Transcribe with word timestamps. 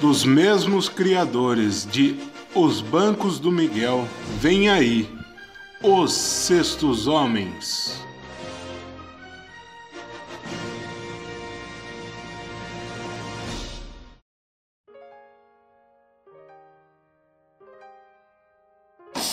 dos 0.00 0.24
mesmos 0.24 0.88
criadores 0.88 1.86
de 1.90 2.18
Os 2.54 2.80
Bancos 2.80 3.38
do 3.38 3.52
Miguel, 3.52 4.08
vem 4.40 4.70
aí 4.70 5.08
Os 5.82 6.12
Sextos 6.12 7.06
Homens. 7.06 8.09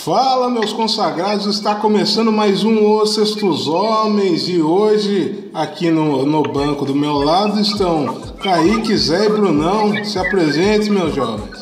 Fala, 0.08 0.50
meus 0.50 0.71
consagrados, 0.71 1.46
está 1.48 1.76
começando 1.76 2.32
mais 2.32 2.64
um 2.64 2.96
Os 2.96 3.14
Sextos 3.14 3.68
Homens 3.68 4.48
e 4.48 4.62
hoje 4.62 5.52
aqui 5.54 5.92
no, 5.92 6.26
no 6.26 6.44
banco 6.44 6.86
do 6.86 6.96
meu 6.96 7.16
lado 7.16 7.60
estão 7.60 8.21
Kaique, 8.42 8.96
Zé 8.96 9.25
e 9.25 9.30
Brunão. 9.30 10.06
Se 10.06 10.18
apresente, 10.18 10.89
meus 10.89 11.14
jovens. 11.14 11.61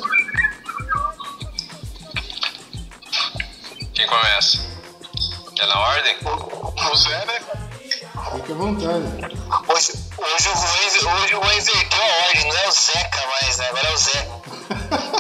Quem 3.96 4.06
começa? 4.06 4.60
É 5.60 5.66
na 5.66 5.80
ordem? 5.80 6.16
O 6.24 6.96
Zé, 6.96 7.26
né? 7.26 7.40
Fique 8.36 8.52
à 8.52 8.56
vontade. 8.56 9.06
Hoje, 9.74 9.92
hoje, 10.20 10.50
o 10.50 11.02
Juan, 11.02 11.16
hoje 11.16 11.36
o 11.36 11.42
Juan 11.42 11.56
inverteu 11.56 12.00
a 12.00 12.28
ordem, 12.28 12.48
não 12.48 12.58
é 12.60 12.68
o 12.68 12.72
Zeca 12.72 13.28
mais, 13.42 13.58
né? 13.58 13.70
Agora 13.70 13.88
é 13.88 13.92
o. 13.92 13.98
Zé. 13.98 14.28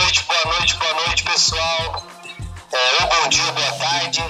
noite, 0.00 0.24
boa 0.24 0.44
noite, 0.56 0.76
boa 0.76 0.94
noite, 0.94 1.22
pessoal. 1.24 2.02
É, 2.72 3.02
ou 3.02 3.08
bom 3.08 3.28
dia, 3.28 3.52
boa 3.52 3.72
tarde. 3.72 4.24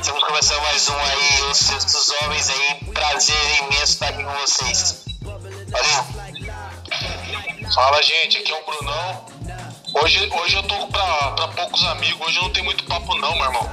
Estamos 0.00 0.24
começando 0.24 0.62
mais 0.62 0.88
um 0.88 0.96
aí, 0.96 1.42
os 1.50 1.58
Sextos 1.58 2.10
Homens 2.22 2.50
aí. 2.50 2.84
Prazer 2.92 3.58
imenso 3.58 3.84
estar 3.84 4.08
aqui 4.08 4.22
com 4.22 4.32
vocês. 4.32 5.04
Valeu. 5.22 6.04
Fala, 7.74 8.02
gente. 8.02 8.38
Aqui 8.38 8.52
é 8.52 8.60
o 8.60 8.64
Brunão. 8.64 9.26
Hoje, 9.94 10.30
hoje 10.32 10.56
eu 10.56 10.62
tô 10.62 10.86
pra, 10.86 11.32
pra 11.32 11.48
poucos 11.48 11.84
amigos. 11.84 12.28
Hoje 12.28 12.40
não 12.40 12.50
tem 12.50 12.62
muito 12.62 12.84
papo, 12.84 13.14
não, 13.16 13.34
meu 13.34 13.44
irmão. 13.44 13.70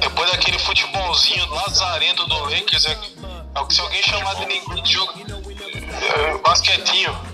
Depois 0.00 0.30
daquele 0.30 0.58
futebolzinho 0.58 1.46
lazarento 1.46 2.26
do 2.26 2.38
Lakers, 2.44 2.84
é, 2.84 2.98
é 3.54 3.60
o 3.60 3.66
que 3.66 3.74
se 3.74 3.80
alguém 3.80 4.02
chamar 4.02 4.34
de 4.34 4.82
de 4.82 4.92
jogo. 4.92 5.14
é, 5.18 6.38
basquetinho. 6.38 7.27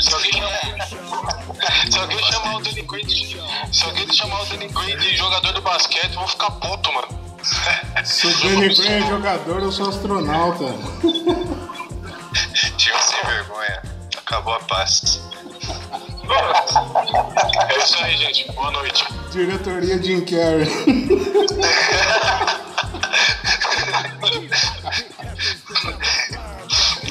Se 0.00 0.14
alguém 0.14 0.32
chamar. 2.24 2.54
O 2.56 2.60
Danny 2.62 2.82
Green 2.82 3.06
de, 3.06 3.40
se 3.72 3.84
alguém 3.84 4.12
chamar 4.12 4.42
o 4.42 4.46
Green 4.46 4.96
de 4.96 5.16
jogador 5.16 5.52
de 5.52 5.60
basquete, 5.60 6.12
eu 6.14 6.20
vou 6.20 6.28
ficar 6.28 6.50
puto, 6.52 6.92
mano. 6.92 7.08
Se 8.04 8.26
o 8.26 8.38
Danny 8.38 8.74
Green 8.74 8.92
é 8.92 9.00
jogador, 9.06 9.62
eu 9.62 9.72
sou 9.72 9.88
astronauta. 9.88 10.64
Tio 12.76 12.94
sem 13.00 13.22
vergonha. 13.26 13.82
Acabou 14.18 14.54
a 14.54 14.60
paz. 14.60 15.20
É 17.70 17.78
isso 17.78 17.98
aí, 18.02 18.16
gente. 18.16 18.50
Boa 18.52 18.70
noite. 18.70 19.04
Diretoria 19.30 20.02
Jim 20.02 20.24
Carrey. 20.24 20.66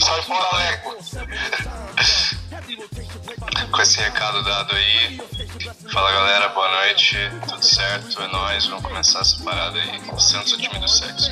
Sai 0.01 0.21
fora, 0.23 0.57
Leco. 0.57 0.97
Com 3.73 3.81
esse 3.81 3.99
recado 3.99 4.43
dado 4.43 4.75
aí. 4.75 5.19
Fala 5.91 6.11
galera, 6.11 6.49
boa 6.49 6.69
noite. 6.69 7.17
Tudo 7.49 7.65
certo? 7.65 8.21
É 8.21 8.27
nóis. 8.27 8.67
Vamos 8.67 8.83
começar 8.83 9.21
essa 9.21 9.43
parada 9.43 9.79
aí. 9.79 9.99
Santos 10.19 10.53
é 10.53 10.55
o 10.55 10.59
time 10.59 10.79
do 10.79 10.87
sexo. 10.87 11.31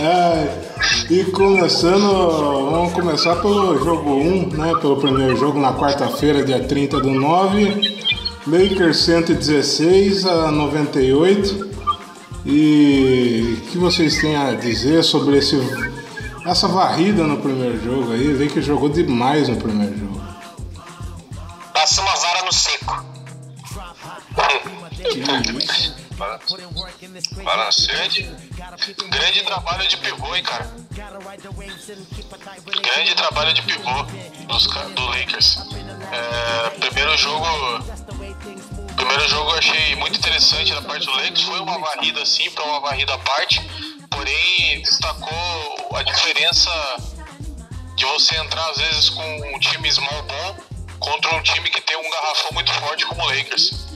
Ai, 0.00 0.50
e 1.10 1.24
começando, 1.24 2.70
vamos 2.70 2.94
começar 2.94 3.36
pelo 3.36 3.78
jogo 3.84 4.14
1, 4.14 4.48
né? 4.56 4.72
Pelo 4.80 4.96
primeiro 4.96 5.36
jogo 5.36 5.60
na 5.60 5.74
quarta-feira, 5.74 6.42
dia 6.42 6.66
30 6.66 7.00
do 7.00 7.10
9. 7.10 8.00
Lakers 8.46 8.96
116 9.04 10.24
a 10.24 10.50
98. 10.50 11.81
E 12.44 13.58
o 13.58 13.70
que 13.70 13.78
vocês 13.78 14.20
têm 14.20 14.36
a 14.36 14.52
dizer 14.52 15.02
sobre 15.04 15.38
esse, 15.38 15.56
essa 16.44 16.66
varrida 16.66 17.24
no 17.24 17.38
primeiro 17.38 17.82
jogo 17.82 18.12
aí? 18.12 18.32
Vê 18.32 18.48
que 18.48 18.60
jogou 18.60 18.88
demais 18.88 19.48
no 19.48 19.56
primeiro 19.56 19.96
jogo. 19.96 20.20
Passa 21.72 22.02
uma 22.02 22.14
vara 22.16 22.44
no 22.44 22.52
seco. 22.52 23.04
Para 27.44 27.56
na 27.64 27.72
sede. 27.72 28.30
Grande 29.10 29.42
trabalho 29.42 29.88
de 29.88 29.96
pivô, 29.96 30.34
hein, 30.34 30.42
cara. 30.42 30.70
Grande 32.82 33.14
trabalho 33.14 33.54
de 33.54 33.62
pivô 33.62 34.02
dos, 34.48 34.66
do 34.66 35.06
Lakers. 35.06 35.58
É, 36.12 36.70
primeiro 36.70 37.16
jogo. 37.16 37.46
Primeiro 39.12 39.30
jogo 39.30 39.50
eu 39.50 39.58
achei 39.58 39.94
muito 39.96 40.18
interessante 40.18 40.72
da 40.72 40.80
parte 40.80 41.04
do 41.04 41.12
Lakers. 41.12 41.42
Foi 41.42 41.60
uma 41.60 41.78
varrida 41.78 42.24
sim, 42.24 42.50
para 42.50 42.64
uma 42.64 42.80
varrida 42.80 43.12
à 43.12 43.18
parte. 43.18 43.60
Porém, 44.08 44.80
destacou 44.80 45.90
a 45.94 46.02
diferença 46.02 46.70
de 47.94 48.06
você 48.06 48.34
entrar 48.38 48.70
às 48.70 48.78
vezes 48.78 49.10
com 49.10 49.54
um 49.54 49.58
time 49.58 49.92
small 49.92 50.22
ball 50.22 50.56
contra 50.98 51.34
um 51.34 51.42
time 51.42 51.68
que 51.68 51.82
tem 51.82 51.94
um 51.94 52.10
garrafão 52.10 52.52
muito 52.54 52.72
forte 52.72 53.04
como 53.04 53.22
o 53.22 53.26
Lakers. 53.26 53.86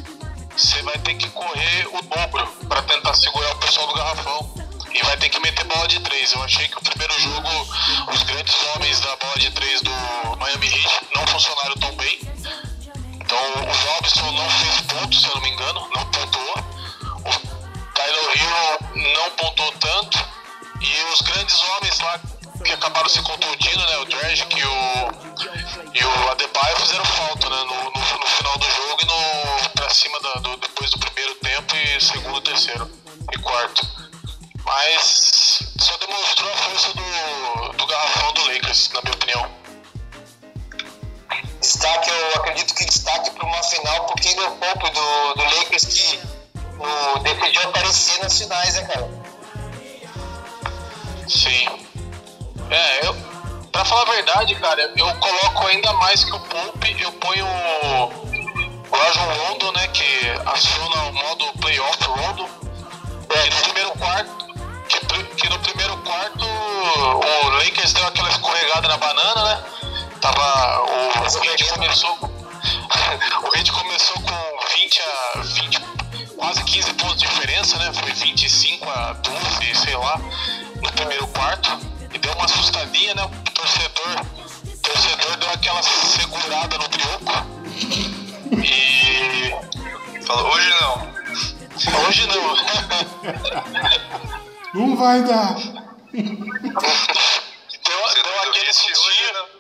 Você 0.55 0.83
vai 0.83 0.99
ter 0.99 1.15
que 1.15 1.31
correr 1.31 1.89
o 1.95 2.03
dobro 2.03 2.47
para 2.69 2.83
tentar 2.83 3.15
segurar 3.15 3.53
o 3.53 3.59
pessoal 3.59 3.87
do 3.87 3.95
garrafão. 3.95 4.55
E 4.93 5.03
vai 5.03 5.17
ter 5.17 5.31
que 5.31 5.41
meter 5.41 5.65
bola 5.65 5.89
de 5.89 5.99
três. 6.01 6.35
Eu 6.35 6.43
achei 6.43 6.69
que 6.69 6.77
o 6.77 6.83
primeiro 6.83 7.19
jogo, 7.23 7.49
os 8.13 8.23
grandes 8.23 8.55
homens 8.75 9.01
da 9.01 9.17
bola 9.17 9.39
de 9.39 9.51
três 9.51 9.81
do 9.81 9.91
Miami 10.39 10.67
Heat 10.67 11.07
não 11.15 11.27
funcionaram 11.27 11.75
tão 11.77 11.97
bem. 11.97 12.36
Então 13.27 13.39
o 13.39 13.73
Robinson 13.93 14.31
não 14.31 14.49
fez 14.51 14.81
pontos, 14.83 15.21
se 15.21 15.27
eu 15.29 15.35
não 15.35 15.43
me 15.43 15.51
engano, 15.51 15.81
não 15.95 16.07
pontuou. 16.13 16.55
O 17.25 17.93
Tyler 17.93 18.31
Hero 18.37 19.15
não 19.15 19.31
pontuou 19.33 19.73
tanto. 19.81 20.25
E 20.81 21.03
os 21.13 21.21
grandes 21.23 21.61
homens 21.61 21.99
lá 22.01 22.21
que 22.65 22.73
acabaram 22.73 23.09
se 23.09 23.21
contundindo, 23.23 23.85
né? 23.85 23.97
O 23.99 24.05
Dragic 24.05 24.57
e 24.57 24.65
o, 24.65 25.11
e 25.93 26.05
o 26.05 26.31
Adebayo 26.31 26.77
fizeram 26.77 27.05
falta, 27.05 27.51
né? 27.51 27.57
No, 27.65 27.85
no, 27.85 27.91
no 28.21 28.27
final 28.27 28.59
do 28.59 28.71
jogo 28.71 28.99
e 29.03 29.07
no, 29.07 29.69
pra 29.71 29.91
cima 29.91 30.21
da- 30.21 30.35
do, 30.35 30.57
depois 30.59 30.91
do 30.93 30.99
primeiro 31.01 31.35
tempo 31.37 31.75
e 31.77 32.01
segundo, 32.01 32.41
terceiro 32.43 32.89
e 33.35 33.39
quarto. 33.39 33.85
Mas 34.65 35.59
só 35.81 35.97
demonstrou 35.97 36.53
a 36.53 36.57
força 36.57 36.93
do, 36.95 37.73
do 37.77 37.87
garrafão 37.87 38.33
do 38.35 38.47
Lakers, 38.53 38.91
na 38.93 39.01
minha 39.03 39.15
opinião. 39.15 39.66
Destaque, 41.67 42.09
eu 42.09 42.37
acredito 42.37 42.73
que 42.77 42.85
destaque 42.85 43.29
para 43.33 43.45
uma 43.45 43.61
final, 43.65 44.05
porque 44.05 44.29
ele 44.29 44.39
é 44.39 44.47
o 44.47 44.53
pouco 44.53 44.89
do, 44.89 45.35
do 45.35 45.43
Lakers 45.43 45.85
que 45.87 46.21
no, 46.79 47.19
decidiu 47.25 47.61
aparecer 47.63 48.23
nas 48.23 48.39
finais, 48.39 48.75
né, 48.75 48.83
cara? 48.85 49.11
Sim. 51.29 51.67
É, 52.71 53.07
eu. 53.09 53.17
Pra 53.73 53.85
falar 53.85 54.03
a 54.03 54.15
verdade, 54.15 54.55
cara, 54.55 54.81
eu 54.97 55.13
coloco 55.17 55.67
ainda 55.67 55.93
mais 55.95 56.23
que 56.23 56.33
o 56.33 56.39
Pope, 56.39 57.03
eu 57.03 57.11
ponho 57.15 57.45
o 57.45 58.97
Rajon 58.97 59.35
Rondo, 59.35 59.73
né? 59.73 59.89
Que 59.89 60.31
aciona 60.47 61.03
o 61.09 61.13
modo 61.15 61.53
playoff 61.59 62.05
Rondo. 62.05 62.49
Que 63.29 63.51
no 63.51 63.63
primeiro 63.63 63.91
quarto. 63.99 64.47
Que, 64.89 65.01
que 65.35 65.49
no 65.49 65.59
primeiro 65.59 65.97
quarto 65.97 66.47
o 66.47 67.49
Lakers 67.59 67.93
deu 67.93 68.07
aquela 68.07 68.31
escorregada 68.31 68.87
na 68.87 68.97
banana, 68.99 69.45
né? 69.45 69.86
Tava. 70.27 70.83
O, 70.83 71.21
o 71.21 71.45
Heat 71.45 71.69
começou. 71.69 72.19
o 72.21 73.57
Heat 73.57 73.71
começou 73.71 74.17
com 74.23 74.35
20 74.77 75.03
a 75.03 75.41
20, 75.41 75.81
quase 76.37 76.65
15 76.65 76.95
pontos 76.95 77.19
de 77.19 77.29
diferença, 77.29 77.79
né? 77.79 77.93
Foi 77.93 78.13
25 78.13 78.91
a 78.91 79.13
12, 79.13 79.75
sei 79.77 79.97
lá, 79.97 80.21
no 80.83 80.91
primeiro 80.91 81.29
quarto. 81.29 81.79
E 82.13 82.19
deu 82.19 82.33
uma 82.33 82.45
assustadinha, 82.45 83.15
né? 83.15 83.23
O 83.23 83.29
torcedor, 83.53 84.27
o 84.65 84.77
torcedor 84.79 85.37
deu 85.37 85.51
aquela 85.51 85.81
segurada 85.85 86.77
no 86.77 86.89
brioco. 86.89 87.33
E. 88.65 89.55
Falou, 90.27 90.53
hoje 90.53 90.71
não. 90.81 91.07
Hoje 92.05 92.27
não. 92.27 92.57
Não 94.75 94.97
vai 94.97 95.23
dar. 95.23 95.55
Deu, 97.87 97.99
deu 98.25 98.43
aquele 98.43 98.73
sustinho. 98.73 99.56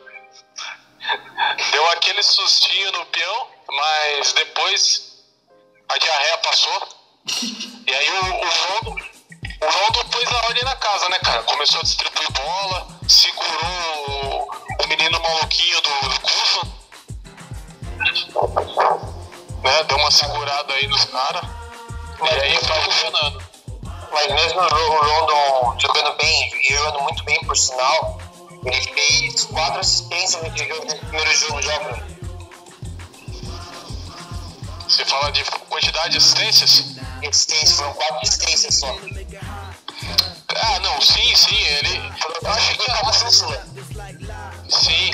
Deu 1.70 1.90
aquele 1.90 2.22
sustinho 2.22 2.92
no 2.92 3.06
peão, 3.06 3.48
mas 3.68 4.32
depois 4.32 5.24
a 5.88 5.98
diarreia 5.98 6.38
passou. 6.38 6.88
E 7.86 7.94
aí 7.94 8.10
o, 8.10 8.34
o 8.44 9.06
o 9.60 9.66
Rondo 9.66 10.04
pôs 10.10 10.30
a 10.30 10.36
ordem 10.46 10.64
na 10.64 10.76
casa, 10.76 11.08
né, 11.08 11.18
cara? 11.20 11.42
Começou 11.44 11.80
a 11.80 11.82
distribuir 11.82 12.30
bola, 12.32 12.86
segurou 13.08 14.48
o, 14.84 14.86
menino 14.86 15.18
maluquinho 15.20 15.80
do, 15.80 16.08
do 16.08 16.20
Kuzma. 16.20 16.62
deu 19.88 19.96
uma 19.96 20.10
segurada 20.10 20.74
aí 20.74 20.86
nos 20.88 21.04
caras. 21.06 21.42
E 22.22 22.28
aí 22.40 22.58
tá 22.58 22.74
funcionando. 22.82 23.42
Mas 24.12 24.26
mesmo 24.32 24.60
o 24.60 24.98
Rondon 25.04 25.76
jogando 25.80 26.16
bem 26.16 26.50
e 26.62 26.74
jogando 26.74 27.00
muito 27.00 27.24
bem 27.24 27.40
por 27.46 27.56
sinal, 27.56 28.18
ele 28.66 28.92
fez 28.94 29.44
quatro 29.44 29.80
assistências 29.80 30.42
no 30.42 30.50
primeiro 30.50 31.36
jogo 31.36 31.62
já. 31.62 31.78
Você 34.88 35.04
fala 35.04 35.30
de 35.32 35.44
quantidade 35.44 36.10
de 36.10 36.16
assistências? 36.18 36.96
Assistências, 37.26 37.72
foram 37.72 37.92
quatro 37.94 38.18
assistências 38.22 38.74
só. 38.74 38.98
Ah, 40.48 40.80
não, 40.80 41.00
sim, 41.00 41.34
sim, 41.34 41.56
ele. 41.56 41.96
Eu 42.42 42.50
acho 42.50 42.78
que 42.78 42.90
a 42.90 43.12
Sim. 44.68 45.10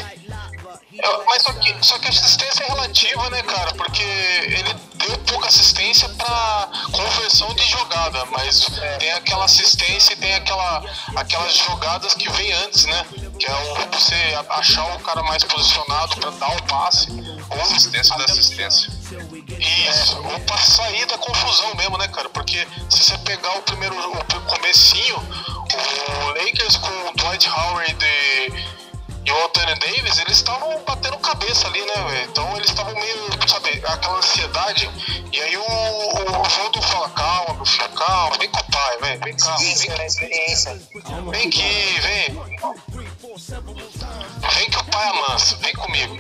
Eu, 1.03 1.25
mas 1.27 1.43
só 1.43 1.53
que, 1.55 1.75
só 1.81 1.99
que 1.99 2.07
a 2.07 2.11
assistência 2.11 2.65
é 2.65 2.67
relativa, 2.69 3.31
né, 3.31 3.43
cara? 3.43 3.73
Porque 3.75 4.03
ele 4.03 4.75
deu 4.95 5.19
pouca 5.27 5.49
assistência 5.49 6.09
para 6.11 6.69
conversão 6.93 7.53
de 7.55 7.65
jogada, 7.65 8.25
mas 8.27 8.67
tem 8.99 9.11
aquela 9.13 9.47
assistência 9.47 10.13
e 10.13 10.17
tem 10.17 10.35
aquela, 10.35 10.85
aquelas 11.17 11.57
jogadas 11.57 12.15
que 12.15 12.31
vem 12.33 12.53
antes, 12.53 12.85
né? 12.85 13.07
Que 13.43 13.51
é 13.51 13.57
um, 13.57 13.91
você 13.91 14.15
achar 14.51 14.85
o 14.95 15.01
cara 15.01 15.21
mais 15.25 15.43
posicionado 15.43 16.15
para 16.15 16.31
dar 16.31 16.57
o 16.57 16.63
passe. 16.63 17.09
Ou 17.51 17.61
assistência 17.61 18.17
da 18.17 18.25
assistência. 18.25 18.93
Isso, 19.59 20.17
ou 20.19 20.39
pra 20.47 20.57
sair 20.59 21.05
da 21.07 21.19
confusão 21.19 21.75
mesmo, 21.75 21.99
né, 21.99 22.07
cara? 22.07 22.29
Porque 22.29 22.65
se 22.89 23.03
você 23.03 23.19
pegar 23.19 23.59
o 23.59 23.63
primeiro, 23.63 23.97
o 23.99 24.41
comecinho, 24.43 25.17
o 25.17 26.29
Lakers 26.29 26.77
com 26.77 27.09
o 27.09 27.13
Dwight 27.17 27.49
Howard 27.49 27.97
e 28.01 28.83
e 29.25 29.31
o 29.31 29.45
Anthony 29.45 29.75
Davis, 29.77 30.19
eles 30.19 30.37
estavam 30.37 30.83
batendo 30.85 31.17
cabeça 31.19 31.69
ali, 31.69 31.81
né, 31.81 31.95
velho? 32.11 32.31
Então 32.31 32.57
eles 32.57 32.69
estavam 32.69 32.93
meio, 32.95 33.49
sabe, 33.49 33.71
aquela 33.87 34.19
ansiedade. 34.19 34.91
E 35.33 35.41
aí 35.41 35.57
o, 35.57 35.63
o 35.63 36.83
fala, 36.83 37.09
calma, 37.11 37.55
meu 37.55 37.65
filho, 37.65 37.89
calma, 37.91 38.37
vem 38.39 38.51
com 38.51 38.59
o 38.59 38.71
pai, 38.71 38.99
velho, 38.99 39.21
vem 39.23 39.37
cá. 39.37 39.57
Vem, 39.57 39.75
vem, 39.77 41.31
vem 41.31 41.47
aqui, 41.47 42.01
vem. 42.01 42.92
Vem 44.55 44.71
que 44.71 44.79
o 44.79 44.85
pai 44.85 45.09
amansa, 45.09 45.57
vem 45.57 45.73
comigo. 45.75 46.17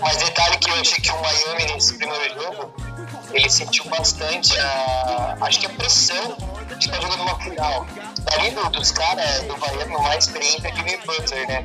Mas 0.00 0.16
detalhe 0.16 0.56
que 0.58 0.68
eu 0.68 0.74
achei 0.74 0.98
que 0.98 1.10
o 1.10 1.22
Miami 1.22 1.72
nesse 1.72 1.94
primeiro 1.94 2.42
jogo, 2.42 2.74
ele 3.32 3.48
sentiu 3.48 3.84
bastante 3.84 4.58
a. 4.58 5.36
acho 5.40 5.60
que 5.60 5.66
a 5.66 5.70
pressão 5.70 6.36
de 6.78 6.86
estar 6.86 7.00
jogando 7.00 7.22
uma 7.22 7.38
final. 7.38 7.86
Ali 8.32 8.50
do, 8.50 8.68
dos 8.70 8.90
caras 8.90 9.42
do 9.42 9.56
Miami, 9.58 9.94
o 9.94 10.02
mais 10.02 10.26
experiente 10.26 10.66
é 10.66 10.74
Jimmy 10.74 10.96
Butler, 10.98 11.48
né? 11.48 11.64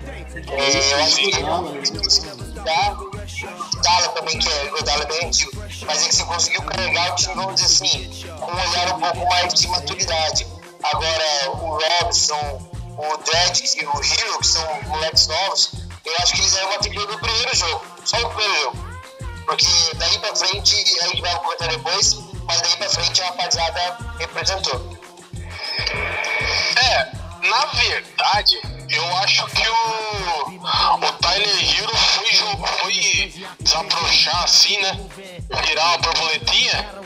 É, 0.51 0.93
eu 0.93 0.99
acho 1.03 1.15
que 1.15 1.31
dá, 2.63 2.95
Dala 3.81 4.07
também, 4.09 4.37
que 4.37 4.49
é 4.49 4.71
o 4.71 4.83
Dala 4.83 5.03
é 5.03 5.07
bem 5.07 5.27
antigo, 5.27 5.51
mas 5.85 6.03
é 6.03 6.07
que 6.07 6.15
você 6.15 6.25
conseguiu 6.25 6.61
carregar 6.63 7.11
o 7.11 7.15
time, 7.15 7.35
vamos 7.35 7.55
dizer 7.55 7.65
assim, 7.65 8.25
com 8.39 8.51
um 8.51 8.69
olhar 8.69 8.95
um 8.95 8.99
pouco 8.99 9.29
mais 9.29 9.53
de 9.53 9.67
maturidade. 9.67 10.47
Agora, 10.83 11.51
o 11.51 11.79
Robson, 11.79 12.76
o 12.97 13.17
Dredd 13.17 13.61
e 13.63 13.85
o 13.85 14.03
Hero, 14.03 14.39
que 14.39 14.47
são 14.47 14.81
moleques 14.83 15.27
novos, 15.27 15.71
eu 16.03 16.15
acho 16.19 16.33
que 16.33 16.41
eles 16.41 16.55
eram 16.55 16.69
uma 16.69 16.79
trilha 16.79 17.05
do 17.05 17.19
primeiro 17.19 17.55
jogo, 17.55 17.85
só 18.03 18.17
o 18.17 18.29
primeiro 18.29 18.61
jogo. 18.61 18.87
Porque 19.45 19.67
daí 19.95 20.19
pra 20.19 20.35
frente, 20.35 20.75
a 21.01 21.07
gente 21.07 21.21
vai 21.21 21.35
comentar 21.37 21.69
depois, 21.69 22.17
mas 22.45 22.61
daí 22.61 22.77
pra 22.77 22.89
frente 22.89 23.21
a 23.21 23.25
rapaziada 23.27 23.97
representou. 24.19 24.97
É, 26.75 27.11
na 27.47 27.65
verdade, 27.65 28.59
eu 28.89 29.17
acho 29.17 29.45
que 29.47 29.67
o, 29.67 31.05
o 31.05 31.11
Tyler 31.21 31.77
Hero 31.77 31.95
foi, 31.95 32.31
foi 32.79 33.47
desabrochar 33.59 34.43
assim, 34.43 34.77
né? 34.81 34.99
Virar 35.65 35.87
uma 35.87 35.97
borboletinha 35.99 36.97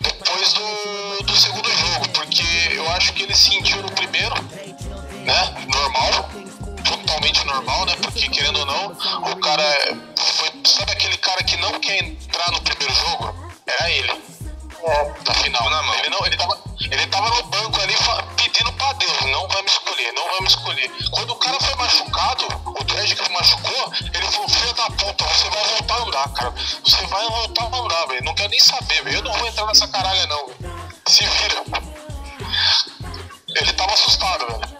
depois 0.00 0.52
do, 0.52 1.24
do 1.24 1.36
segundo 1.36 1.70
jogo, 1.70 2.08
porque 2.10 2.44
eu 2.72 2.88
acho 2.92 3.12
que 3.12 3.22
ele 3.22 3.34
sentiu 3.34 3.80
no 3.82 3.90
primeiro, 3.92 4.34
né? 5.24 5.66
Normal, 5.68 6.30
totalmente 6.84 7.44
normal, 7.46 7.86
né? 7.86 7.96
Porque 8.02 8.28
querendo 8.28 8.60
ou 8.60 8.66
não, 8.66 8.86
o 9.32 9.36
cara 9.40 9.62
foi. 10.16 10.50
Sabe 10.64 10.92
aquele 10.92 11.16
cara 11.18 11.42
que 11.42 11.56
não 11.58 11.72
quer 11.80 12.04
entrar 12.04 12.50
no 12.52 12.60
primeiro 12.62 12.94
jogo? 12.94 13.34
Era 13.66 13.90
ele. 13.90 14.12
É. 14.84 15.14
Da 15.24 15.34
final. 15.34 15.70
Na 15.70 15.82
mão. 15.82 15.94
Ele, 15.94 16.10
não, 16.10 16.26
ele, 16.26 16.36
tava, 16.36 16.58
ele 16.80 17.06
tava 17.06 17.30
no 17.30 17.42
banco 17.44 17.80
ali 17.80 17.94
pedindo 18.36 18.72
pra 18.74 18.92
Deus, 18.94 19.20
não 19.22 19.48
vai 19.48 19.62
me 19.62 19.68
escolher, 19.68 20.12
não 20.12 20.30
vai 20.30 20.40
me 20.40 20.46
escolher. 20.46 20.90
Quando 21.10 21.30
o 21.30 21.36
cara 21.36 21.58
foi 21.60 21.74
machucado, 21.76 22.46
o 22.66 22.84
Dredd 22.84 23.14
que 23.14 23.32
machucou, 23.32 23.92
ele 24.12 24.26
falou, 24.26 24.48
filho 24.48 24.72
da 24.74 24.90
puta, 24.90 25.24
você 25.24 25.50
vai 25.50 25.64
voltar 25.64 25.94
a 25.94 26.02
andar, 26.02 26.28
cara. 26.34 26.54
Você 26.84 27.06
vai 27.06 27.26
voltar 27.26 27.64
a 27.64 27.76
andar, 27.78 28.06
velho. 28.06 28.24
Não 28.24 28.34
quero 28.34 28.50
nem 28.50 28.60
saber, 28.60 29.02
velho. 29.04 29.16
Eu 29.16 29.22
não 29.22 29.32
vou 29.32 29.48
entrar 29.48 29.66
nessa 29.66 29.88
caralha, 29.88 30.26
não. 30.26 30.50
Se 31.06 31.24
vira. 31.24 31.64
Ele 33.56 33.72
tava 33.72 33.92
assustado, 33.92 34.46
velho. 34.46 34.73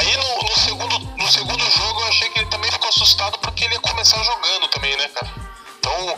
Aí 0.00 0.16
no, 0.16 0.42
no, 0.42 0.56
segundo, 0.56 0.98
no 0.98 1.30
segundo 1.30 1.70
jogo 1.70 2.00
eu 2.00 2.08
achei 2.08 2.30
que 2.30 2.38
ele 2.38 2.48
também 2.48 2.72
ficou 2.72 2.88
assustado 2.88 3.38
porque 3.40 3.66
ele 3.66 3.74
ia 3.74 3.80
começar 3.80 4.22
jogando 4.22 4.66
também, 4.68 4.96
né, 4.96 5.06
cara? 5.08 5.30
Então, 5.78 6.16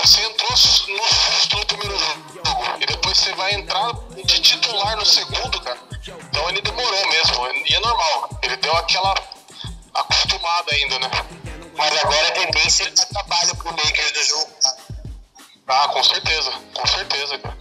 você 0.00 0.22
entrou 0.22 0.48
no 0.88 1.58
no 1.58 1.66
primeiro 1.66 1.98
jogo 1.98 2.78
e 2.80 2.86
depois 2.86 3.18
você 3.18 3.34
vai 3.34 3.52
entrar 3.52 3.92
de 4.24 4.40
titular 4.40 4.96
no 4.96 5.04
segundo, 5.04 5.60
cara. 5.60 5.78
Então 6.08 6.48
ele 6.48 6.62
demorou 6.62 7.08
mesmo, 7.10 7.46
e 7.66 7.74
é 7.74 7.80
normal. 7.80 8.30
Ele 8.42 8.56
deu 8.56 8.74
aquela 8.74 9.14
acostumada 9.92 10.74
ainda, 10.74 10.98
né? 10.98 11.10
Mas 11.76 11.98
agora 11.98 12.28
a 12.28 12.30
tendência 12.30 12.84
é 12.84 13.04
trabalho 13.04 13.54
pro 13.56 13.70
Lakers 13.70 14.12
do 14.12 14.24
jogo. 14.24 14.50
Ah, 15.68 15.88
com 15.88 16.02
certeza, 16.02 16.50
com 16.74 16.86
certeza, 16.86 17.38
cara. 17.38 17.56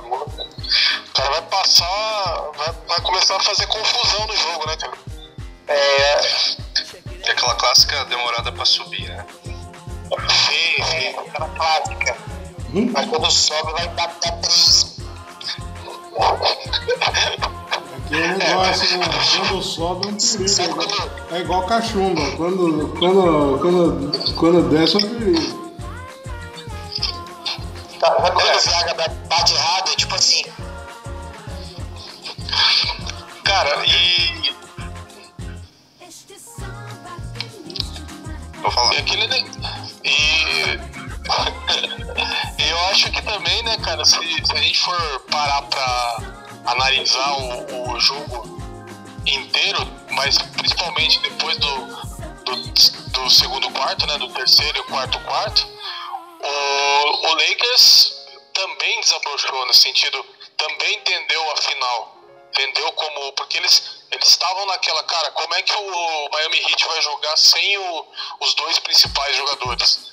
O 0.00 1.12
cara 1.14 1.30
vai 1.30 1.42
passar, 1.42 2.50
vai, 2.56 2.72
vai 2.88 3.00
começar 3.02 3.36
a 3.36 3.40
fazer 3.40 3.66
confusão 3.66 4.26
no 4.26 4.36
jogo, 4.36 4.66
né, 4.66 4.76
cara? 4.76 4.92
É. 5.68 6.62
É 7.24 7.30
aquela 7.30 7.54
clássica 7.54 8.04
demorada 8.06 8.50
pra 8.50 8.64
subir, 8.64 9.08
né? 9.08 9.24
Sim, 10.10 10.82
sim, 10.82 11.08
aquela 11.20 11.48
clássica. 11.50 12.16
Hum? 12.74 12.90
Mas 12.92 13.08
quando 13.08 13.30
sobe 13.30 13.72
vai 13.72 13.88
dar, 13.90 14.08
dar 14.08 14.32
três. 14.40 14.96
Aqui 17.96 18.14
é 18.14 18.26
um 18.26 18.38
negócio, 18.38 18.98
né? 18.98 19.06
quando 19.38 19.62
sobe 19.62 20.08
é 20.08 20.10
um 20.10 20.16
perigo. 20.16 21.10
É 21.30 21.38
igual 21.38 21.66
cachumba, 21.66 22.36
quando, 22.36 22.88
quando, 22.98 23.58
quando, 23.60 24.34
quando 24.34 24.68
desce 24.68 24.96
é 24.96 24.98
um 24.98 25.08
perigo. 25.08 25.71
Tá, 28.02 28.10
quando 28.10 28.36
o 28.36 28.58
Zaga 28.58 28.94
bate 29.28 29.54
errado, 29.54 29.90
é 29.92 29.94
tipo 29.94 30.12
assim. 30.16 30.42
Cara, 33.44 33.86
e. 33.86 34.52
Vou 38.60 38.70
falar. 38.72 38.94
E 38.94 38.96
aquele. 38.98 39.24
E. 40.02 40.10
e 42.58 42.68
eu 42.68 42.84
acho 42.86 43.08
que 43.12 43.22
também, 43.22 43.62
né, 43.62 43.76
cara, 43.76 44.04
se, 44.04 44.16
se, 44.18 44.52
a 44.52 44.60
gente 44.60 44.80
for 44.80 45.20
parar 45.30 45.62
pra 45.62 46.18
analisar 46.66 47.34
o, 47.34 47.92
o 47.92 48.00
jogo 48.00 48.60
inteiro, 49.24 49.86
mas 50.10 50.38
principalmente 50.38 51.20
depois 51.20 51.56
do, 51.58 51.86
do, 52.46 52.56
do 53.12 53.30
segundo 53.30 53.70
quarto, 53.70 54.04
né, 54.08 54.18
do 54.18 54.26
terceiro 54.30 54.80
e 54.80 54.82
quarto 54.90 55.20
quarto, 55.20 55.68
o, 56.42 57.26
o 57.28 57.34
Lakers 57.34 58.14
também 58.52 59.00
desabrochou 59.00 59.66
no 59.66 59.74
sentido, 59.74 60.24
também 60.56 60.94
entendeu 60.96 61.50
a 61.52 61.56
final, 61.56 62.16
entendeu 62.50 62.92
como, 62.92 63.32
porque 63.32 63.58
eles 63.58 64.02
eles 64.12 64.28
estavam 64.28 64.66
naquela, 64.66 65.02
cara, 65.04 65.30
como 65.30 65.54
é 65.54 65.62
que 65.62 65.72
o 65.72 66.28
Miami 66.32 66.58
Heat 66.58 66.84
vai 66.84 67.00
jogar 67.00 67.34
sem 67.38 67.78
o, 67.78 68.06
os 68.40 68.54
dois 68.54 68.78
principais 68.80 69.34
jogadores? 69.36 70.12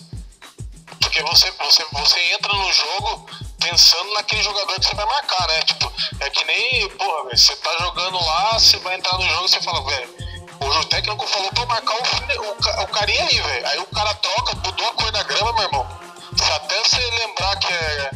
Porque 1.01 1.21
você, 1.21 1.51
você, 1.51 1.85
você 1.91 2.19
entra 2.33 2.53
no 2.53 2.71
jogo 2.71 3.29
pensando 3.59 4.13
naquele 4.13 4.41
jogador 4.41 4.73
que 4.79 4.85
você 4.85 4.95
vai 4.95 5.05
marcar, 5.05 5.47
né? 5.49 5.61
Tipo, 5.63 5.91
é 6.21 6.29
que 6.29 6.45
nem, 6.45 6.89
porra, 6.91 7.23
você 7.29 7.53
tá 7.57 7.75
jogando 7.79 8.23
lá, 8.25 8.53
você 8.53 8.77
vai 8.77 8.95
entrar 8.95 9.17
no 9.17 9.27
jogo 9.27 9.45
e 9.45 9.49
você 9.49 9.61
fala, 9.61 9.83
velho, 9.83 10.15
o 10.61 10.85
técnico 10.85 11.27
falou 11.27 11.51
pra 11.51 11.65
marcar 11.65 11.95
o, 11.95 11.99
o, 11.99 12.83
o 12.83 12.87
carinha 12.87 13.25
aí, 13.25 13.41
velho. 13.41 13.67
Aí 13.67 13.79
o 13.79 13.85
cara 13.87 14.13
troca, 14.15 14.55
mudou 14.55 14.87
a 14.87 14.93
cor 14.93 15.11
da 15.11 15.23
grama, 15.23 15.53
meu 15.53 15.63
irmão. 15.63 16.08
Até 16.55 16.79
você 16.83 16.97
lembrar 16.97 17.55
que, 17.57 17.73
é, 17.73 18.11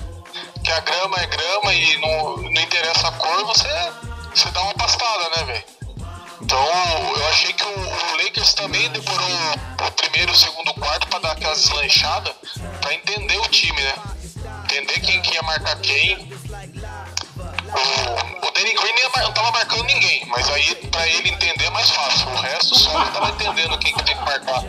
que 0.64 0.72
a 0.72 0.80
grama 0.82 1.18
é 1.18 1.26
grama 1.28 1.74
e 1.74 1.98
não, 1.98 2.38
não 2.38 2.62
interessa 2.62 3.08
a 3.08 3.12
cor, 3.14 3.46
você, 3.46 3.68
você 4.34 4.50
dá 4.52 4.62
uma 4.62 4.74
pastada, 4.76 5.30
né, 5.38 5.44
velho? 5.46 5.64
Então, 6.42 6.60
eu 7.16 7.28
achei 7.30 7.54
que 7.54 7.64
o, 7.64 7.80
o, 7.80 8.18
Lakers 8.18 8.54
também 8.54 8.90
demorou 8.92 9.28
o 9.88 9.92
primeiro 9.92 10.32
o 10.32 10.36
segundo 10.36 10.74
quarto 10.74 11.08
para 11.08 11.20
dar 11.20 11.32
aquela 11.32 11.54
deslanchada, 11.54 12.36
para 12.82 12.94
entender 12.94 13.38
o 13.38 13.48
time, 13.48 13.82
né? 13.82 13.94
Entender 14.66 15.00
quem 15.00 15.22
que 15.22 15.34
ia 15.34 15.42
marcar 15.44 15.80
quem. 15.80 16.34
O, 17.74 18.48
o 18.48 18.52
Danny 18.52 18.74
Green 18.74 18.94
não 19.24 19.32
tava 19.34 19.52
marcando 19.52 19.84
ninguém, 19.84 20.24
mas 20.28 20.50
aí 20.50 20.76
pra 20.92 21.08
ele 21.08 21.30
entender 21.30 21.66
é 21.66 21.70
mais 21.72 21.90
fácil. 21.90 22.28
O 22.30 22.36
resto 22.36 22.78
só 22.78 23.02
ele 23.02 23.12
tava 23.12 23.30
entendendo 23.30 23.78
quem 23.80 23.94
que 23.94 24.04
tem 24.04 24.16
que 24.16 24.26
marcar. 24.26 24.62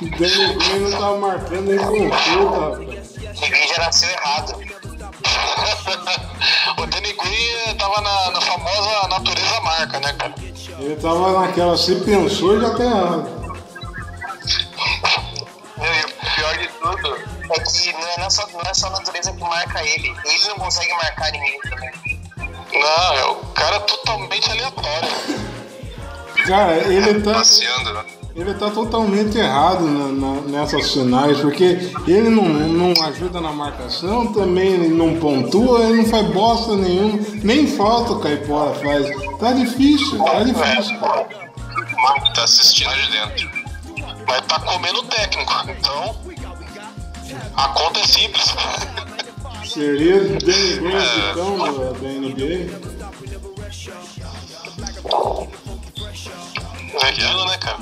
Danny 0.00 0.54
Green 0.54 0.78
não 0.80 0.90
tava 0.98 1.18
marcando 1.18 1.62
nem 1.62 1.78
consulta, 1.78 2.60
rapaz. 2.60 3.14
Danny 3.14 3.50
Green 3.50 3.68
já 3.68 3.78
nasceu 3.78 4.10
errado. 4.10 4.54
o 6.78 6.86
Danny 6.86 7.12
Green 7.12 7.76
tava 7.78 8.00
na, 8.00 8.30
na, 8.30 8.40
famosa 8.40 9.08
natureza 9.08 9.60
marca, 9.60 10.00
né, 10.00 10.12
cara? 10.12 10.34
Ele 10.78 10.96
tava 10.96 11.40
naquela, 11.40 11.76
se 11.76 11.96
pensou 11.96 12.60
já 12.60 12.74
tá 12.76 12.84
errado. 12.84 13.44
e 15.78 16.04
o 16.04 16.34
pior 16.34 16.58
de 16.58 16.68
tudo 16.68 17.16
é 17.50 17.60
que 17.60 17.92
não 17.92 18.24
é, 18.24 18.30
só, 18.30 18.46
não 18.48 18.60
é 18.62 18.74
só 18.74 18.86
a 18.86 18.90
natureza 18.90 19.32
que 19.32 19.40
marca 19.40 19.84
ele, 19.84 20.14
ele 20.24 20.48
não 20.48 20.56
consegue 20.56 20.92
marcar 20.92 21.30
ninguém 21.32 21.60
também. 21.60 22.03
Não, 22.74 23.14
é 23.14 23.24
o 23.26 23.34
cara 23.54 23.80
totalmente 23.80 24.50
aleatório. 24.50 25.08
Cara, 26.46 26.76
ele 26.92 27.20
tá. 27.20 27.34
Passeando, 27.34 27.92
né? 27.92 28.04
Ele 28.36 28.52
tá 28.54 28.68
totalmente 28.68 29.38
errado 29.38 29.84
na, 29.84 30.08
na, 30.08 30.40
nessas 30.40 30.92
finais, 30.92 31.38
porque 31.38 31.92
ele 32.04 32.28
não, 32.28 32.42
não 32.42 33.04
ajuda 33.04 33.40
na 33.40 33.52
marcação, 33.52 34.32
também 34.32 34.90
não 34.90 35.20
pontua, 35.20 35.84
ele 35.84 35.98
não 35.98 36.06
faz 36.06 36.26
bosta 36.26 36.74
nenhuma, 36.74 37.20
nem 37.44 37.68
falta 37.68 38.12
o 38.12 38.20
Caipora 38.20 38.74
faz. 38.74 39.06
Tá 39.38 39.52
difícil, 39.52 40.18
tá 40.24 40.42
difícil. 40.42 40.98
Tá 42.34 42.42
assistindo 42.42 42.92
de 42.92 43.12
dentro. 43.12 43.50
Mas 44.26 44.40
tá 44.48 44.58
comendo 44.58 44.98
o 44.98 45.04
técnico, 45.04 45.52
então 45.68 46.16
a 47.56 47.68
conta 47.68 48.00
é 48.00 48.04
simples. 48.04 48.52
Seria 49.74 50.20
Danny 50.20 50.78
Green 50.78 51.30
então 51.32 51.58
da, 51.58 51.64
da 51.90 52.08
NBA? 52.08 52.70
É 56.92 57.08
aquilo, 57.08 57.44
né, 57.46 57.58
cara? 57.58 57.78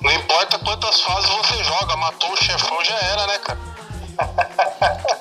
Não 0.00 0.12
importa 0.12 0.58
quantas 0.60 1.00
fases 1.00 1.28
você 1.30 1.64
joga, 1.64 1.96
matou 1.96 2.32
o 2.32 2.36
chefão 2.36 2.84
já 2.84 2.94
era, 2.94 3.26
né, 3.26 3.38
cara? 3.38 3.58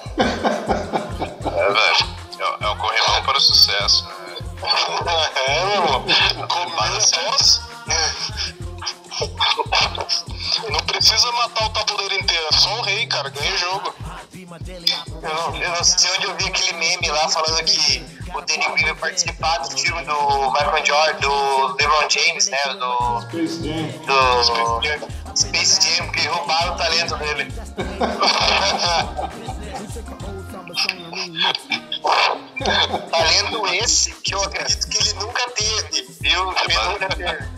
é, 1.58 1.74
velho. 1.74 2.18
É, 2.40 2.66
é 2.66 2.68
o 2.68 2.76
corrimão 2.76 3.24
para 3.24 3.38
o 3.40 3.42
sucesso. 3.42 4.06
Né? 4.06 4.14
É, 5.48 5.66
meu 5.66 5.76
irmão. 5.76 6.06
Começa. 6.48 7.18
Não 10.70 10.80
precisa 10.86 11.32
matar 11.32 11.66
o 11.66 11.70
tabuleiro 11.70 12.14
inteiro, 12.16 12.46
é 12.52 12.56
só 12.56 12.80
o 12.80 12.82
rei, 12.82 13.08
cara. 13.08 13.30
Ganha 13.30 13.54
o 13.54 13.58
jogo. 13.58 13.94
Eu 14.40 14.46
não, 15.22 15.58
eu 15.58 15.70
não 15.70 15.84
sei 15.84 16.10
onde 16.12 16.26
eu 16.26 16.38
vi 16.38 16.46
aquele 16.46 16.74
meme 16.74 17.10
lá 17.10 17.28
falando 17.28 17.64
que 17.64 18.06
o 18.34 18.42
Danny 18.42 18.66
Green 18.74 18.86
vai 18.86 18.96
participar 18.96 19.58
do 19.58 19.72
filme 19.72 20.04
do 20.04 20.52
Michael 20.52 20.86
Jordan, 20.86 21.20
do 21.20 21.76
LeBron 21.76 22.10
James, 22.10 22.48
né? 22.48 22.58
Do. 22.66 23.20
Do 24.06 24.44
Space 25.36 25.82
Jam, 25.82 26.10
que 26.12 26.26
roubaram 26.28 26.74
o 26.74 26.78
talento 26.78 27.18
dele. 27.18 27.52
talento 33.12 33.68
esse 33.76 34.12
que 34.22 34.34
eu 34.34 34.42
acredito 34.44 34.90
que 34.90 34.98
ele 34.98 35.14
nunca 35.14 35.48
teve, 35.52 36.08
viu? 36.22 36.52
Ele 36.52 36.78
nunca 36.90 37.10
teve. 37.10 37.57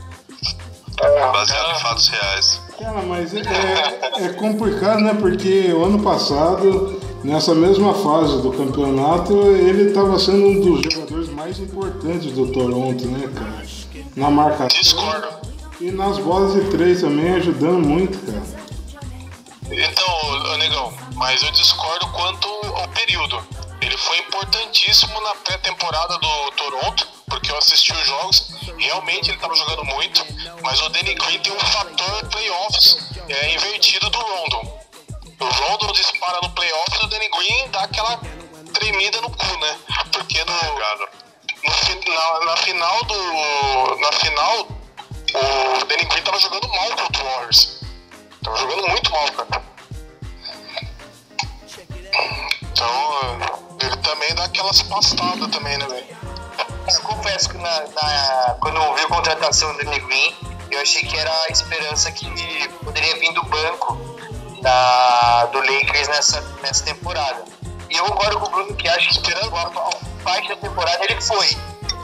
Baseado 1.00 1.72
em 1.72 1.80
fatos 1.80 2.08
reais. 2.10 2.62
Cara, 2.78 3.02
mas 3.02 3.34
é, 3.34 3.40
é, 3.40 4.26
é 4.26 4.30
complicado, 4.34 5.00
né? 5.00 5.14
Porque 5.14 5.72
o 5.72 5.86
ano 5.86 6.02
passado, 6.02 7.00
nessa 7.24 7.56
mesma 7.56 7.94
fase 7.94 8.42
do 8.42 8.52
campeonato, 8.52 9.34
ele 9.34 9.90
estava 9.90 10.20
sendo 10.20 10.46
um 10.46 10.60
dos 10.62 10.94
jogadores 10.94 11.30
mais 11.30 11.60
importantes 11.60 12.32
do 12.34 12.48
Toronto, 12.52 13.06
né, 13.08 13.30
cara? 13.34 13.64
Na 14.16 14.30
marcação. 14.30 14.68
Discordo. 14.68 15.28
E 15.80 15.92
nas 15.92 16.18
bolas 16.18 16.54
de 16.54 16.70
três 16.72 17.00
também, 17.02 17.34
ajudando 17.36 17.88
muito, 17.88 18.18
cara. 18.26 18.44
Então, 19.72 20.58
negão, 20.58 20.94
mas 21.16 21.42
eu 21.44 21.52
discordo 21.52 22.08
quanto 22.08 22.48
ao 22.76 22.88
período. 22.90 23.40
Ele 23.82 23.98
foi 23.98 24.18
importantíssimo 24.20 25.20
na 25.22 25.36
pré-temporada 25.36 26.18
do 26.18 26.52
Toronto, 26.52 27.08
porque 27.28 27.52
eu 27.52 27.58
assisti 27.58 27.94
os 27.94 28.08
jogos, 28.08 28.52
realmente 28.78 29.30
ele 29.30 29.38
estava 29.38 29.56
jogando 29.56 29.86
muito, 29.86 30.26
mas 30.62 30.82
o 30.82 30.90
Danny 30.90 31.14
Green 31.16 31.40
tem 31.40 31.54
um 31.54 31.60
fator 31.60 32.26
playoffs 32.30 32.98
é, 33.28 33.54
invertido 33.54 34.10
do 34.10 34.20
Rondo. 34.20 34.80
O 35.40 35.46
Rondo 35.46 35.94
dispara 35.94 36.40
no 36.42 36.50
playoffs 36.50 37.02
e 37.02 37.06
o 37.06 37.08
Danny 37.08 37.30
Green 37.30 37.70
dá 37.70 37.84
aquela 37.84 38.20
tremida 38.74 39.22
no 39.22 39.30
cu, 39.30 39.58
né? 39.60 39.78
Porque 40.12 40.44
no, 40.44 40.54
no 40.54 41.20
na, 42.14 42.46
na, 42.46 42.58
final 42.58 43.04
do. 43.04 43.96
Na 44.00 44.12
final, 44.14 44.68
o 45.34 45.86
Danny 45.86 46.06
Green 46.06 46.24
tava 46.24 46.40
jogando 46.40 46.68
mal 46.68 46.90
contra 46.92 47.24
o 47.24 47.26
Warriors. 47.26 47.82
Tava 48.44 48.58
jogando 48.58 48.88
muito 48.90 49.12
mal, 49.12 49.32
cara. 49.32 49.64
Aquelas 54.60 54.82
pastadas 54.82 55.48
também, 55.50 55.78
né, 55.78 55.88
velho? 55.88 56.18
Eu 56.94 57.02
confesso 57.02 57.50
que 57.50 57.58
na, 57.58 57.80
na, 57.82 58.58
quando 58.60 58.76
eu 58.76 58.96
vi 58.96 59.02
a 59.04 59.08
contratação 59.08 59.72
do 59.78 59.86
Green, 59.86 60.36
eu 60.70 60.82
achei 60.82 61.04
que 61.04 61.18
era 61.18 61.32
a 61.32 61.52
esperança 61.52 62.12
que 62.12 62.28
poderia 62.84 63.18
vir 63.20 63.34
do 63.34 63.44
banco 63.44 63.98
da, 64.62 65.46
do 65.46 65.60
Lakers 65.60 66.08
nessa, 66.10 66.42
nessa 66.62 66.84
temporada. 66.84 67.46
E 67.90 67.96
eu 67.96 68.04
concordo 68.06 68.40
com 68.40 68.48
o 68.48 68.50
Bruno 68.50 68.76
que 68.76 68.88
acho 68.88 69.08
que 69.08 69.14
esperando 69.16 69.50
uma 69.50 69.70
parte 70.24 70.50
da 70.50 70.56
temporada 70.58 71.04
ele 71.06 71.22
foi 71.22 71.58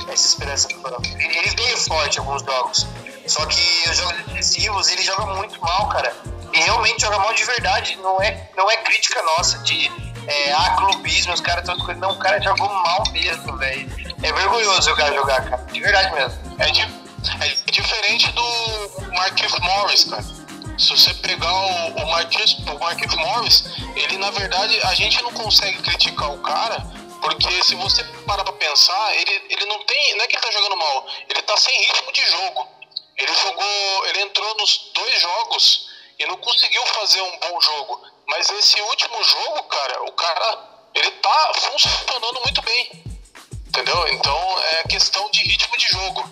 essa 0.08 0.28
esperança 0.28 0.68
do 0.70 0.80
banco. 0.80 1.02
Ele, 1.04 1.50
veio 1.50 1.78
forte 1.78 2.20
alguns 2.20 2.42
jogos. 2.42 2.88
Só 3.28 3.46
que 3.46 3.90
os 3.90 3.98
jogos 3.98 4.18
defensivos 4.24 4.88
ele 4.90 5.02
joga 5.02 5.26
muito 5.34 5.60
mal, 5.60 5.90
cara. 5.90 6.16
E 6.54 6.60
realmente 6.60 7.02
joga 7.02 7.20
mal 7.20 7.34
de 7.34 7.44
verdade. 7.44 7.98
Não 7.98 8.22
é, 8.22 8.50
não 8.56 8.70
é 8.70 8.78
crítica 8.78 9.22
nossa 9.24 9.58
de 9.60 9.92
é, 10.28 10.52
ah, 10.54 10.76
clubismo, 10.78 11.34
os 11.34 11.42
caras 11.42 11.68
estão 11.68 11.96
Não, 11.96 12.12
o 12.12 12.20
cara 12.20 12.42
jogou 12.42 12.68
mal 12.68 13.04
mesmo, 13.12 13.58
velho. 13.58 14.16
É 14.24 14.32
vergonhoso 14.32 14.92
o 14.92 14.96
cara 14.96 15.14
jogar, 15.14 15.50
cara. 15.50 15.64
De 15.72 15.80
verdade 15.80 16.14
mesmo. 16.14 16.56
É, 16.60 16.72
di 16.72 16.82
é 17.42 17.72
diferente 17.72 18.32
do 18.34 19.12
Marquinhos 19.14 19.60
Morris, 19.60 20.04
cara. 20.06 20.24
Se 20.78 20.90
você 20.90 21.14
pegar 21.16 21.52
o, 21.52 21.96
o, 21.96 22.12
Marquinhos, 22.12 22.58
o 22.60 22.80
Marquinhos 22.80 23.16
Morris, 23.16 23.64
ele 23.96 24.18
na 24.18 24.30
verdade, 24.32 24.80
a 24.84 24.94
gente 24.94 25.22
não 25.24 25.32
consegue 25.32 25.82
criticar 25.82 26.32
o 26.32 26.40
cara, 26.40 26.86
porque 27.22 27.64
se 27.64 27.76
você 27.76 28.04
parar 28.28 28.44
pra 28.44 28.54
pensar, 28.54 29.16
ele, 29.16 29.42
ele 29.50 29.66
não 29.66 29.84
tem. 29.86 30.16
Não 30.16 30.26
é 30.26 30.28
que 30.28 30.36
ele 30.36 30.44
tá 30.44 30.52
jogando 30.52 30.78
mal, 30.78 31.08
ele 31.30 31.42
tá 31.42 31.58
sem 31.58 31.76
ritmo 31.82 32.12
de 32.12 32.26
jogo. 32.26 32.68
Ele 33.18 33.34
jogou. 33.34 34.06
Ele 34.08 34.22
entrou 34.22 34.56
nos 34.58 34.92
dois 34.94 35.22
jogos 35.22 35.90
e 36.20 36.26
não 36.26 36.38
conseguiu 36.38 36.86
fazer 36.88 37.22
um 37.22 37.40
bom 37.40 37.62
jogo. 37.62 38.02
Mas 38.28 38.50
esse 38.50 38.82
último 38.82 39.24
jogo, 39.24 39.64
cara, 39.64 40.04
o 40.04 40.12
cara, 40.12 40.60
ele 40.94 41.12
tá 41.12 41.52
funcionando 41.56 42.42
muito 42.44 42.62
bem. 42.64 43.04
Entendeu? 43.68 44.08
Então 44.08 44.60
é 44.72 44.84
questão 44.84 45.30
de 45.32 45.42
ritmo 45.42 45.78
de 45.78 45.88
jogo. 45.88 46.30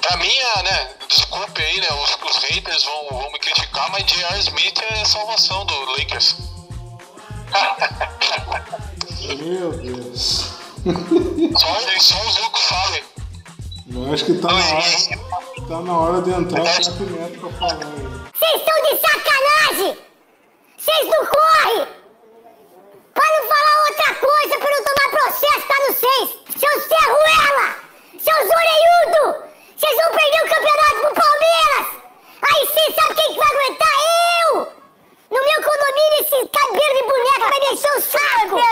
Pra 0.00 0.16
mim, 0.16 0.32
é, 0.32 0.62
né, 0.62 0.94
desculpe 1.08 1.62
aí, 1.62 1.80
né, 1.80 1.88
os, 1.92 2.18
os 2.30 2.36
haters 2.44 2.84
vão, 2.84 3.08
vão 3.10 3.32
me 3.32 3.38
criticar, 3.38 3.90
mas 3.90 4.04
J.R. 4.04 4.38
Smith 4.38 4.78
é 4.82 5.00
a 5.00 5.04
salvação 5.04 5.66
do 5.66 5.84
Lakers. 5.92 6.36
Meu 9.38 9.72
Deus. 9.72 10.60
Só, 11.58 11.98
só 11.98 12.28
os 12.28 12.38
loucos 12.38 12.62
sabem. 12.62 13.04
Eu 13.92 14.14
acho 14.14 14.24
que 14.24 14.34
tá 14.34 14.48
na 14.48 14.64
hora, 14.64 15.68
tá 15.68 15.80
na 15.80 15.98
hora 15.98 16.22
de 16.22 16.30
entrar 16.30 16.62
o 16.62 16.92
Pimenta 16.96 17.38
pra 17.40 17.50
falar 17.58 17.86
aí. 17.86 18.30
Vocês 18.32 18.54
estão 18.60 18.82
de 18.82 19.00
sacanagem! 19.00 20.09
Vocês 20.80 21.06
não 21.08 21.26
correm! 21.26 21.86
Pra 23.12 23.22
não 23.22 23.42
falar 23.48 23.76
outra 23.90 24.14
coisa, 24.14 24.58
pra 24.58 24.70
não 24.70 24.82
tomar 24.82 25.10
processo, 25.10 25.68
tá 25.68 25.76
no 25.86 25.92
seis! 25.92 26.28
Seus 26.56 26.86
ferruela! 26.86 27.66
Seus 28.18 28.48
orelhudo! 28.48 29.44
Vocês 29.76 29.94
vão 29.94 30.10
perder 30.10 30.40
o 30.40 30.48
campeonato 30.48 31.00
pro 31.02 31.12
Palmeiras! 31.20 31.84
Aí 32.40 32.66
sim, 32.66 32.88
sabe 32.94 33.14
quem 33.14 33.28
que 33.34 33.38
vai 33.38 33.48
aguentar? 33.48 33.94
Eu! 34.40 34.72
No 35.30 35.40
meu 35.44 35.60
condomínio, 35.62 36.18
esse 36.20 36.48
cabelo 36.48 36.94
de 36.96 37.02
boneca 37.02 37.44
vai 37.50 37.60
encher 37.74 37.92
o 37.92 38.00
saco! 38.00 38.56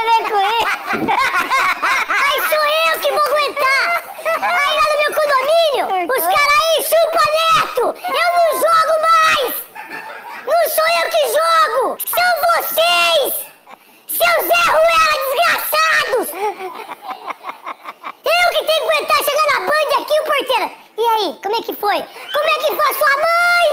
Aí 2.25 2.39
sou 2.49 2.65
eu 2.89 3.01
que 3.01 3.11
vou 3.13 3.21
aguentar! 3.21 3.87
Aí 4.25 4.73
lá 4.77 4.87
no 4.89 4.97
meu 4.99 5.13
condomínio, 5.13 5.85
os 6.09 6.25
caras 6.25 6.57
aí 6.59 6.77
chupa 6.85 7.25
neto! 7.37 7.85
Eu 8.01 8.29
não 8.39 8.49
jogo 8.55 8.95
mais! 9.03 9.68
Não 10.47 10.69
sou 10.69 10.89
eu 10.89 11.11
que 11.11 11.23
jogo! 11.29 11.99
São 12.07 12.31
vocês! 12.63 13.33
Seu 14.09 14.35
Zé 14.47 14.63
Ruela, 14.71 15.15
desgraçados! 15.25 16.29
Eu 18.25 18.51
que 18.51 18.63
tenho 18.65 18.67
que 18.67 18.73
aguentar 18.73 19.25
chegar 19.25 19.47
na 19.53 19.61
banda 19.61 19.95
aqui, 20.03 20.21
o 20.21 20.25
porteiro! 20.25 20.69
E 20.99 21.07
aí, 21.07 21.41
como 21.43 21.57
é 21.57 21.63
que 21.63 21.75
foi? 21.75 22.03
Como 22.03 22.49
é 22.49 22.59
que 22.59 22.75
foi 22.75 22.89
a 22.89 22.95
sua 22.95 23.15
mãe? 23.17 23.69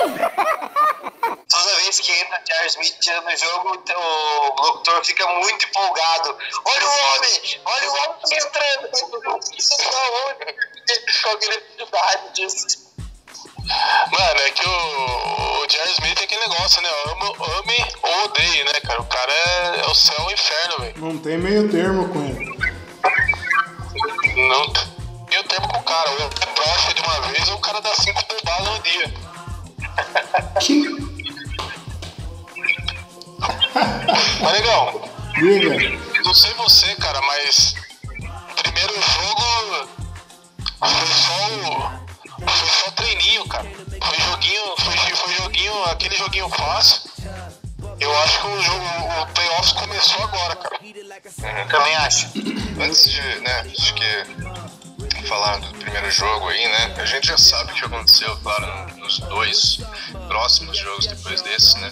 Toda 1.50 1.76
vez 1.78 2.00
que 2.00 2.12
entra 2.12 2.42
Charles 2.48 2.74
Smith 2.74 3.24
no 3.24 3.38
jogo, 3.38 3.76
então, 3.76 4.02
o 4.02 4.62
locutor 4.62 5.04
fica 5.06 5.26
muito 5.28 5.66
empolgado. 5.68 6.38
Olha 6.66 6.86
o 6.86 7.16
homem! 7.16 7.62
Olha 7.66 7.90
o 7.90 7.94
homem 7.94 8.18
entrando! 8.32 8.90
Isso 9.58 9.74
é 9.82 9.86
o 9.88 10.26
homem! 10.26 10.56
Com 11.24 11.30
é 11.30 11.32
a 11.32 11.36
grande 11.36 12.34
disso. 12.34 12.85
Mano, 14.12 14.40
é 14.40 14.52
que 14.52 14.68
o, 14.68 14.72
o 15.64 15.68
Jerry 15.70 15.92
Smith 15.94 16.20
é 16.20 16.24
aquele 16.24 16.42
negócio, 16.48 16.82
né? 16.82 16.90
Amo, 17.08 17.36
ame 17.58 17.86
ou 18.04 18.26
odeie, 18.26 18.64
né, 18.64 18.74
cara? 18.86 19.02
O 19.02 19.06
cara 19.06 19.32
é, 19.32 19.82
é 19.82 19.88
o 19.88 19.96
céu 19.96 20.16
e 20.20 20.28
o 20.28 20.32
inferno, 20.34 20.78
velho. 20.80 20.94
Não 20.98 21.18
tem 21.18 21.38
meio 21.38 21.70
termo 21.70 22.08
com 22.10 22.24
ele. 22.26 22.46
Não 24.48 24.70
tem 24.74 24.84
meio 25.30 25.44
termo 25.46 25.68
com 25.68 25.80
o 25.80 25.84
cara. 25.84 26.10
Ou 26.12 26.18
é 26.18 26.30
brocha 26.54 26.94
de 26.94 27.02
uma 27.02 27.22
vez 27.22 27.48
ou 27.50 27.56
o 27.56 27.60
cara 27.62 27.82
dá 27.82 27.94
cinco 27.96 28.22
bobadas 28.28 28.68
no 28.68 28.80
dia. 28.84 29.14
Mas, 34.42 34.54
legal, 34.54 35.02
Diga. 35.36 35.76
não 36.24 36.34
sei 36.34 36.54
você, 36.54 36.96
cara, 36.96 37.22
mas 37.22 37.76
primeiro 38.62 38.94
jogo 38.94 39.90
foi 40.80 41.08
só 41.08 41.48
o- 41.50 42.05
foi 42.40 42.70
só 42.70 42.92
treininho, 42.92 43.48
cara. 43.48 43.66
Foi 43.66 44.20
joguinho, 44.20 44.64
foi, 44.78 44.98
foi 45.16 45.34
joguinho, 45.36 45.84
aquele 45.86 46.16
joguinho 46.16 46.50
fácil. 46.50 47.10
Eu 48.00 48.18
acho 48.20 48.42
que 48.42 48.48
o 48.48 48.62
jogo, 48.62 48.86
o 49.22 49.28
playoffs 49.28 49.72
começou 49.74 50.24
agora, 50.24 50.56
cara. 50.56 50.80
Também 51.70 51.96
acho. 51.96 52.28
Antes 52.82 53.10
de, 53.10 53.22
né, 53.40 53.60
acho 53.62 53.94
que 53.94 54.65
falar 55.26 55.58
do 55.58 55.68
primeiro 55.80 56.10
jogo 56.12 56.48
aí, 56.48 56.68
né? 56.68 56.96
A 56.98 57.06
gente 57.06 57.28
já 57.28 57.38
sabe 57.38 57.72
o 57.72 57.76
que 57.76 57.86
aconteceu, 57.86 58.36
claro, 58.38 58.96
nos 58.98 59.20
dois 59.20 59.80
próximos 60.28 60.78
jogos 60.78 61.08
depois 61.08 61.42
desse, 61.42 61.78
né? 61.80 61.92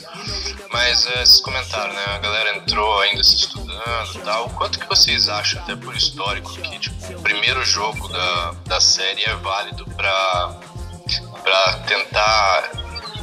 Mas 0.72 1.06
é, 1.08 1.24
esses 1.24 1.42
comentários, 1.42 1.96
né? 1.96 2.04
A 2.08 2.18
galera 2.20 2.58
entrou 2.58 3.00
ainda 3.02 3.24
se 3.24 3.36
estudando 3.36 4.16
e 4.16 4.20
tal. 4.20 4.50
Quanto 4.52 4.80
que 4.80 4.88
vocês 4.88 5.30
acham, 5.30 5.62
até 5.62 5.76
por 5.76 5.96
histórico, 5.96 6.52
que 6.52 6.80
tipo, 6.80 7.14
o 7.14 7.22
primeiro 7.22 7.64
jogo 7.64 8.08
da, 8.08 8.52
da 8.66 8.82
série 8.82 9.24
é 9.24 9.36
válido 9.36 9.86
pra, 9.96 10.60
pra 11.44 11.74
tentar 11.88 12.72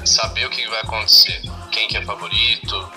saber 0.05 0.47
o 0.47 0.51
que 0.51 0.69
vai 0.69 0.81
acontecer? 0.81 1.43
Quem 1.71 1.89
que 1.89 1.97
é 1.97 2.05
favorito? 2.05 2.93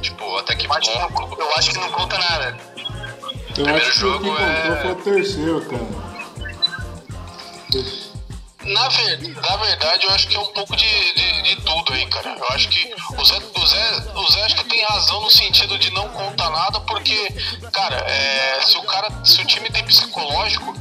Tipo, 0.00 0.36
até 0.38 0.54
que 0.54 0.66
Eu 0.66 0.72
acho 0.72 0.90
que 0.90 0.98
não, 0.98 1.08
ponto... 1.10 1.40
eu 1.40 1.56
acho 1.56 1.70
que 1.70 1.78
não 1.78 1.90
conta 1.90 2.18
nada. 2.18 2.56
Eu 3.58 3.64
Primeiro 3.64 3.86
acho 3.86 3.92
que 3.92 3.98
o 3.98 4.00
jogo 4.00 4.24
que 4.24 4.30
comprou 4.30 4.46
é- 4.46 4.82
foi 4.82 4.90
o 4.92 4.94
terceiro, 4.96 5.60
cara. 5.66 6.06
Na, 8.64 8.88
ver, 8.88 9.18
na 9.40 9.56
verdade, 9.56 10.04
eu 10.06 10.10
acho 10.10 10.26
que 10.28 10.36
é 10.36 10.40
um 10.40 10.46
pouco 10.46 10.74
de, 10.74 11.14
de, 11.14 11.42
de 11.42 11.56
tudo 11.62 11.92
aí, 11.92 12.04
cara. 12.06 12.36
Eu 12.36 12.48
acho 12.48 12.68
que 12.68 12.92
o 13.16 13.24
Zé, 13.24 13.38
o, 13.54 13.66
Zé, 13.66 14.12
o 14.14 14.30
Zé 14.32 14.42
acho 14.42 14.56
que 14.56 14.64
tem 14.64 14.84
razão 14.84 15.20
no 15.20 15.30
sentido 15.30 15.78
de 15.78 15.90
não 15.92 16.08
contar 16.08 16.50
nada, 16.50 16.80
porque, 16.80 17.32
cara, 17.72 17.96
é, 17.98 18.60
se 18.66 18.76
o 18.76 18.82
cara, 18.82 19.08
se 19.24 19.40
o 19.40 19.44
time 19.46 19.70
tem 19.70 19.84
psicológico, 19.84 20.74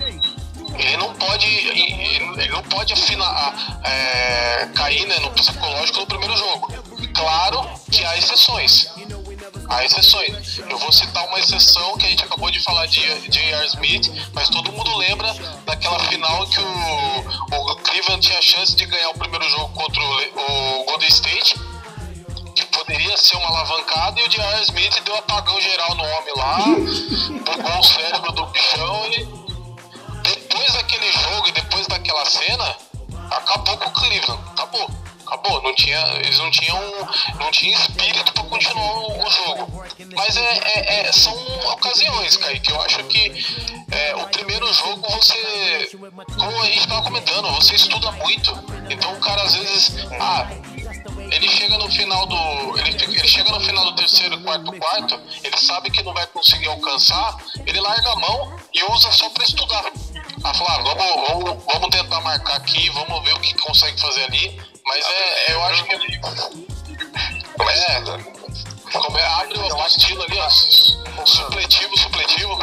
ele 0.77 0.97
não 0.97 1.13
pode, 1.13 1.45
ele, 1.45 1.93
ele 2.41 2.49
não 2.49 2.63
pode 2.63 2.91
afinar, 2.93 3.79
é, 3.83 4.67
cair 4.73 5.05
né, 5.05 5.19
no 5.19 5.29
psicológico 5.31 5.99
no 5.99 6.07
primeiro 6.07 6.35
jogo. 6.35 6.73
Claro 7.13 7.69
que 7.91 8.03
há 8.03 8.17
exceções. 8.17 8.87
Há 9.69 9.83
exceções. 9.83 10.59
Eu 10.59 10.77
vou 10.77 10.91
citar 10.91 11.25
uma 11.25 11.39
exceção 11.39 11.97
que 11.97 12.05
a 12.05 12.09
gente 12.09 12.23
acabou 12.23 12.51
de 12.51 12.59
falar 12.61 12.85
de 12.87 13.01
J.R. 13.29 13.65
Smith, 13.67 14.11
mas 14.33 14.49
todo 14.49 14.71
mundo 14.71 14.95
lembra 14.97 15.33
daquela 15.65 15.99
final 15.99 16.45
que 16.47 16.59
o, 16.59 17.71
o 17.71 17.75
Cleveland 17.77 18.25
tinha 18.25 18.41
chance 18.41 18.75
de 18.75 18.85
ganhar 18.85 19.09
o 19.09 19.17
primeiro 19.17 19.47
jogo 19.49 19.73
contra 19.73 20.01
o, 20.01 20.81
o 20.81 20.85
Golden 20.85 21.09
State, 21.09 21.55
que 22.55 22.65
poderia 22.67 23.17
ser 23.17 23.37
uma 23.37 23.47
alavancada, 23.47 24.19
e 24.19 24.23
o 24.23 24.29
J.R. 24.29 24.61
Smith 24.63 25.03
deu 25.03 25.15
apagão 25.15 25.59
geral 25.59 25.95
no 25.95 26.03
homem 26.03 26.33
lá, 26.37 26.57
bugou 27.45 27.79
o 27.79 27.83
cérebro 27.83 28.31
do 28.33 28.45
bichão 28.47 29.05
e 29.07 29.45
depois 30.23 30.73
daquele 30.73 31.11
jogo 31.11 31.47
e 31.47 31.51
depois 31.51 31.87
daquela 31.87 32.25
cena, 32.25 32.75
acabou 33.31 33.77
com 33.77 33.89
o 33.89 33.93
Cleveland. 33.93 34.43
Acabou. 34.51 35.04
Acabou. 35.25 35.61
Não 35.61 35.73
tinha, 35.75 35.99
eles 36.23 36.37
não 36.37 36.51
tinham, 36.51 36.79
não 37.39 37.51
tinham 37.51 37.79
espírito 37.79 38.31
para 38.33 38.43
continuar 38.43 38.99
o, 38.99 39.29
jogo. 39.29 39.85
Mas 40.15 40.37
é, 40.37 40.57
é- 40.75 41.07
é- 41.07 41.11
são 41.11 41.33
ocasiões, 41.71 42.37
Kaique. 42.37 42.71
Eu 42.71 42.81
acho 42.81 43.03
que 43.05 43.45
é, 43.91 44.15
o 44.15 44.27
primeiro 44.27 44.71
jogo 44.73 45.01
você, 45.09 45.89
como 46.37 46.61
a 46.61 46.65
gente 46.65 46.87
tava 46.87 47.03
comentando, 47.03 47.51
você 47.55 47.75
estuda 47.75 48.11
muito. 48.13 48.51
Então 48.89 49.13
o 49.13 49.19
cara 49.19 49.41
às 49.43 49.55
vezes, 49.55 49.95
ah, 50.19 50.47
ele 51.31 51.47
chega 51.49 51.77
no 51.77 51.89
final 51.89 52.25
do. 52.25 52.79
Ele, 52.79 53.03
ele 53.03 53.27
chega 53.27 53.51
no 53.51 53.59
final 53.59 53.85
do 53.85 53.95
terceiro, 53.95 54.39
quarto, 54.41 54.71
quarto, 54.73 55.19
ele 55.43 55.57
sabe 55.57 55.89
que 55.89 56.03
não 56.03 56.13
vai 56.13 56.25
conseguir 56.27 56.67
alcançar, 56.67 57.37
ele 57.65 57.79
larga 57.79 58.11
a 58.11 58.15
mão 58.17 58.55
e 58.73 58.83
usa 58.83 59.11
só 59.11 59.29
para 59.29 59.43
estudar. 59.43 59.91
Ah, 60.43 60.53
falar, 60.53 60.83
vamos, 60.83 61.27
vamos, 61.27 61.63
vamos 61.65 61.89
tentar 61.89 62.21
marcar 62.21 62.57
aqui, 62.57 62.89
vamos 62.91 63.23
ver 63.23 63.33
o 63.33 63.39
que 63.39 63.53
consegue 63.55 63.99
fazer 63.99 64.23
ali. 64.25 64.74
Mas 64.85 65.05
é, 65.05 65.53
eu 65.53 65.63
acho 65.63 65.83
que. 65.85 65.95
É, 65.95 65.99
como 68.91 69.17
é, 69.17 69.25
abre 69.25 69.59
a 69.59 69.65
apostila 69.67 70.23
ali, 70.25 70.37
ó. 70.39 70.49
Supletivo, 71.25 71.97
supletivo. 71.97 72.59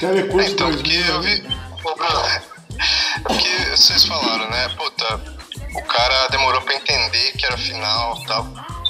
Telecurso 0.00 0.50
Então, 0.50 0.70
2000, 0.70 1.04
porque 1.04 1.10
eu 1.10 1.22
vi. 1.22 1.42
Porque 3.22 3.76
vocês 3.76 4.04
falaram, 4.04 4.48
né? 4.50 4.68
Puta, 4.76 5.20
o 5.74 5.82
cara 5.82 6.28
demorou 6.28 6.60
pra 6.62 6.74
entender 6.74 7.32
que 7.32 7.46
era 7.46 7.56
final 7.56 8.18
e 8.18 8.26
tal. 8.26 8.46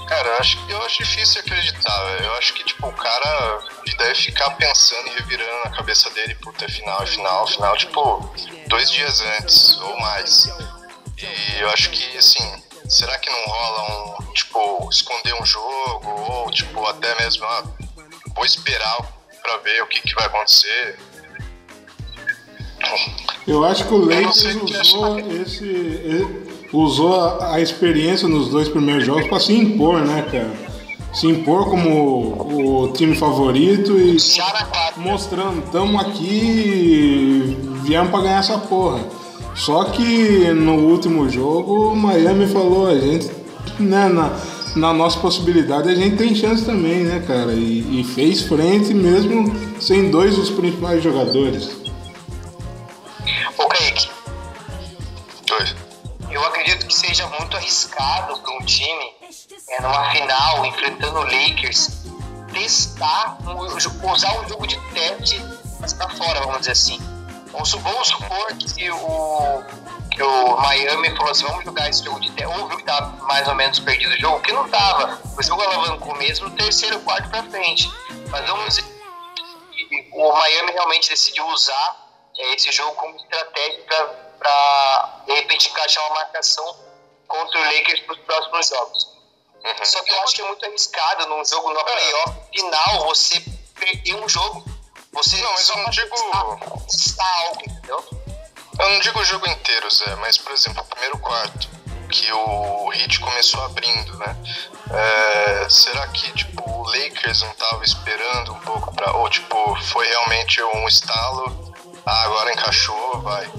Cara, 0.08 0.28
eu 0.28 0.38
acho, 0.38 0.58
eu 0.68 0.82
acho 0.82 0.98
difícil 0.98 1.40
acreditar, 1.40 2.04
velho. 2.04 2.26
Eu 2.26 2.34
acho 2.34 2.54
que, 2.54 2.64
tipo, 2.64 2.86
o 2.86 2.92
cara 2.92 3.58
deve 3.98 4.14
ficar 4.14 4.50
pensando 4.50 5.08
e 5.08 5.14
revirando 5.14 5.64
na 5.64 5.70
cabeça 5.70 6.08
dele, 6.10 6.34
puta, 6.36 6.64
é 6.64 6.68
final, 6.68 7.02
é 7.02 7.06
final, 7.06 7.46
final, 7.46 7.76
tipo, 7.76 8.34
dois 8.68 8.90
dias 8.90 9.20
antes 9.38 9.76
ou 9.80 9.98
mais. 9.98 10.48
E 11.18 11.60
eu 11.60 11.70
acho 11.70 11.90
que, 11.90 12.16
assim, 12.18 12.44
será 12.88 13.18
que 13.18 13.30
não 13.30 13.44
rola 13.46 14.18
um, 14.20 14.32
tipo, 14.32 14.88
esconder 14.90 15.34
um 15.40 15.46
jogo 15.46 16.08
ou, 16.08 16.50
tipo, 16.50 16.84
até 16.86 17.14
mesmo, 17.22 17.44
ah, 17.44 17.64
vou 18.34 18.44
esperar 18.44 18.98
pra 19.42 19.56
ver 19.58 19.82
o 19.82 19.86
que, 19.86 20.02
que 20.02 20.14
vai 20.14 20.26
acontecer? 20.26 20.98
Eu 23.46 23.64
acho 23.64 23.86
que 23.86 23.94
o 23.94 24.04
Lakers 24.04 24.44
o 24.56 24.64
que 24.64 24.76
usou 24.76 25.18
esse. 25.18 26.26
usou 26.72 27.40
a, 27.40 27.60
experiência 27.60 28.28
nos 28.28 28.48
dois 28.48 28.68
primeiros 28.68 29.04
jogos 29.04 29.26
pra 29.28 29.40
se 29.40 29.54
impor, 29.54 30.00
né, 30.00 30.22
cara? 30.30 30.66
Se 31.14 31.26
impor 31.26 31.70
como 31.70 32.82
o, 32.82 32.92
time 32.92 33.16
favorito 33.16 33.98
e 33.98 34.16
mostrando, 34.96 35.64
estamos 35.64 36.00
aqui 36.02 36.26
e 36.26 37.56
viemos 37.84 38.10
pra 38.10 38.20
ganhar 38.20 38.40
essa 38.40 38.58
porra. 38.58 39.00
Só 39.56 39.84
que 39.84 40.52
no 40.52 40.74
último 40.74 41.28
jogo 41.28 41.92
o 41.92 41.96
Miami 41.96 42.46
falou, 42.46 42.88
a 42.88 42.98
gente, 42.98 43.30
né, 43.78 44.08
na, 44.08 44.38
na 44.76 44.92
nossa 44.92 45.18
possibilidade 45.18 45.88
a 45.88 45.94
gente 45.94 46.16
tem 46.16 46.34
chance 46.34 46.64
também, 46.64 47.04
né, 47.04 47.24
cara? 47.26 47.52
E, 47.52 48.00
e 48.00 48.04
fez 48.04 48.42
frente 48.42 48.92
mesmo 48.92 49.50
sem 49.80 50.10
dois 50.10 50.36
dos 50.36 50.50
principais 50.50 51.02
jogadores. 51.02 51.70
Ô, 53.58 53.66
Kaique, 53.66 54.08
eu 56.30 56.44
acredito 56.44 56.86
que 56.86 56.94
seja 56.94 57.26
muito 57.40 57.56
arriscado 57.56 58.38
para 58.38 58.54
um 58.54 58.64
time, 58.64 59.10
é, 59.70 59.80
numa 59.80 60.10
final, 60.10 60.66
enfrentando 60.66 61.18
o 61.18 61.22
Lakers, 61.22 62.04
testar, 62.52 63.38
usar 64.12 64.40
um 64.40 64.48
jogo 64.48 64.66
de 64.66 64.78
teste 64.92 65.40
mas 65.80 65.92
pra 65.92 66.08
fora, 66.08 66.40
vamos 66.40 66.60
dizer 66.60 66.72
assim. 66.72 67.15
Vamos, 67.56 67.72
vamos 67.72 68.08
supor 68.08 68.46
que 68.58 68.90
o, 68.90 69.64
que 70.10 70.22
o 70.22 70.56
Miami 70.58 71.16
falou 71.16 71.30
assim, 71.30 71.46
vamos 71.46 71.64
jogar 71.64 71.88
esse 71.88 72.04
jogo 72.04 72.20
de 72.20 72.30
teste, 72.32 72.46
ou 72.46 72.68
viu 72.68 72.76
que 72.76 72.84
tava 72.84 73.06
mais 73.24 73.48
ou 73.48 73.54
menos 73.54 73.78
perdido 73.80 74.12
o 74.12 74.20
jogo, 74.20 74.40
que 74.42 74.52
não 74.52 74.68
tava. 74.68 75.18
O 75.38 75.42
jogo 75.42 75.62
alavancou 75.62 76.14
mesmo 76.16 76.50
no 76.50 76.54
terceiro 76.54 77.00
quarto 77.00 77.30
pra 77.30 77.42
frente. 77.44 77.90
Mas 78.28 78.46
vamos 78.46 78.78
o 80.12 80.32
Miami 80.32 80.72
realmente 80.72 81.08
decidiu 81.08 81.46
usar 81.46 81.96
é, 82.36 82.54
esse 82.54 82.70
jogo 82.72 82.94
como 82.96 83.16
estratégia 83.16 83.84
para 84.38 85.22
de 85.26 85.32
repente 85.32 85.70
encaixar 85.70 86.04
uma 86.06 86.16
marcação 86.16 86.76
contra 87.26 87.58
o 87.58 87.64
Lakers 87.64 88.00
para 88.00 88.14
os 88.14 88.20
próximos 88.20 88.68
jogos. 88.68 89.16
Só 89.82 90.02
que 90.02 90.12
eu 90.12 90.22
acho 90.22 90.34
que 90.34 90.42
é 90.42 90.46
muito 90.46 90.64
arriscado 90.66 91.26
num 91.26 91.44
jogo 91.44 91.72
no 91.72 91.82
playoff 91.82 92.34
final 92.52 93.06
você 93.06 93.42
perder 93.74 94.14
um 94.14 94.28
jogo. 94.28 94.75
Você 95.12 95.36
Não, 95.38 95.52
mas 95.52 95.68
eu 95.68 95.76
não 95.78 95.90
digo- 95.90 96.10
testar- 96.10 96.86
testar 96.86 97.38
algo, 97.46 97.62
entendeu? 97.66 98.04
Eu 98.78 98.88
não 98.90 99.00
digo 99.00 99.18
o 99.18 99.24
jogo 99.24 99.48
inteiro, 99.48 99.90
Zé, 99.90 100.14
mas, 100.16 100.36
por 100.36 100.52
exemplo, 100.52 100.82
o 100.82 100.86
primeiro 100.86 101.18
quarto, 101.18 101.68
que 102.10 102.30
o 102.32 102.92
Heat 102.92 103.18
começou 103.20 103.64
abrindo, 103.64 104.16
né? 104.18 104.36
É, 104.92 105.66
será 105.70 106.06
que, 106.08 106.30
tipo, 106.32 106.62
o 106.70 106.82
Lakers 106.86 107.42
não 107.42 107.54
tava 107.54 107.82
esperando 107.84 108.52
um 108.52 108.60
pouco 108.60 108.94
pra... 108.94 109.12
Ou, 109.12 109.28
tipo, 109.30 109.74
foi 109.86 110.06
realmente 110.06 110.62
um 110.62 110.86
estalo, 110.86 111.74
ah, 112.04 112.22
agora 112.24 112.52
encaixou, 112.52 113.20
vai. 113.22 113.50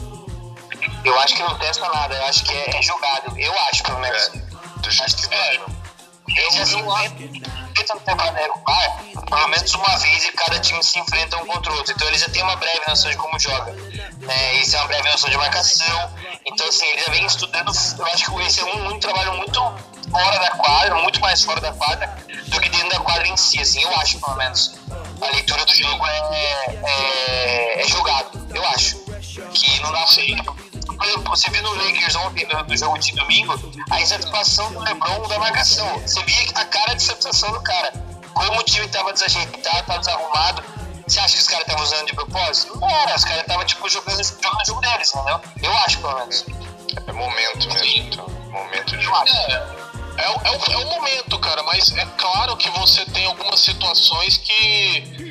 Eu 1.04 1.20
acho 1.20 1.36
que 1.36 1.42
não 1.44 1.58
testa 1.58 1.88
nada, 1.90 2.16
eu 2.16 2.26
acho 2.26 2.44
que 2.44 2.54
é, 2.54 2.78
é 2.78 2.82
jogado. 2.82 3.38
Eu 3.40 3.54
acho, 3.70 3.84
pelo 3.84 4.00
menos. 4.00 4.28
É. 4.28 4.32
não 6.82 7.00
entra 7.04 7.67
no 7.96 8.02
temporada 8.02 8.38
regular, 8.40 9.04
pelo 9.30 9.48
menos 9.48 9.74
uma 9.74 9.98
vez 9.98 10.26
e 10.26 10.32
cada 10.32 10.60
time 10.60 10.84
se 10.84 11.00
enfrenta 11.00 11.38
um 11.38 11.46
contra 11.46 11.72
o 11.72 11.76
outro. 11.76 11.94
Então 11.94 12.08
ele 12.08 12.18
já 12.18 12.30
tem 12.30 12.44
uma 12.44 12.56
breve 12.56 12.82
noção 12.88 13.10
de 13.12 13.18
como 13.18 13.40
joga. 13.40 13.72
Né? 14.20 14.56
Isso 14.56 14.76
é 14.76 14.80
uma 14.80 14.88
breve 14.88 15.10
noção 15.10 15.30
de 15.30 15.38
marcação. 15.38 16.12
Então, 16.46 16.68
assim, 16.68 16.86
ele 16.86 17.02
já 17.02 17.12
vem 17.12 17.26
estudando. 17.26 17.72
Eu 17.98 18.06
acho 18.08 18.32
que 18.32 18.42
esse 18.44 18.62
é 18.62 18.66
um, 18.66 18.90
um 18.94 19.00
trabalho 19.00 19.36
muito 19.36 19.60
fora 20.10 20.40
da 20.40 20.52
quadra, 20.52 20.96
muito 20.96 21.20
mais 21.20 21.44
fora 21.44 21.60
da 21.60 21.74
quadra 21.74 22.18
do 22.48 22.60
que 22.62 22.70
dentro 22.70 22.90
da 22.90 23.00
quadra 23.00 23.28
em 23.28 23.38
si. 23.38 23.60
Assim, 23.60 23.82
eu 23.82 23.96
acho, 23.98 24.20
pelo 24.20 24.36
menos. 24.38 24.76
A 25.20 25.26
leitura 25.32 25.66
do 25.66 25.76
jogo 25.76 26.06
é, 26.06 26.80
é, 26.84 27.82
é 27.82 27.88
jogado, 27.88 28.48
eu 28.54 28.66
acho. 28.68 28.98
Que 29.54 29.80
não 29.82 29.92
dá 29.92 30.04
pra 30.04 30.57
você 31.26 31.50
viu 31.52 31.62
no 31.64 31.74
Lakers 31.74 32.16
ontem, 32.16 32.48
no, 32.48 32.64
no, 32.64 32.78
jogo 32.78 32.98
de 32.98 33.12
domingo, 33.14 33.54
a 33.90 34.02
insatisfação 34.02 34.72
do 34.74 34.80
LeBron 34.80 35.28
da 35.28 35.40
marcação. 35.40 36.00
Você 36.00 36.24
via 36.24 36.52
a 36.56 36.66
cara 36.66 36.94
de 36.94 37.04
satisfação 37.04 37.52
do 37.52 37.62
cara. 37.62 37.94
Como 38.34 38.60
o 38.60 38.64
time 38.64 38.86
estava 38.86 39.14
desajeitado, 39.14 39.80
estava 39.80 40.00
desarrumado. 40.00 40.64
Você 41.08 41.20
acha 41.20 41.36
que 41.36 41.42
os 41.42 41.48
caras 41.48 41.66
estavam 41.66 41.84
usando 41.84 42.06
de 42.06 42.14
propósito? 42.14 42.80
Não 42.80 42.90
era, 42.90 43.16
os 43.16 43.24
caras 43.24 43.42
estavam 43.42 43.66
tipo, 43.66 43.90
jogando, 43.90 44.24
jogando 44.24 44.62
o 44.62 44.66
jogo 44.66 44.82
deles, 44.82 45.14
entendeu? 45.16 45.42
Eu 45.64 45.78
acho, 45.78 46.00
pelo 46.00 46.16
menos. 46.20 46.46
É 47.08 47.12
momento 47.12 47.68
mesmo, 47.74 47.86
então. 47.86 48.28
Momento 48.50 48.98
de 48.98 49.04
jogo. 49.04 49.26
É. 49.28 49.88
É, 50.18 50.26
é, 50.26 50.52
o, 50.52 50.72
é 50.72 50.78
o 50.78 50.86
momento, 50.90 51.38
cara, 51.40 51.62
mas 51.64 51.96
é 51.96 52.06
claro 52.18 52.58
que 52.58 52.70
você 52.72 53.06
tem 53.06 53.26
algumas 53.28 53.60
situações 53.60 54.38
que, 54.38 55.27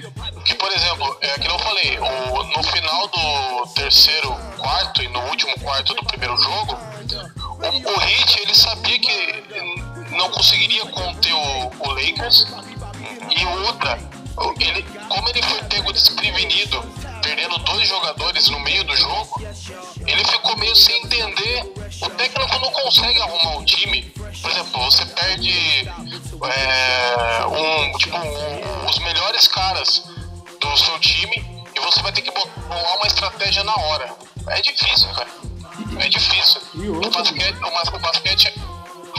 que 0.46 0.54
por 0.54 0.70
exemplo, 0.70 1.18
é 1.20 1.38
que 1.38 1.48
eu 1.48 1.59
falei, 1.59 1.98
o, 1.98 2.42
no 2.44 2.62
final 2.62 3.09
do 3.09 3.66
terceiro 3.74 4.32
quarto 4.56 5.02
e 5.02 5.09
no 5.09 5.20
último 5.22 5.59
quarto 5.61 5.92
do 5.94 6.04
primeiro 6.04 6.37
jogo, 6.37 6.74
o, 6.74 7.90
o 7.90 8.02
Heat 8.02 8.40
ele 8.42 8.54
sabia 8.54 8.98
que 8.98 9.44
não 10.12 10.30
conseguiria 10.30 10.87
conter 10.87 11.32
o, 11.32 11.72
o 11.80 11.90
Lakers 11.90 12.46
e 13.37 13.44
outra, 13.66 13.98
ele, 14.61 14.82
como 15.09 15.28
ele 15.30 15.42
foi 15.42 15.62
pego 15.64 15.92
desprevenido, 15.92 16.80
perdendo 17.22 17.59
dois 17.59 17.88
jogadores 17.88 18.48
no 18.48 18.61
meio 18.61 18.85
do 18.85 18.96
jogo, 18.96 19.42
ele 20.06 20.24
ficou 20.24 20.56
meio 20.59 20.76
sem 20.76 20.96
entender. 21.02 21.74
O 22.00 22.11
técnico 22.11 22.59
não 22.61 22.70
consegue 22.70 23.20
arrumar 23.20 23.59
o 23.59 23.64
time 23.64 24.12
por 24.46 24.50
exemplo, 24.50 24.80
você 24.85 25.04
perde 25.06 25.88
é, 25.88 27.46
um, 27.46 27.98
tipo, 27.98 28.16
um, 28.16 28.87
os 28.87 28.98
melhores 29.00 29.48
caras 29.48 30.04
do 30.61 30.77
seu 30.77 30.99
time 31.01 31.45
e 31.75 31.81
você 31.81 32.03
vai 32.03 32.12
ter 32.12 32.23
que 32.23 32.31
bolar 32.31 32.97
uma 32.97 33.07
estratégia 33.07 33.62
na 33.64 33.75
hora. 33.75 34.16
É 34.49 34.61
difícil, 34.61 35.09
cara. 35.11 35.29
É 35.99 36.09
difícil. 36.09 36.61
O 36.75 37.11
basquete, 37.11 37.57
o, 37.57 37.99
basquete, 37.99 38.55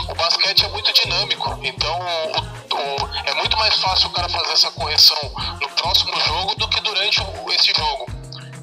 o 0.10 0.16
basquete 0.16 0.66
é 0.66 0.68
muito 0.70 0.94
dinâmico, 0.94 1.60
então 1.64 2.00
o, 2.00 2.76
o, 2.76 3.10
é 3.26 3.34
muito 3.36 3.58
mais 3.58 3.76
fácil 3.78 4.08
o 4.08 4.12
cara 4.12 4.28
fazer 4.30 4.54
essa 4.54 4.72
correção 4.72 5.18
no 5.62 5.70
próximo 5.70 6.20
jogo 6.22 6.56
do 6.56 6.68
que 6.70 6.82
durante 6.82 7.22
esse 7.54 7.74
jogo. 7.76 8.17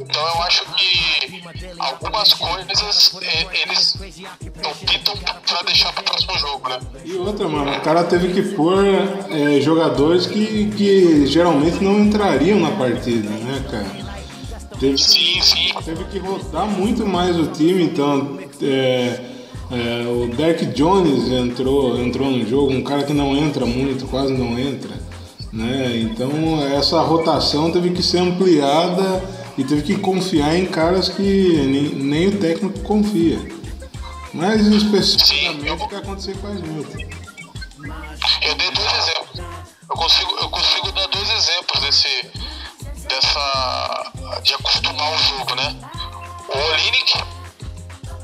Então 0.09 0.23
eu 0.23 0.43
acho 0.43 0.65
que 0.75 1.43
algumas 1.79 2.33
coisas 2.35 3.17
é, 3.23 3.63
eles 3.63 3.97
optam 4.63 5.15
pra 5.47 5.63
deixar 5.63 5.93
pro 5.93 6.05
próximo 6.05 6.39
jogo, 6.39 6.69
né? 6.69 6.79
E 7.05 7.15
outra, 7.15 7.49
mano, 7.49 7.73
o 7.73 7.81
cara 7.81 8.05
teve 8.05 8.33
que 8.33 8.55
pôr 8.55 8.85
é, 8.85 9.61
jogadores 9.61 10.27
que, 10.27 10.71
que 10.77 11.27
geralmente 11.27 11.83
não 11.83 11.99
entrariam 12.01 12.61
na 12.61 12.71
partida, 12.73 13.31
né, 13.31 13.65
cara? 13.71 14.05
Teve, 14.79 14.99
sim, 14.99 15.41
sim. 15.41 15.73
Teve 15.85 16.05
que 16.05 16.19
rodar 16.19 16.67
muito 16.67 17.07
mais 17.07 17.37
o 17.39 17.47
time, 17.47 17.85
então. 17.85 18.39
É, 18.63 19.35
é, 19.71 20.07
o 20.07 20.29
Derek 20.37 20.67
Jones 20.67 21.31
entrou, 21.31 21.99
entrou 21.99 22.31
no 22.31 22.47
jogo, 22.47 22.73
um 22.73 22.85
cara 22.85 23.03
que 23.03 23.15
não 23.15 23.35
entra 23.37 23.65
muito, 23.65 24.07
quase 24.07 24.33
não 24.33 24.59
entra. 24.59 24.91
Né? 25.53 25.97
Então 26.03 26.31
essa 26.77 27.01
rotação 27.01 27.71
teve 27.71 27.91
que 27.91 28.03
ser 28.03 28.19
ampliada 28.19 29.23
e 29.57 29.65
teve 29.65 29.83
que 29.83 29.97
confiar 29.99 30.57
em 30.57 30.67
caras 30.67 31.09
que 31.09 31.23
nem, 31.23 31.95
nem 31.95 32.29
o 32.29 32.39
técnico 32.39 32.81
confia. 32.81 33.39
Mas 34.33 34.67
especificamente 34.67 35.71
o 35.71 35.89
que 35.89 35.95
aconteceu 35.95 36.37
com 36.39 36.49
a 36.49 36.57
gente. 36.57 37.15
Eu 38.43 38.55
dei 38.57 38.71
dois 38.73 38.93
exemplos. 38.93 39.41
Eu 39.89 39.97
consigo, 39.97 40.37
eu 40.41 40.51
consigo 40.51 40.93
dar 40.93 41.07
dois 41.07 41.31
exemplos 41.31 41.81
desse, 41.81 42.31
dessa. 43.09 44.13
de 44.43 44.55
acostumar 44.55 45.13
o 45.13 45.19
jogo, 45.19 45.55
né? 45.55 45.77
O 46.49 46.59
Olinick, 46.73 47.19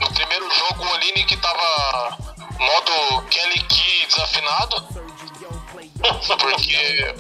no 0.01 0.13
primeiro 0.13 0.51
jogo, 0.51 0.85
o 0.85 0.93
Olinick 0.95 1.37
tava 1.37 2.19
modo 2.59 3.23
Kelly 3.31 3.63
Key 3.69 4.07
desafinado. 4.09 4.89
Porque 6.41 7.15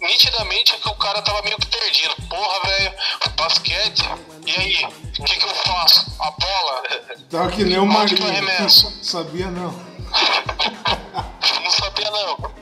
nitidamente 0.00 0.76
que 0.76 0.88
o 0.88 0.94
cara 0.94 1.22
tava 1.22 1.42
meio 1.42 1.56
que 1.58 1.66
perdido. 1.66 2.14
Porra, 2.28 2.60
velho, 2.68 2.94
basquete, 3.36 4.02
e 4.46 4.56
aí? 4.56 4.84
O 5.18 5.24
que, 5.24 5.36
que 5.36 5.44
eu 5.44 5.54
faço? 5.54 6.12
A 6.20 6.30
bola? 6.30 6.82
Tava 7.30 7.50
que 7.50 7.64
nem 7.64 7.78
o 7.78 7.86
Marinho. 7.86 8.70
Sabia 9.02 9.50
não. 9.50 9.70
não 11.62 11.70
sabia 11.70 12.10
não. 12.10 12.52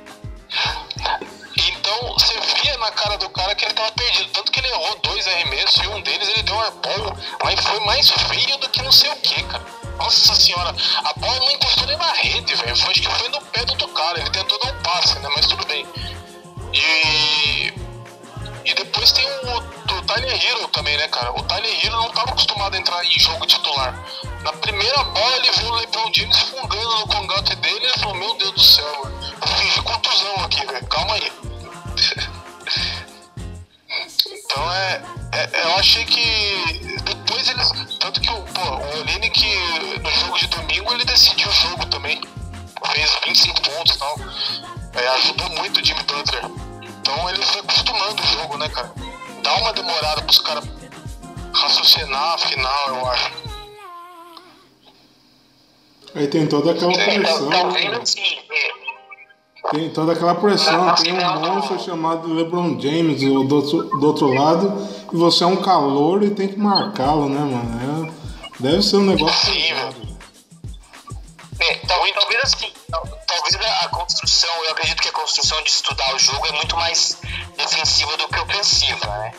Então 1.57 2.15
você 2.15 2.35
via 2.63 2.77
na 2.79 2.91
cara 2.91 3.17
do 3.19 3.29
cara 3.31 3.55
que 3.55 3.65
ele 3.65 3.75
tava 3.75 3.93
perdido. 3.93 4.31
Tanto 4.33 4.51
que 4.51 4.61
ele 4.61 4.69
errou 4.69 4.99
dois 5.03 5.27
arremessos 5.27 5.83
e 5.85 5.87
um 5.89 6.01
deles 6.03 6.29
ele 6.29 6.43
deu 6.43 6.55
um 6.55 6.61
arbol, 6.61 7.17
mas 7.45 7.61
foi 7.61 7.81
mais 7.81 8.11
feio 8.11 8.59
do 8.59 8.69
que 8.69 8.83
não 8.83 8.93
sei 8.93 9.11
o 9.11 9.17
que, 9.17 9.43
cara. 9.45 9.65
Nossa 9.99 10.35
senhora, 10.35 10.75
a 11.05 11.13
bola 11.19 11.39
não 11.39 11.51
encostou 11.53 11.87
nem 11.87 11.97
na 11.97 12.13
rede, 12.13 12.55
velho. 12.55 12.73
Acho 12.73 12.91
que 12.91 13.09
foi 13.09 13.29
no 13.29 13.41
pé 13.41 13.65
do 13.65 13.71
outro 13.73 13.89
cara. 13.89 14.21
Ele 14.21 14.31
tentou 14.31 14.59
dar 14.59 14.73
um 14.73 14.83
passe, 14.83 15.19
né? 15.21 15.29
Mas 15.35 15.47
tudo 15.47 15.65
bem. 15.67 15.87
E, 16.77 17.73
e 18.67 18.75
depois 18.75 19.11
tem 19.13 19.25
o, 19.27 19.59
o 19.59 20.03
Tyler 20.03 20.47
Hero 20.47 20.69
também, 20.69 20.97
né, 20.99 21.09
cara? 21.09 21.33
O 21.33 21.43
Tyler 21.45 21.87
Hero 21.87 21.97
não 21.97 22.09
estava 22.09 22.31
acostumado 22.33 22.75
a 22.75 22.79
entrar 22.79 23.03
em 23.05 23.19
jogo 23.19 23.47
titular. 23.47 23.99
Na 24.43 24.53
primeira 24.53 25.03
bola 25.03 25.37
ele 25.37 25.51
viu 25.53 25.71
o 25.71 25.75
LeBron 25.77 26.13
James 26.13 26.39
fungando 26.39 26.99
no 27.01 27.07
congato 27.07 27.57
dele 27.57 27.81
e 27.81 27.87
ele 27.87 27.99
falou, 27.99 28.15
meu 28.15 28.35
Deus 28.35 28.53
do 28.53 28.63
céu, 28.63 29.11
eu 29.41 29.49
fingi 29.49 29.83
contusão 29.83 30.45
aqui, 30.45 30.67
velho, 30.67 30.87
calma 30.87 31.15
aí. 31.15 31.33
então 34.29 34.73
é, 34.73 35.03
é, 35.33 35.63
Eu 35.63 35.77
achei 35.77 36.05
que 36.05 36.99
depois 37.05 37.49
eles. 37.49 37.73
Tanto 37.99 38.21
que 38.21 38.31
o, 38.31 38.43
pô, 38.43 38.61
o 38.61 39.01
Oline 39.01 39.31
que 39.31 39.99
no 39.99 40.11
jogo 40.11 40.39
de 40.39 40.47
domingo 40.49 40.93
ele 40.93 41.05
decidiu 41.05 41.49
o 41.49 41.53
jogo 41.53 41.87
também. 41.87 42.21
Fez 42.93 43.19
25 43.25 43.63
pontos 43.63 43.97
e 43.97 43.99
tal. 43.99 44.17
É, 44.97 45.09
ajudou 45.09 45.51
muito 45.51 45.81
o 45.81 45.85
Jimmy 45.85 46.03
Butler. 46.05 46.45
Então 47.01 47.31
ele 47.31 47.43
foi 47.43 47.61
acostumando 47.61 48.23
o 48.23 48.27
jogo, 48.27 48.57
né, 48.57 48.69
cara? 48.69 48.93
Dá 49.43 49.55
uma 49.57 49.73
demorada 49.73 50.23
pros 50.23 50.39
caras 50.39 50.65
raciocinar 51.53 52.35
a 52.35 52.39
final, 52.39 52.89
eu 52.89 53.11
acho. 53.11 53.33
Aí 56.15 56.29
tem 56.29 56.47
toda 56.47 56.73
aquela 56.73 56.93
pressão. 56.93 57.51
Tá 57.51 57.69
tem 59.71 59.91
toda 59.91 60.13
aquela 60.13 60.35
pressão. 60.35 60.95
Tem 60.95 61.13
um 61.13 61.41
monstro 61.41 61.79
chamado 61.79 62.33
LeBron 62.33 62.81
James 62.81 63.21
do, 63.21 63.45
do, 63.45 63.61
do 63.61 64.07
outro 64.07 64.33
lado. 64.33 64.89
E 65.13 65.17
você 65.17 65.45
é 65.45 65.47
um 65.47 65.57
calor 65.57 66.23
e 66.23 66.31
tem 66.31 66.49
que 66.49 66.59
marcá-lo, 66.59 67.29
né, 67.29 67.41
mano? 67.41 68.09
É, 68.09 68.13
deve 68.61 68.83
ser 68.83 68.97
um 68.97 69.05
negócio. 69.05 69.53
Sim, 69.53 69.73
é, 71.61 71.75
talvez, 71.87 72.15
talvez 72.15 72.41
assim, 72.43 72.73
talvez 72.91 73.26
a 73.83 73.89
construção, 73.89 74.65
eu 74.65 74.73
acredito 74.73 75.03
que 75.03 75.09
a 75.09 75.13
construção 75.13 75.63
de 75.63 75.71
estudar 75.71 76.15
o 76.15 76.19
jogo 76.19 76.47
é 76.47 76.53
muito 76.53 76.77
mais 76.77 77.19
defensiva 77.57 78.17
do 78.17 78.29
que 78.29 78.39
ofensiva, 78.41 79.07
né? 79.19 79.33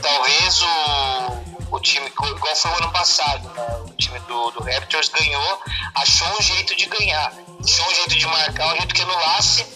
Talvez 0.00 0.62
o, 0.62 1.76
o 1.76 1.80
time, 1.80 2.06
igual 2.06 2.56
foi 2.56 2.70
o 2.70 2.76
ano 2.76 2.92
passado, 2.92 3.48
né? 3.50 3.82
o 3.86 3.94
time 3.94 4.18
do, 4.20 4.50
do 4.52 4.62
Raptors 4.62 5.08
ganhou, 5.08 5.60
achou 5.94 6.28
um 6.38 6.42
jeito 6.42 6.76
de 6.76 6.86
ganhar, 6.86 7.32
achou 7.62 7.86
um 7.86 7.94
jeito 7.94 8.16
de 8.16 8.26
marcar, 8.26 8.74
um 8.74 8.76
jeito 8.76 8.94
que 8.94 9.02
anulasse 9.02 9.66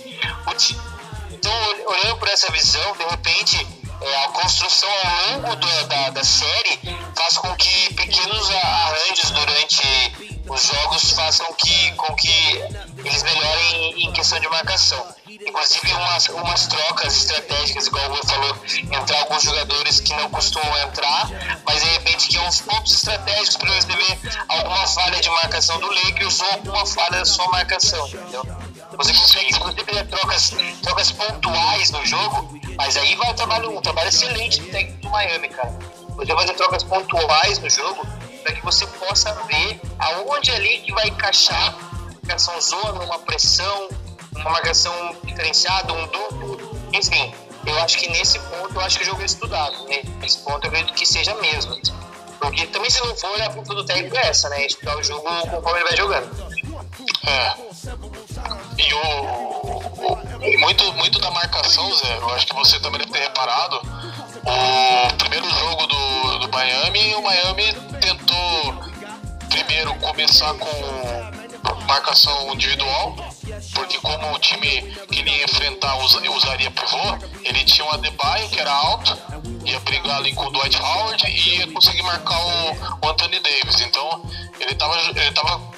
o 0.46 0.54
time. 0.54 0.80
Então, 1.30 1.52
olhando 1.86 2.16
por 2.16 2.28
essa 2.28 2.50
visão, 2.50 2.92
de 2.96 3.04
repente, 3.04 3.66
é, 4.00 4.24
a 4.24 4.28
construção 4.28 4.88
ao 4.88 5.32
longo 5.32 5.56
do, 5.56 5.86
da, 5.86 6.10
da 6.10 6.24
série 6.24 6.78
faz 7.14 7.38
com 7.38 7.54
que 7.56 7.94
pequenos 7.94 8.50
arranjos 8.50 9.30
durante 9.30 10.36
os 10.48 10.62
jogos 10.62 11.12
façam 11.12 11.46
que, 11.54 11.92
com 11.92 12.14
que 12.14 12.62
eles 13.04 13.22
melhorem 13.22 14.04
em 14.06 14.12
questão 14.12 14.38
de 14.38 14.48
marcação. 14.48 15.04
Inclusive 15.28 15.92
umas, 15.92 16.28
umas 16.28 16.66
trocas 16.66 17.16
estratégicas, 17.16 17.86
igual 17.86 18.10
o 18.10 18.26
falou, 18.26 18.56
entrar 18.92 19.18
alguns 19.20 19.42
jogadores 19.42 20.00
que 20.00 20.14
não 20.14 20.30
costumam 20.30 20.78
entrar, 20.78 21.28
mas 21.66 21.82
de 21.82 21.88
repente 21.90 22.28
que 22.28 22.38
uns 22.38 22.60
pontos 22.60 22.92
estratégicos 22.92 23.56
para 23.56 23.74
receber 23.74 24.18
alguma 24.48 24.86
falha 24.86 25.20
de 25.20 25.30
marcação 25.30 25.78
do 25.78 25.88
Lakers 25.88 26.40
ou 26.40 26.50
alguma 26.52 26.86
falha 26.86 27.18
da 27.18 27.24
sua 27.24 27.46
marcação, 27.48 28.06
entendeu? 28.06 28.44
Você 28.96 29.12
consegue, 29.12 29.54
inclusive, 29.54 30.04
trocas, 30.04 30.54
trocas 30.82 31.12
pontuais 31.12 31.90
no 31.90 32.04
jogo, 32.06 32.58
mas 32.76 32.96
aí 32.96 33.14
vai 33.16 33.30
um 33.30 33.34
trabalho, 33.34 33.78
um 33.78 33.80
trabalho 33.80 34.08
excelente 34.08 34.60
do 34.60 34.70
técnico 34.70 35.02
do 35.02 35.10
Miami, 35.10 35.48
cara. 35.48 35.78
Você 36.16 36.34
fazer 36.34 36.54
trocas 36.54 36.82
pontuais 36.82 37.58
no 37.58 37.68
jogo 37.68 38.06
para 38.42 38.54
que 38.54 38.64
você 38.64 38.86
possa 38.86 39.32
ver 39.44 39.80
aonde 39.98 40.50
ali 40.50 40.78
que 40.78 40.92
vai 40.92 41.08
encaixar 41.08 41.76
marcação 42.22 42.60
zona, 42.60 43.04
uma 43.04 43.18
pressão, 43.20 43.88
uma 44.34 44.50
marcação 44.50 45.16
diferenciada, 45.24 45.92
um 45.92 46.06
duplo, 46.06 46.58
enfim. 46.92 47.32
Eu 47.64 47.76
acho 47.78 47.98
que 47.98 48.08
nesse 48.08 48.38
ponto, 48.38 48.74
eu 48.74 48.80
acho 48.80 48.98
que 48.98 49.04
o 49.04 49.06
jogo 49.06 49.22
é 49.22 49.24
estudado. 49.24 49.84
Né? 49.88 50.02
Nesse 50.20 50.38
ponto, 50.38 50.64
eu 50.64 50.70
acredito 50.70 50.94
que 50.94 51.06
seja 51.06 51.34
mesmo. 51.36 51.76
Porque 52.40 52.66
também, 52.66 52.90
se 52.90 53.00
não 53.00 53.16
for, 53.16 53.40
a 53.40 53.50
culpa 53.50 53.74
do 53.74 53.84
técnico 53.84 54.16
é 54.16 54.28
essa, 54.28 54.48
né? 54.48 54.66
Estudar 54.66 54.96
o 54.96 55.02
jogo 55.02 55.22
conforme 55.22 55.80
ele 55.80 55.88
vai 55.88 55.96
jogando. 55.96 56.28
É. 57.26 57.54
E 60.46 60.56
muito, 60.58 60.92
muito 60.92 61.18
da 61.18 61.30
marcação, 61.32 61.92
Zé, 61.96 62.18
eu 62.18 62.30
acho 62.30 62.46
que 62.46 62.54
você 62.54 62.78
também 62.78 63.00
deve 63.00 63.12
ter 63.12 63.18
reparado. 63.18 63.80
O 64.44 65.14
primeiro 65.16 65.48
jogo 65.50 65.86
do, 65.86 66.38
do 66.38 66.48
Miami, 66.50 67.14
o 67.16 67.22
Miami 67.22 67.72
tentou 68.00 68.74
primeiro 69.48 69.92
começar 69.96 70.54
com 70.54 71.36
marcação 71.88 72.52
individual, 72.54 73.16
porque 73.74 73.98
como 73.98 74.34
o 74.34 74.38
time 74.38 74.82
que 75.10 75.18
ele 75.18 75.30
ia 75.30 75.44
enfrentar 75.44 75.96
usaria 75.96 76.70
pivô, 76.70 77.18
ele 77.42 77.64
tinha 77.64 77.84
um 77.84 77.90
Adebayo 77.90 78.48
que 78.48 78.60
era 78.60 78.72
alto, 78.72 79.18
ia 79.64 79.80
brigar 79.80 80.18
ali 80.18 80.32
com 80.32 80.46
o 80.46 80.50
Dwight 80.50 80.80
Howard 80.80 81.26
e 81.26 81.58
ia 81.58 81.72
conseguir 81.72 82.02
marcar 82.02 82.38
o, 82.38 82.72
o 83.02 83.08
Anthony 83.08 83.40
Davis. 83.40 83.80
Então 83.80 84.22
ele 84.60 84.72
estava 84.72 84.96
ele 84.96 85.32
tava 85.32 85.75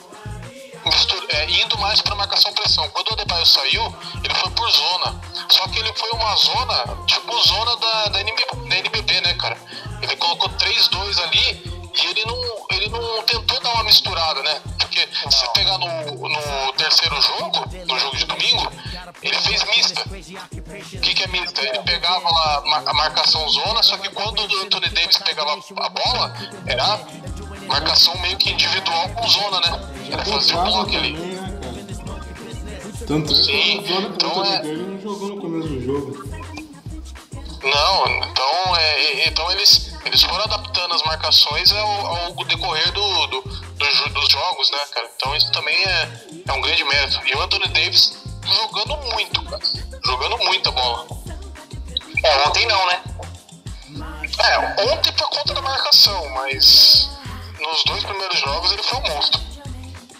é, 1.30 1.50
indo 1.50 1.78
mais 1.78 2.00
para 2.00 2.14
marcação 2.14 2.52
pressão. 2.52 2.88
Quando 2.90 3.08
o 3.08 3.12
Adebayo 3.12 3.46
saiu, 3.46 3.94
ele 4.22 4.34
foi 4.34 4.50
por 4.50 4.70
zona. 4.70 5.20
Só 5.48 5.66
que 5.68 5.78
ele 5.78 5.92
foi 5.94 6.10
uma 6.10 6.36
zona, 6.36 6.96
tipo 7.06 7.40
zona 7.42 7.76
da, 7.76 8.08
da, 8.08 8.20
NBB, 8.20 8.68
da 8.68 8.78
NBB, 8.78 9.20
né, 9.20 9.34
cara? 9.34 9.56
Ele 10.02 10.16
colocou 10.16 10.48
3-2 10.50 11.22
ali 11.22 11.78
e 11.94 12.06
ele 12.06 12.24
não, 12.24 12.66
ele 12.70 12.88
não 12.88 13.22
tentou 13.24 13.60
dar 13.60 13.74
uma 13.74 13.84
misturada, 13.84 14.42
né? 14.42 14.60
Porque 14.78 15.00
se 15.00 15.24
você 15.24 15.48
pegar 15.54 15.78
no, 15.78 15.86
no 15.86 16.72
terceiro 16.74 17.20
jogo, 17.20 17.64
no 17.86 17.98
jogo 17.98 18.16
de 18.16 18.24
domingo, 18.24 18.72
ele 19.22 19.36
fez 19.40 19.64
mista. 19.64 20.02
O 20.02 21.00
que, 21.00 21.14
que 21.14 21.22
é 21.24 21.26
mista? 21.28 21.60
Ele 21.60 21.78
pegava 21.80 22.30
lá 22.30 22.82
a 22.86 22.94
marcação 22.94 23.48
zona, 23.48 23.82
só 23.82 23.96
que 23.98 24.08
quando 24.10 24.40
o 24.40 24.62
Anthony 24.62 24.88
Davis 24.90 25.18
pegava 25.18 25.52
a 25.52 25.88
bola, 25.88 26.34
era 26.66 27.00
marcação 27.68 28.18
meio 28.20 28.36
que 28.36 28.50
individual 28.50 29.08
com 29.10 29.28
zona, 29.28 29.60
né? 29.60 29.80
Ele 30.06 30.24
fazia 30.24 30.58
o 30.58 30.64
bloco 30.64 30.96
ali. 30.96 31.12
Né, 31.12 31.38
Tanto 33.06 33.34
Sim, 33.34 33.84
então 33.86 34.44
é... 34.44 34.66
ele 34.66 34.82
não 34.82 35.00
jogou 35.00 35.28
no 35.28 35.40
começo 35.40 35.68
do 35.68 35.80
jogo. 35.80 36.38
Não, 37.62 38.06
então, 38.06 38.76
é, 38.76 39.28
então 39.28 39.50
eles, 39.50 39.92
eles 40.04 40.22
foram 40.22 40.44
adaptando 40.44 40.94
as 40.94 41.02
marcações 41.02 41.72
ao, 41.72 42.06
ao 42.06 42.44
decorrer 42.44 42.92
do, 42.92 43.26
do, 43.26 43.42
do, 43.42 44.08
dos 44.10 44.28
jogos, 44.28 44.70
né, 44.70 44.78
cara? 44.94 45.10
Então 45.16 45.34
isso 45.34 45.50
também 45.52 45.76
é, 45.84 46.08
é 46.46 46.52
um 46.52 46.60
grande 46.60 46.84
mérito. 46.84 47.20
E 47.26 47.34
o 47.34 47.42
Anthony 47.42 47.68
Davis 47.68 48.16
jogando 48.44 48.96
muito, 49.12 49.42
cara. 49.44 49.62
Jogando 50.04 50.38
muita 50.38 50.70
bola. 50.70 51.06
É, 52.24 52.48
ontem 52.48 52.66
não, 52.66 52.86
né? 52.86 53.02
É, 54.38 54.84
ontem 54.92 55.12
por 55.12 55.28
conta 55.30 55.54
da 55.54 55.62
marcação, 55.62 56.28
mas 56.30 57.10
nos 57.70 57.84
dois 57.84 58.02
primeiros 58.02 58.38
jogos 58.38 58.72
ele 58.72 58.82
foi 58.82 58.98
um 58.98 59.14
monstro. 59.14 59.40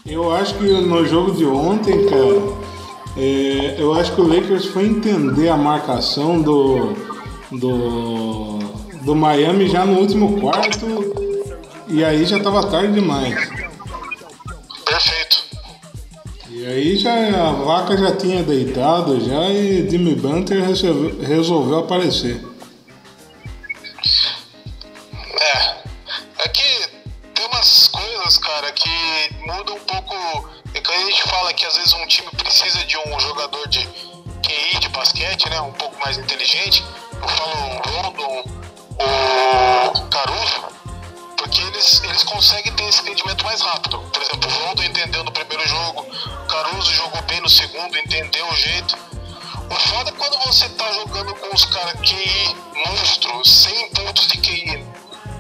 Eu 0.07 0.35
acho 0.35 0.55
que 0.55 0.65
no 0.65 1.07
jogo 1.07 1.33
de 1.33 1.45
ontem, 1.45 2.07
cara, 2.07 2.69
é, 3.17 3.77
eu 3.79 3.95
acho 3.95 4.15
que 4.15 4.21
o 4.21 4.29
Lakers 4.29 4.67
foi 4.67 4.87
entender 4.87 5.49
a 5.49 5.57
marcação 5.57 6.41
do, 6.41 6.95
do, 7.51 8.59
do 9.03 9.15
Miami 9.15 9.69
já 9.69 9.85
no 9.85 9.99
último 9.99 10.41
quarto 10.41 10.87
e 11.89 12.05
aí 12.05 12.25
já 12.25 12.39
estava 12.39 12.67
tarde 12.67 12.93
demais. 12.93 13.35
Perfeito. 14.85 15.45
E 16.51 16.67
aí 16.67 16.97
já 16.97 17.49
a 17.49 17.53
vaca 17.53 17.97
já 17.97 18.17
tinha 18.17 18.43
deitado 18.43 19.21
já 19.21 19.49
e 19.51 19.89
Jimmy 19.89 20.15
Bunter 20.15 20.65
resolveu, 20.65 21.21
resolveu 21.21 21.79
aparecer. 21.79 22.45
É 25.41 25.68
fala 31.39 31.55
que 31.55 31.65
às 31.65 31.77
vezes 31.77 31.93
um 31.93 32.07
time 32.07 32.29
precisa 32.33 32.85
de 32.85 32.99
um 32.99 33.21
jogador 33.21 33.69
de 33.69 33.87
QI 34.43 34.79
de 34.81 34.89
basquete, 34.89 35.49
né? 35.49 35.61
Um 35.61 35.73
pouco 35.73 35.97
mais 36.01 36.19
inteligente 36.19 36.85
eu 37.21 37.29
falo 37.29 37.53
o 37.53 37.91
Rondon, 37.91 38.45
o 39.95 40.09
Caruso, 40.09 40.65
porque 41.37 41.61
eles, 41.61 42.03
eles 42.03 42.25
conseguem 42.25 42.73
ter 42.73 42.85
esse 42.89 43.03
entendimento 43.03 43.45
mais 43.45 43.61
rápido. 43.61 44.01
Por 44.01 44.23
exemplo, 44.23 44.51
o 44.51 44.67
Rondon 44.67 44.83
entendeu 44.83 45.23
no 45.23 45.31
primeiro 45.31 45.67
jogo, 45.69 46.03
o 46.03 46.47
Caruso 46.47 46.93
jogou 46.93 47.23
bem 47.23 47.41
no 47.41 47.49
segundo, 47.49 47.97
entendeu 47.99 48.49
o 48.49 48.55
jeito. 48.57 48.97
O 49.71 49.75
foda 49.75 50.11
é 50.11 50.13
quando 50.15 50.39
você 50.45 50.69
tá 50.71 50.91
jogando 50.93 51.35
com 51.35 51.55
os 51.55 51.65
caras 51.67 52.01
QI 52.01 52.57
monstro, 52.87 53.45
100 53.45 53.91
pontos 53.91 54.27
de 54.27 54.39
QI 54.39 54.85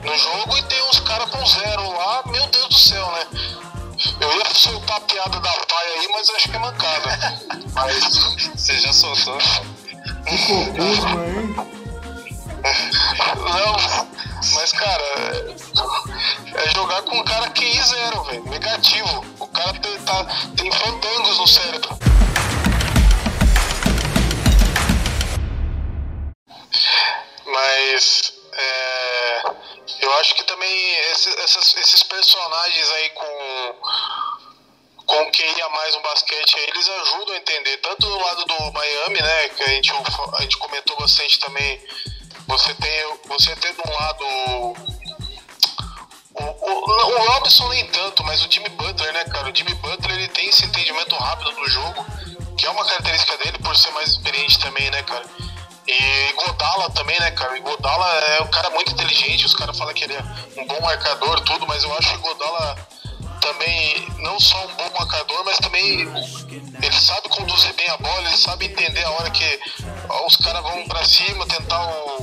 no 0.04 0.18
jogo 0.18 0.58
e 0.58 0.62
tem 0.62 0.82
uns 0.90 1.00
caras 1.00 1.28
com 1.30 1.44
zero 1.44 1.92
lá, 1.92 2.22
meu 2.26 2.46
Deus 2.46 2.68
do 2.68 2.78
céu, 2.78 3.11
né? 3.12 3.26
Eu 4.20 4.32
ia 4.38 4.44
soltar 4.54 4.96
a 4.96 5.00
piada 5.00 5.40
da 5.40 5.50
paia 5.50 5.94
aí, 5.94 6.08
mas 6.12 6.30
acho 6.30 6.48
que 6.48 6.56
é 6.56 6.58
mancada. 6.61 7.40
mas 7.74 8.04
você 8.54 8.78
já 8.78 8.92
soltou. 8.92 9.38
Não, 13.37 13.76
mas 14.54 14.72
cara, 14.72 15.02
é 16.54 16.70
jogar 16.76 17.02
com 17.02 17.18
um 17.18 17.24
cara 17.24 17.50
QI 17.50 17.82
zero, 17.82 18.22
velho. 18.24 18.44
Negativo. 18.44 19.24
O 19.40 19.46
cara 19.48 19.72
tem, 19.80 19.98
tá, 20.02 20.24
tem 20.56 20.70
fandangos 20.70 21.38
no 21.38 21.46
cérebro. 21.48 21.98
Mas 27.46 28.32
é, 28.52 29.07
eu 29.07 29.07
acho 30.20 30.35
que 30.35 30.44
também 30.44 30.94
esses, 31.12 32.02
personagens 32.02 32.90
aí 32.90 33.11
com 33.11 33.74
com 35.07 35.31
quem 35.31 35.57
ia 35.57 35.68
mais 35.70 35.94
no 35.94 36.02
basquete, 36.02 36.54
eles 36.59 36.87
ajudam 36.87 37.35
a 37.35 37.38
entender, 37.38 37.78
tanto 37.78 38.07
do 38.07 38.18
lado 38.18 38.44
do 38.44 38.72
Miami, 38.72 39.22
né, 39.22 39.48
que 39.48 39.62
a 39.62 39.68
gente, 39.68 39.90
a 39.90 40.42
gente 40.42 40.59
comentou 40.59 40.96
bastante 40.98 41.38
também, 41.40 41.83
você 42.46 42.74
tem, 42.74 43.18
você 43.26 43.57
tem 43.57 43.72
um 43.87 43.92
lado 43.94 44.24
o, 46.35 46.44
o, 46.44 47.14
o 47.14 47.28
Robson 47.31 47.68
nem 47.70 47.87
tanto, 47.87 48.22
mas 48.22 48.44
o 48.44 48.52
Jimmy 48.52 48.68
Butler, 48.68 49.12
né, 49.12 49.24
cara, 49.24 49.50
o 49.50 49.54
Jimmy 49.54 49.74
Butler 49.74 50.16
ele 50.16 50.28
tem 50.28 50.48
esse 50.48 50.64
entendimento 50.66 51.16
rápido 51.16 51.52
do 51.52 51.68
jogo, 51.68 52.07
que 52.57 52.66
é 52.66 52.70
uma 52.70 52.85
característica 52.85 53.37
dele 53.38 53.59
por 53.59 53.76
ser 53.76 53.90
mais 53.92 54.11
experiente 54.11 54.59
também, 54.59 54.90
né, 54.90 55.02
cara. 55.02 55.24
E 55.88 56.33
Godala 56.35 56.90
também, 56.90 57.18
né, 57.18 57.31
cara? 57.31 57.57
E 57.57 57.61
Godala 57.61 58.07
é 58.07 58.42
um 58.42 58.48
cara 58.48 58.68
muito 58.70 58.92
inteligente, 58.92 59.46
os 59.46 59.55
caras 59.55 59.77
falam 59.77 59.94
que 59.94 60.05
ele 60.05 60.12
é 60.12 60.22
um 60.61 60.66
bom 60.66 60.81
marcador, 60.83 61.40
tudo, 61.40 61.66
mas 61.66 61.83
eu 61.83 61.96
acho 61.96 62.11
que 62.12 62.18
Godala 62.18 62.77
também 63.40 64.07
não 64.18 64.38
só 64.38 64.66
um 64.66 64.74
bom 64.74 64.90
marcador, 64.98 65.42
mas 65.46 65.57
também 65.57 66.01
ele 66.83 67.01
sabe 67.01 67.31
conduzir 67.31 67.72
bem 67.72 67.88
a 67.88 67.96
bola, 67.96 68.29
ele 68.29 68.37
sabe 68.37 68.66
entender 68.66 69.03
a 69.03 69.11
hora 69.12 69.31
que 69.31 69.61
ó, 70.11 70.27
os 70.27 70.37
caras 70.37 70.62
vão 70.62 70.87
para 70.87 71.03
cima, 71.07 71.46
tentar 71.46 71.81
o, 71.87 72.22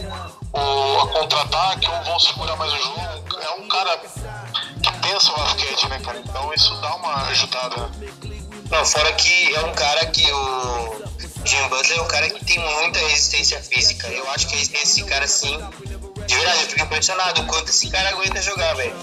o 0.54 1.08
contra-ataque 1.08 1.90
ou 1.90 2.04
vão 2.04 2.20
segurar 2.20 2.56
mais 2.58 2.72
o 2.72 2.78
jogo. 2.78 3.40
É 3.42 3.52
um 3.60 3.68
cara 3.68 3.98
que 3.98 4.92
pensa 5.02 5.32
o 5.32 5.36
basquete, 5.38 5.88
né, 5.88 6.00
cara? 6.02 6.20
Então 6.20 6.54
isso 6.54 6.76
dá 6.82 6.96
uma 6.98 7.16
ajudada. 7.30 7.78
Né? 7.78 8.12
Não, 8.70 8.86
fora 8.86 9.12
que 9.14 9.56
é 9.56 9.60
um 9.62 9.74
cara 9.74 10.06
que 10.06 10.32
o 10.32 11.06
Jim 11.46 11.68
Butler 11.70 12.00
é 12.00 12.02
um 12.02 12.08
cara 12.08 12.30
que 12.30 12.44
tem 12.44 12.60
muita 12.60 13.00
resistência 13.00 13.62
física. 13.62 14.08
Eu 14.08 14.30
acho 14.32 14.48
que 14.48 14.56
esse 14.56 15.04
cara 15.04 15.28
sim 15.28 15.58
de 16.28 16.34
verdade, 16.34 16.64
eu 16.64 16.70
fico 16.70 16.82
impressionado 16.82 17.42
o 17.42 17.46
quanto 17.46 17.70
esse 17.70 17.90
cara 17.90 18.10
aguenta 18.10 18.42
jogar, 18.42 18.74
velho. 18.76 18.96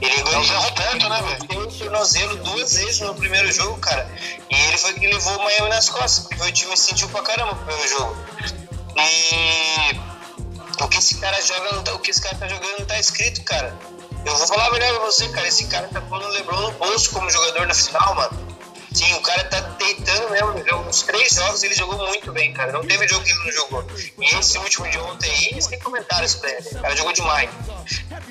Ele 0.00 0.20
aguenta. 0.20 0.52
É 0.52 0.58
o 0.58 0.60
Roberto, 0.62 1.08
né, 1.08 1.22
velho? 1.22 1.46
Tem 1.46 1.58
um 1.58 1.66
tornozelo 1.66 2.36
duas 2.36 2.72
vezes 2.74 3.00
no 3.00 3.14
primeiro 3.14 3.52
jogo, 3.52 3.78
cara. 3.78 4.10
E 4.48 4.54
ele 4.54 4.78
foi 4.78 4.94
que 4.94 5.06
levou 5.06 5.36
o 5.36 5.44
Miami 5.44 5.68
nas 5.68 5.88
costas, 5.90 6.26
porque 6.26 6.42
o 6.42 6.52
time 6.52 6.76
sentiu 6.76 7.08
pra 7.10 7.22
caramba 7.22 7.52
no 7.52 7.64
primeiro 7.64 7.88
jogo. 7.88 8.16
E 8.96 10.00
o 10.82 10.88
que 10.88 10.98
esse 10.98 11.16
cara 11.16 11.40
joga, 11.42 11.82
tá, 11.82 11.94
o 11.94 11.98
que 11.98 12.10
esse 12.10 12.22
cara 12.22 12.36
tá 12.36 12.48
jogando 12.48 12.78
não 12.78 12.86
tá 12.86 12.98
escrito, 12.98 13.42
cara. 13.44 13.76
Eu 14.24 14.36
vou 14.36 14.46
falar 14.46 14.70
melhor 14.70 14.94
pra 14.96 15.04
você, 15.06 15.28
cara. 15.28 15.48
Esse 15.48 15.66
cara 15.66 15.88
tá 15.88 16.00
pondo 16.00 16.24
o 16.24 16.28
Lebron 16.28 16.60
no 16.60 16.72
bolso 16.72 17.10
como 17.10 17.30
jogador 17.30 17.66
na 17.66 17.74
final, 17.74 18.14
mano. 18.14 18.59
Sim, 18.92 19.14
o 19.14 19.22
cara 19.22 19.44
tá 19.44 19.60
deitando 19.60 20.30
mesmo. 20.30 20.84
Nos 20.84 21.02
três 21.02 21.32
jogos 21.32 21.62
ele 21.62 21.74
jogou 21.74 21.96
muito 22.08 22.32
bem, 22.32 22.52
cara. 22.52 22.72
Não 22.72 22.82
teve 22.82 23.06
jogo 23.06 23.24
que 23.24 23.30
ele 23.30 23.44
não 23.44 23.52
jogou. 23.52 23.86
E 24.18 24.34
esse 24.34 24.58
último 24.58 24.88
de 24.90 24.98
ontem 24.98 25.30
aí, 25.30 25.62
sem 25.62 25.78
comentários 25.78 26.34
pra 26.34 26.50
ele. 26.50 26.68
O 26.72 26.80
cara 26.80 26.96
jogou 26.96 27.12
demais. 27.12 27.50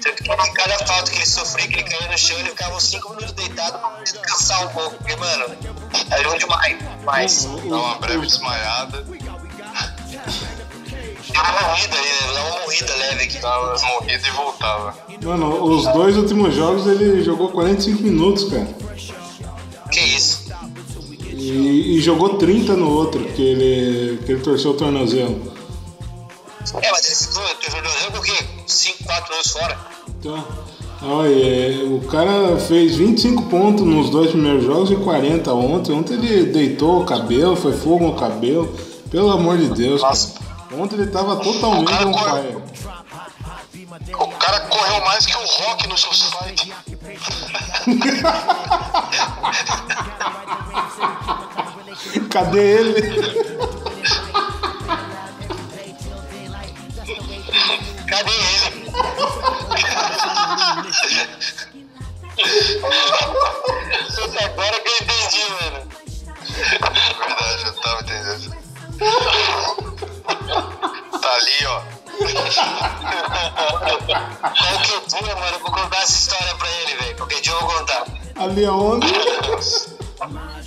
Tanto 0.02 0.24
que 0.24 0.54
cada 0.54 0.86
falta 0.86 1.12
que 1.12 1.18
ele 1.18 1.26
sofria, 1.26 1.68
que 1.68 1.76
ele 1.76 1.84
caía 1.84 2.12
no 2.12 2.18
chão, 2.18 2.38
ele 2.40 2.50
ficava 2.50 2.76
uns 2.76 2.84
5 2.84 3.10
minutos 3.10 3.32
deitado 3.34 3.80
pra 3.80 4.02
descansar 4.04 4.66
um 4.66 4.70
pouco. 4.70 4.98
Porque, 4.98 5.16
mano, 5.16 5.46
ele 6.12 6.24
jogou 6.24 6.40
demais. 6.40 6.78
Demais. 7.00 7.46
Dá 7.46 7.76
uma 7.78 7.96
breve 7.96 8.26
desmaiada. 8.26 9.06
Deu 11.32 11.42
uma 11.42 11.62
morrida 11.62 11.98
ali, 11.98 12.10
né? 12.10 12.34
Deu 12.34 12.44
uma 12.44 12.60
morrida 12.60 12.96
leve 12.96 13.24
aqui. 13.24 13.38
Dava 13.40 13.80
morrida 13.88 14.28
e 14.28 14.32
voltava. 14.32 14.96
Mano, 15.24 15.64
os 15.64 15.88
dois 15.94 16.18
últimos 16.18 16.54
jogos 16.54 16.86
ele 16.86 17.24
jogou 17.24 17.50
45 17.50 18.04
minutos, 18.04 18.50
cara. 18.52 18.68
Que 19.92 20.02
isso? 20.02 20.39
E, 21.40 21.98
e 21.98 22.02
jogou 22.02 22.36
30 22.38 22.76
no 22.76 22.92
outro, 22.92 23.24
que 23.34 23.42
ele, 23.42 24.18
que 24.26 24.34
ele 24.34 24.42
torceu 24.42 24.72
o 24.72 24.74
tornozelo. 24.74 25.54
É, 26.82 26.92
mas 26.92 27.06
ele 27.08 27.16
ficou, 27.16 27.44
tu 27.56 27.72
jogou 27.72 28.12
com 28.12 28.18
o 28.18 28.22
quê? 28.22 28.46
5, 28.68 29.04
4 29.06 29.34
anos 29.34 29.48
fora. 29.52 29.78
Então, 30.20 30.48
olha, 31.02 31.86
o 31.86 32.02
cara 32.08 32.58
fez 32.60 32.96
25 32.98 33.44
pontos 33.44 33.86
nos 33.86 34.10
dois 34.10 34.32
primeiros 34.32 34.66
jogos 34.66 34.92
e 34.92 34.96
40 34.98 35.54
ontem. 35.54 35.94
Ontem 35.94 36.16
ele 36.16 36.44
deitou 36.52 37.02
o 37.02 37.06
cabelo, 37.06 37.56
foi 37.56 37.74
fogo 37.74 38.06
no 38.06 38.16
cabelo. 38.16 38.72
Pelo 39.10 39.32
amor 39.32 39.58
de 39.58 39.70
Deus, 39.70 40.02
Nossa. 40.02 40.34
cara. 40.34 40.82
Ontem 40.82 40.96
ele 40.98 41.08
tava 41.08 41.38
totalmente 41.38 41.92
O 41.92 42.10
on 42.10 42.14
fire. 42.14 42.58
O 44.14 44.28
cara 44.28 44.60
correu 44.62 45.04
mais 45.06 45.26
que 45.26 45.36
o 45.36 45.46
Rock 45.46 45.88
nos 45.88 46.02
seus 46.02 46.24
fights. 46.34 46.70
Cadê 52.30 52.60
ele? 52.60 53.02
Cadê 58.08 58.32
ele? 58.32 58.92
Puta, 64.16 64.46
agora 64.46 64.80
que 64.80 64.90
eu 64.90 64.96
entendi, 65.02 65.44
mano. 65.50 65.80
É 66.72 66.90
verdade, 67.18 67.64
eu 67.66 67.74
tava 67.82 68.02
entendendo. 68.02 68.48
Tá 71.22 71.32
ali, 71.36 71.66
ó. 71.66 71.82
Qualquer 74.42 75.02
dia, 75.08 75.36
mano, 75.36 75.56
eu 75.56 75.60
vou 75.60 75.72
contar 75.72 75.98
essa 75.98 76.18
história 76.18 76.56
pra 76.56 76.70
ele, 76.70 76.96
velho. 76.96 77.16
Qualquer 77.18 77.42
dia 77.42 77.52
eu 77.52 77.60
vou 77.60 77.70
contar. 77.70 78.06
Ali 78.36 78.66
aonde? 78.66 79.08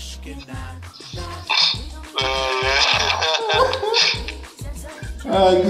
Ai, 5.24 5.62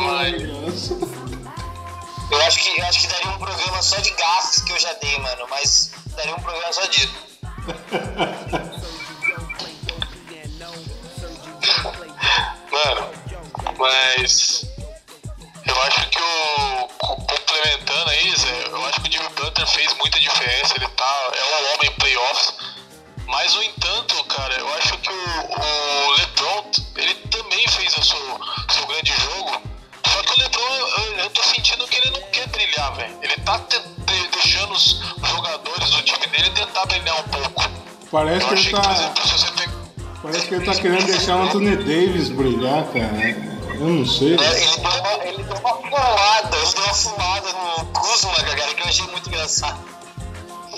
maravilhoso. 0.00 0.98
Eu 2.30 2.40
acho 2.42 2.58
que, 2.58 2.80
eu 2.80 2.86
acho 2.86 3.00
que 3.00 3.06
daria 3.06 3.28
um 3.30 3.38
programa 3.38 3.82
só 3.82 3.96
de 3.98 4.10
gafes 4.10 4.62
que 4.62 4.72
eu 4.72 4.78
já 4.78 4.92
dei, 4.94 5.18
mano. 5.20 5.46
Mas 5.48 5.92
daria 6.16 6.34
um 6.34 6.40
programa 6.40 6.72
só 6.72 6.84
disso. 6.86 7.14
Mano, 12.70 13.10
mas 13.78 14.66
eu 15.66 15.82
acho 15.82 16.08
que 16.10 16.18
o 16.22 16.88
co- 16.98 17.16
complementando 17.16 18.10
aí, 18.10 18.34
Zé, 18.36 18.66
eu 18.68 18.84
acho 18.86 19.00
que 19.00 19.08
o 19.08 19.12
Jimmy 19.12 19.28
Butler 19.30 19.66
fez 19.68 19.94
muita 19.94 20.18
diferença, 20.20 20.74
ele 20.76 20.88
tá 20.88 21.30
é 21.34 21.44
um 21.44 21.74
homem 21.74 21.90
playoffs. 21.92 22.54
Mas 23.26 23.54
no 23.54 23.62
entanto, 23.62 24.24
cara, 24.24 24.54
eu 24.54 24.74
acho 24.74 24.96
que 24.98 25.10
o, 25.10 25.14
o 25.14 26.10
LeBron, 26.12 26.70
ele 26.96 27.14
também 27.30 27.66
fez 27.68 27.96
o 27.96 28.02
seu, 28.04 28.40
seu 28.70 28.86
grande 28.86 29.12
jogo. 29.20 29.60
Só 30.06 30.22
que 30.22 30.32
o 30.40 30.42
LeBron, 30.42 30.74
eu, 30.76 31.16
eu 31.18 31.30
tô 31.30 31.42
sentindo 31.42 31.86
que 31.88 31.96
ele 31.96 32.10
não 32.10 32.22
quer 32.30 32.46
brilhar, 32.48 32.94
velho. 32.94 33.18
Ele 33.22 33.36
tá 33.44 33.58
te- 33.60 33.78
de- 33.80 34.28
deixando 34.28 34.72
os 34.72 35.00
jogadores 35.22 35.90
do 35.90 36.02
time 36.02 36.26
dele 36.28 36.50
tentar 36.50 36.86
brilhar 36.86 37.18
um 37.20 37.22
pouco. 37.24 37.70
Parece 38.10 38.42
Eu 38.42 38.48
que 38.48 38.54
ele 38.54 38.64
que, 38.64 38.70
tá. 38.82 38.92
exemplo, 38.92 39.26
se 39.26 39.32
você 39.32 39.50
pega 39.52 39.72
Parece 40.22 40.46
que 40.48 40.54
ele 40.54 40.64
tá 40.64 40.74
querendo 40.74 41.06
deixar 41.06 41.36
o 41.36 41.42
Anthony 41.42 41.76
Davis 41.76 42.28
brilhar, 42.30 42.84
cara. 42.86 43.56
Eu 43.74 43.80
não 43.88 44.06
sei. 44.06 44.36
É, 44.36 44.62
Ele 44.62 44.76
deu 44.80 44.90
uma, 44.90 45.24
ele 45.24 45.42
deu 45.44 45.56
uma 45.58 45.74
fumada, 45.76 46.56
ele 46.56 46.72
deu 46.72 46.84
uma 46.84 46.94
fumada 46.94 47.52
no 47.52 47.84
Kuzma, 47.86 48.32
cara, 48.34 48.74
que 48.74 48.82
eu 48.82 48.86
achei 48.88 49.06
muito 49.08 49.28
engraçado. 49.28 49.78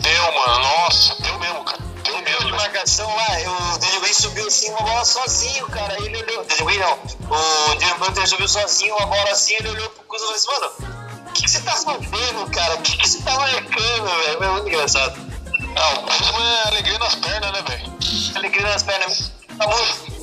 Deu, 0.01 0.23
mano. 0.35 0.59
Nossa, 0.59 1.23
deu 1.23 1.39
mesmo, 1.39 1.65
cara. 1.65 1.83
Deu 2.05 2.23
mesmo. 2.23 2.47
de 2.47 2.53
marcação 2.53 3.09
lá, 3.15 3.75
o 3.75 3.79
Daniel 3.79 4.15
subiu 4.15 4.47
assim 4.47 4.71
uma 4.71 4.83
bola 4.83 5.05
sozinho, 5.05 5.67
cara. 5.69 5.95
Aí 5.95 6.07
ele 6.07 6.17
olhou. 6.19 6.45
Daniel 6.45 6.79
não. 6.81 7.97
O 7.97 7.99
Butler 7.99 8.27
subiu 8.29 8.49
sozinho 8.49 8.95
uma 8.97 9.07
bola 9.07 9.31
assim, 9.31 9.55
ele 9.55 9.69
olhou 9.69 9.91
pro 9.91 10.05
Kuzma 10.05 10.31
e 10.31 10.35
disse, 10.35 10.47
mano, 10.47 10.71
o 11.29 11.33
que, 11.33 11.43
que 11.43 11.51
você 11.51 11.61
tá 11.61 11.73
fazendo, 11.73 12.51
cara? 12.51 12.75
O 12.75 12.83
que, 12.83 12.97
que 12.97 13.09
você 13.09 13.23
tá 13.23 13.35
marcando, 13.39 14.25
velho? 14.25 14.45
É 14.45 14.51
muito 14.51 14.69
engraçado. 14.69 15.19
Ah, 15.77 15.95
o 15.95 16.03
Kuzma 16.03 16.43
é 16.43 16.69
alegria 16.69 16.99
nas 16.99 17.15
pernas, 17.17 17.53
né, 17.53 17.63
velho? 17.69 17.93
Ele 18.37 18.49
grita 18.49 18.69
nas 18.69 18.83
pernas. 18.83 19.33
Tá 19.59 19.67
muito. 19.67 20.19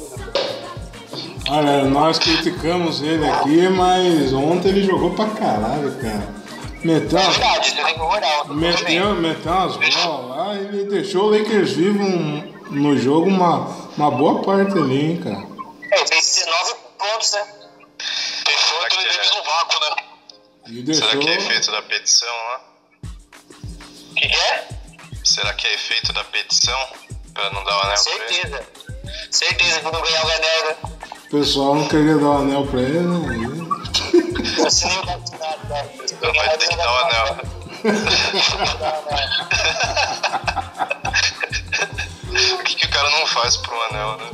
Olha, 1.47 1.83
nós 1.85 2.17
criticamos 2.17 3.01
ele 3.03 3.27
aqui, 3.29 3.69
mas 3.69 4.33
ontem 4.33 4.69
ele 4.69 4.83
jogou 4.83 5.11
pra 5.11 5.27
caralho, 5.27 5.95
cara. 6.01 6.27
Meteu, 6.85 7.17
É 7.17 7.29
verdade, 7.29 7.71
que 7.71 7.81
concordar. 7.93 8.47
meteu, 8.49 9.15
meteu 9.15 9.51
umas 9.51 9.75
bolas 9.77 10.37
lá 10.37 10.53
e 10.53 10.57
ele 10.59 10.83
deixou 10.83 11.23
o 11.25 11.29
Lakers 11.35 11.71
vivo 11.73 12.03
um- 12.03 12.53
no 12.69 12.95
jogo 12.95 13.27
uma, 13.27 13.65
uma 13.97 14.11
boa 14.11 14.43
parte 14.43 14.73
ali, 14.77 15.11
hein, 15.13 15.21
cara. 15.23 15.47
É, 15.91 15.99
ele 15.99 16.07
fez 16.07 16.35
19 16.35 16.75
pontos, 16.99 17.31
né? 17.31 17.43
Deixou 18.45 18.77
o 18.83 18.87
que 18.87 18.97
é? 18.97 19.35
No 19.37 19.43
vácuo, 19.43 19.79
né? 19.79 20.03
E 20.67 20.81
deixou. 20.83 21.09
Será 21.09 21.21
que 21.21 21.27
é 21.29 21.35
efeito 21.37 21.71
da 21.71 21.81
petição 21.81 22.27
lá? 22.29 22.61
O 24.11 24.13
que, 24.15 24.27
que 24.27 24.35
é? 24.35 24.67
Será 25.23 25.53
que 25.53 25.67
é 25.67 25.73
efeito 25.73 26.13
da 26.13 26.23
petição? 26.25 26.79
Pra 27.33 27.49
não 27.49 27.63
dar 27.63 27.77
o 27.77 27.81
anel 27.81 28.03
pra 28.03 28.13
ele? 28.13 28.27
Certeza. 28.33 28.63
Certeza 29.31 29.79
que 29.79 29.85
não 29.85 30.01
ganhar 30.01 30.23
o 30.25 30.29
anel, 30.29 30.65
né? 30.65 30.75
O 31.25 31.29
pessoal 31.31 31.75
não 31.75 31.87
queria 31.87 32.15
dar 32.17 32.25
o 32.27 32.37
anel 32.37 32.67
pra 32.67 32.79
ele, 32.79 32.99
né? 32.99 33.64
Eu 34.65 34.69
assinei 34.69 34.97
o 34.97 35.05
vacinado? 35.05 35.59
Então 36.11 36.33
vai 36.33 36.57
ter 36.57 36.67
que 36.67 36.75
dar 36.75 36.91
o 36.91 36.97
anel. 37.05 37.37
O 42.51 42.63
que, 42.63 42.75
que 42.75 42.85
o 42.87 42.89
cara 42.89 43.09
não 43.11 43.27
faz 43.27 43.57
pro 43.57 43.79
anel, 43.83 44.17
né? 44.17 44.25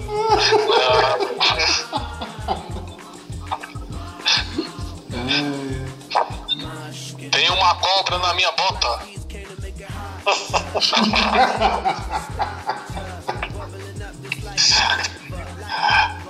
Tem 7.29 7.49
uma 7.49 7.75
cobra 7.75 8.17
na 8.19 8.33
minha 8.33 8.53
bota. 8.53 8.99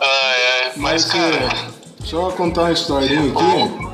Ai, 0.01 0.41
ai. 0.63 0.71
Mas, 0.75 1.05
Mas, 1.05 1.05
cara, 1.05 1.35
é, 1.35 1.49
só 2.03 2.31
contar 2.31 2.61
uma 2.61 2.71
historinha 2.71 3.31
aqui. 3.31 3.90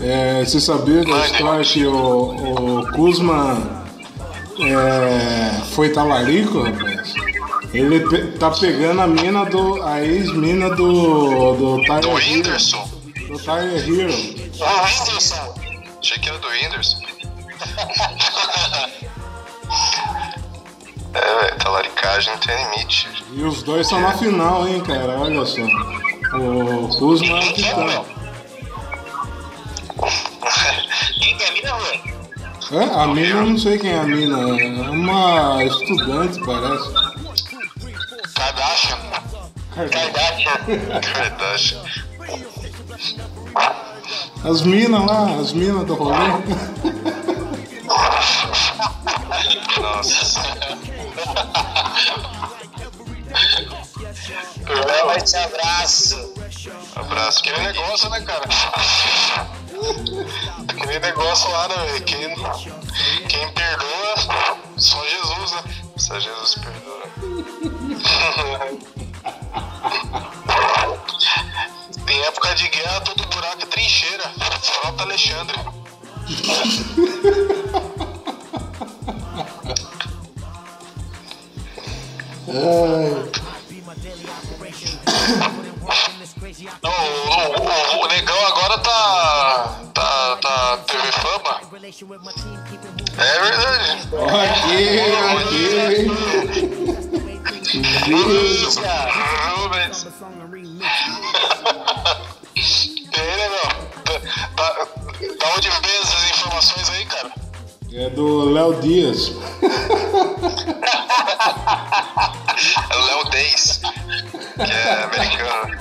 É, 0.00 0.44
você 0.44 0.60
sabia 0.60 1.04
da 1.04 1.26
história 1.26 1.64
que 1.64 1.84
o, 1.86 2.80
o 2.80 2.92
Kuzma 2.92 3.84
é, 4.60 5.60
foi 5.72 5.90
talarico, 5.90 6.62
rapaz? 6.62 7.14
Ele 7.74 8.00
pe- 8.08 8.38
tá 8.38 8.50
pegando 8.50 9.00
a 9.02 9.06
mina 9.06 9.44
do. 9.44 9.82
a 9.82 10.00
ex-mina 10.00 10.70
do. 10.70 11.52
do 11.54 11.82
Tyler 11.84 12.00
do. 12.02 12.10
Whindersson. 12.14 12.88
Do 13.28 13.38
Tyler 13.38 13.76
Hero. 13.86 14.12
O 14.12 14.84
Whindersson. 14.84 15.54
Achei 16.00 16.18
que 16.18 16.28
era 16.28 16.38
do 16.38 16.48
Whindersson. 16.48 16.98
É, 21.14 21.40
velho, 21.40 21.56
talaricagem 21.58 22.32
não 22.32 22.40
tem 22.40 22.56
limite. 22.70 23.08
E 23.32 23.42
os 23.42 23.62
dois 23.62 23.82
estão 23.86 24.00
na 24.00 24.12
final, 24.12 24.68
hein, 24.68 24.80
cara? 24.82 25.18
Olha 25.18 25.44
só. 25.46 25.62
O 26.36 26.88
Kuzma 26.98 27.38
é 27.38 27.40
o 27.40 27.52
titã. 27.54 28.04
Quem 31.20 31.36
que 31.36 31.42
é 31.42 31.48
a 31.48 31.52
mina, 31.52 31.72
Rui? 31.72 32.00
É, 32.70 32.84
a 33.02 33.06
mina, 33.06 33.28
eu 33.28 33.46
não 33.46 33.58
sei 33.58 33.78
quem 33.78 33.90
é 33.90 33.98
a 33.98 34.04
mina. 34.04 34.38
É 34.38 34.90
uma 34.90 35.64
estudante, 35.64 36.40
parece. 36.44 36.92
Kardashian. 38.34 38.98
Kardashian. 39.74 40.58
Verdade. 40.66 41.78
As 44.44 44.62
minas 44.62 45.04
lá, 45.04 45.36
as 45.40 45.52
minas 45.52 45.84
do 45.86 45.94
rolê. 45.94 46.16
Nossa. 49.80 50.42
Forte 55.02 55.36
abraço. 55.36 56.34
Abraço. 56.94 57.38
Aquele 57.40 57.60
negócio, 57.60 58.10
né, 58.10 58.20
cara? 58.20 59.57
Aquele 60.68 60.98
negócio 61.00 61.50
lá, 61.50 61.68
né, 61.68 61.76
velho? 61.86 62.04
Quem, 62.04 62.34
quem 63.28 63.52
perdoa, 63.52 64.14
só 64.76 65.02
Jesus, 65.04 65.52
né? 65.52 65.62
Só 65.96 66.18
Jesus 66.20 66.54
perdoa. 66.56 67.02
Tem 72.06 72.22
época 72.22 72.54
de 72.54 72.68
guerra, 72.68 73.00
todo 73.02 73.26
buraco 73.26 73.62
é 73.62 73.66
trincheira. 73.66 74.32
Frota 74.62 75.02
Alexandre. 75.02 75.56
Ai, 82.48 83.28
Não, 86.82 86.90
o, 86.90 88.00
o- 88.00 88.04
o 88.04 88.06
negão 88.08 88.46
agora 88.46 88.78
tá. 88.78 89.74
tá. 89.94 90.36
tá. 90.36 90.78
TV 90.86 91.12
fama. 91.12 91.60
É 93.18 93.40
verdade. 93.40 94.08
ok, 94.12 95.02
ok. 95.34 96.08
Delícia! 98.06 98.92
Rubens. 99.56 100.06
E 102.54 103.20
aí, 103.20 103.36
negão? 103.36 103.68
Da, 104.04 104.18
da, 104.62 104.68
da 104.84 105.46
onde 105.56 105.68
vem 105.68 105.96
essas 106.02 106.30
informações 106.30 106.88
aí, 106.90 107.04
cara? 107.06 107.30
É 107.92 108.10
do 108.10 108.44
Léo 108.50 108.74
Dias. 108.80 109.32
É 112.90 112.96
Léo 112.96 113.24
Days, 113.30 113.80
que 114.56 114.72
é 114.72 115.04
americano. 115.04 115.78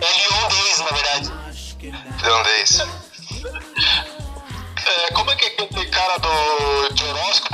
É 0.00 0.10
Leon 0.16 0.48
Days, 0.48 0.78
na 0.78 0.90
verdade. 0.90 1.32
Leon 2.22 2.42
Days. 2.44 2.80
É, 4.86 5.12
como 5.12 5.30
é 5.30 5.36
que 5.36 5.44
é 5.44 5.48
aquele 5.48 5.86
cara 5.86 6.18
do 6.18 6.94
de 6.94 7.04
horóscopo 7.04 7.51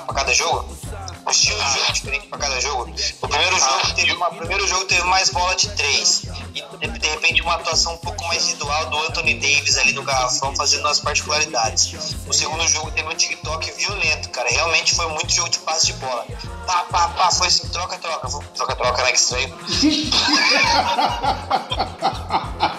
para 0.00 0.14
cada 0.14 0.34
jogo? 0.34 0.76
Um 1.26 1.30
estilo 1.30 1.62
de 1.62 1.74
jogo 1.74 1.92
diferente 1.92 2.26
para 2.28 2.38
cada 2.38 2.60
jogo. 2.60 2.90
O 3.20 3.28
primeiro 3.28 3.58
jogo 3.58 3.94
teve 3.94 4.12
uma, 4.12 4.28
o 4.28 4.36
primeiro 4.36 4.66
jogo 4.66 4.84
teve 4.86 5.02
mais 5.04 5.28
bola 5.30 5.54
de 5.54 5.68
três 5.70 6.22
e 6.54 6.62
de, 6.78 6.98
de 6.98 7.08
repente 7.08 7.42
uma 7.42 7.54
atuação 7.54 7.94
um 7.94 7.98
pouco 7.98 8.24
mais 8.26 8.44
individual 8.44 8.86
do 8.86 8.98
Anthony 9.04 9.34
Davis 9.34 9.76
ali 9.76 9.92
no 9.92 10.02
garrafão 10.02 10.54
fazendo 10.56 10.88
as 10.88 11.00
particularidades. 11.00 12.14
O 12.26 12.32
segundo 12.32 12.66
jogo 12.68 12.90
teve 12.92 13.08
um 13.08 13.14
TikTok 13.14 13.70
violento, 13.72 14.30
cara. 14.30 14.48
Realmente 14.48 14.94
foi 14.94 15.06
muito 15.08 15.30
jogo 15.32 15.50
de 15.50 15.58
passe 15.58 15.86
de 15.86 15.92
bola. 15.94 16.24
Pá, 16.66 16.84
pá, 16.90 17.08
pá, 17.08 17.30
foi 17.30 17.48
assim, 17.48 17.68
troca, 17.68 17.98
troca, 17.98 18.28
troca, 18.54 18.76
troca, 18.76 19.02
né? 19.02 19.12
Que 19.12 19.18
estranho. 19.18 19.58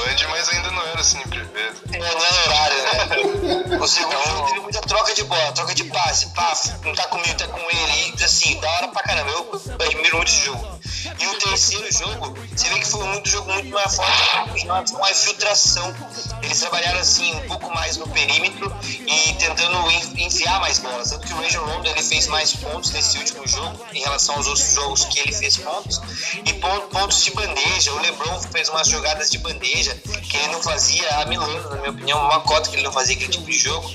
Band, 0.00 0.28
mas 0.30 0.48
ainda 0.48 0.70
não 0.70 0.82
era 0.86 1.00
assim 1.00 1.18
vezes. 1.28 1.82
É, 1.92 1.98
não 1.98 2.24
é 2.24 2.42
horário, 2.46 2.82
né? 2.82 3.78
O 3.78 3.86
segundo 3.86 4.24
jogo 4.24 4.46
teve 4.46 4.60
muita 4.60 4.80
troca 4.80 5.14
de 5.14 5.24
bola, 5.24 5.52
troca 5.52 5.74
de 5.74 5.84
passe, 5.84 6.26
pá, 6.30 6.54
não 6.84 6.94
tá 6.94 7.04
comigo, 7.04 7.34
tá 7.34 7.46
com 7.46 7.58
ele, 7.58 8.14
e 8.18 8.24
assim, 8.24 8.58
da 8.60 8.70
hora 8.70 8.88
pra 8.88 9.02
caramba. 9.02 9.30
Eu 9.30 9.86
admiro 9.86 10.16
muito 10.16 10.32
esse 10.32 10.44
jogo. 10.44 10.79
E 11.18 11.26
o 11.26 11.38
terceiro 11.38 11.90
jogo, 11.92 12.36
você 12.54 12.68
vê 12.68 12.78
que 12.80 12.86
foi 12.86 13.02
um 13.04 13.24
jogo 13.24 13.52
muito 13.52 13.68
mais 13.70 13.94
forte 13.96 14.12
em 14.56 14.64
relação 14.64 15.04
à 15.04 15.10
infiltração. 15.10 15.94
Eles 16.42 16.60
trabalharam 16.60 16.98
assim 17.00 17.34
um 17.34 17.46
pouco 17.48 17.72
mais 17.74 17.96
no 17.96 18.06
perímetro 18.08 18.74
e 18.84 19.32
tentando 19.34 19.90
en- 19.90 20.26
enfiar 20.26 20.60
mais 20.60 20.78
bolas. 20.78 21.10
Tanto 21.10 21.26
que 21.26 21.32
o 21.32 21.36
Rajon 21.40 21.64
Rondo 21.64 21.88
ele 21.88 22.02
fez 22.02 22.26
mais 22.26 22.52
pontos 22.54 22.90
nesse 22.90 23.18
último 23.18 23.46
jogo 23.46 23.78
em 23.92 24.00
relação 24.00 24.36
aos 24.36 24.46
outros 24.46 24.72
jogos 24.74 25.04
que 25.06 25.18
ele 25.20 25.32
fez 25.32 25.56
pontos. 25.56 26.00
E 26.44 26.52
pon- 26.54 26.80
pontos 26.88 27.22
de 27.24 27.30
bandeja. 27.32 27.92
O 27.92 28.00
LeBron 28.00 28.40
fez 28.52 28.68
umas 28.68 28.88
jogadas 28.88 29.30
de 29.30 29.38
bandeja 29.38 29.94
que 29.94 30.36
ele 30.36 30.48
não 30.48 30.62
fazia 30.62 31.08
há 31.18 31.26
mil 31.26 31.40
anos, 31.42 31.70
na 31.70 31.76
minha 31.76 31.90
opinião, 31.90 32.18
uma 32.20 32.40
cota 32.40 32.68
que 32.68 32.76
ele 32.76 32.82
não 32.82 32.92
fazia 32.92 33.14
aquele 33.16 33.30
tipo 33.32 33.44
de 33.46 33.58
jogo. 33.58 33.90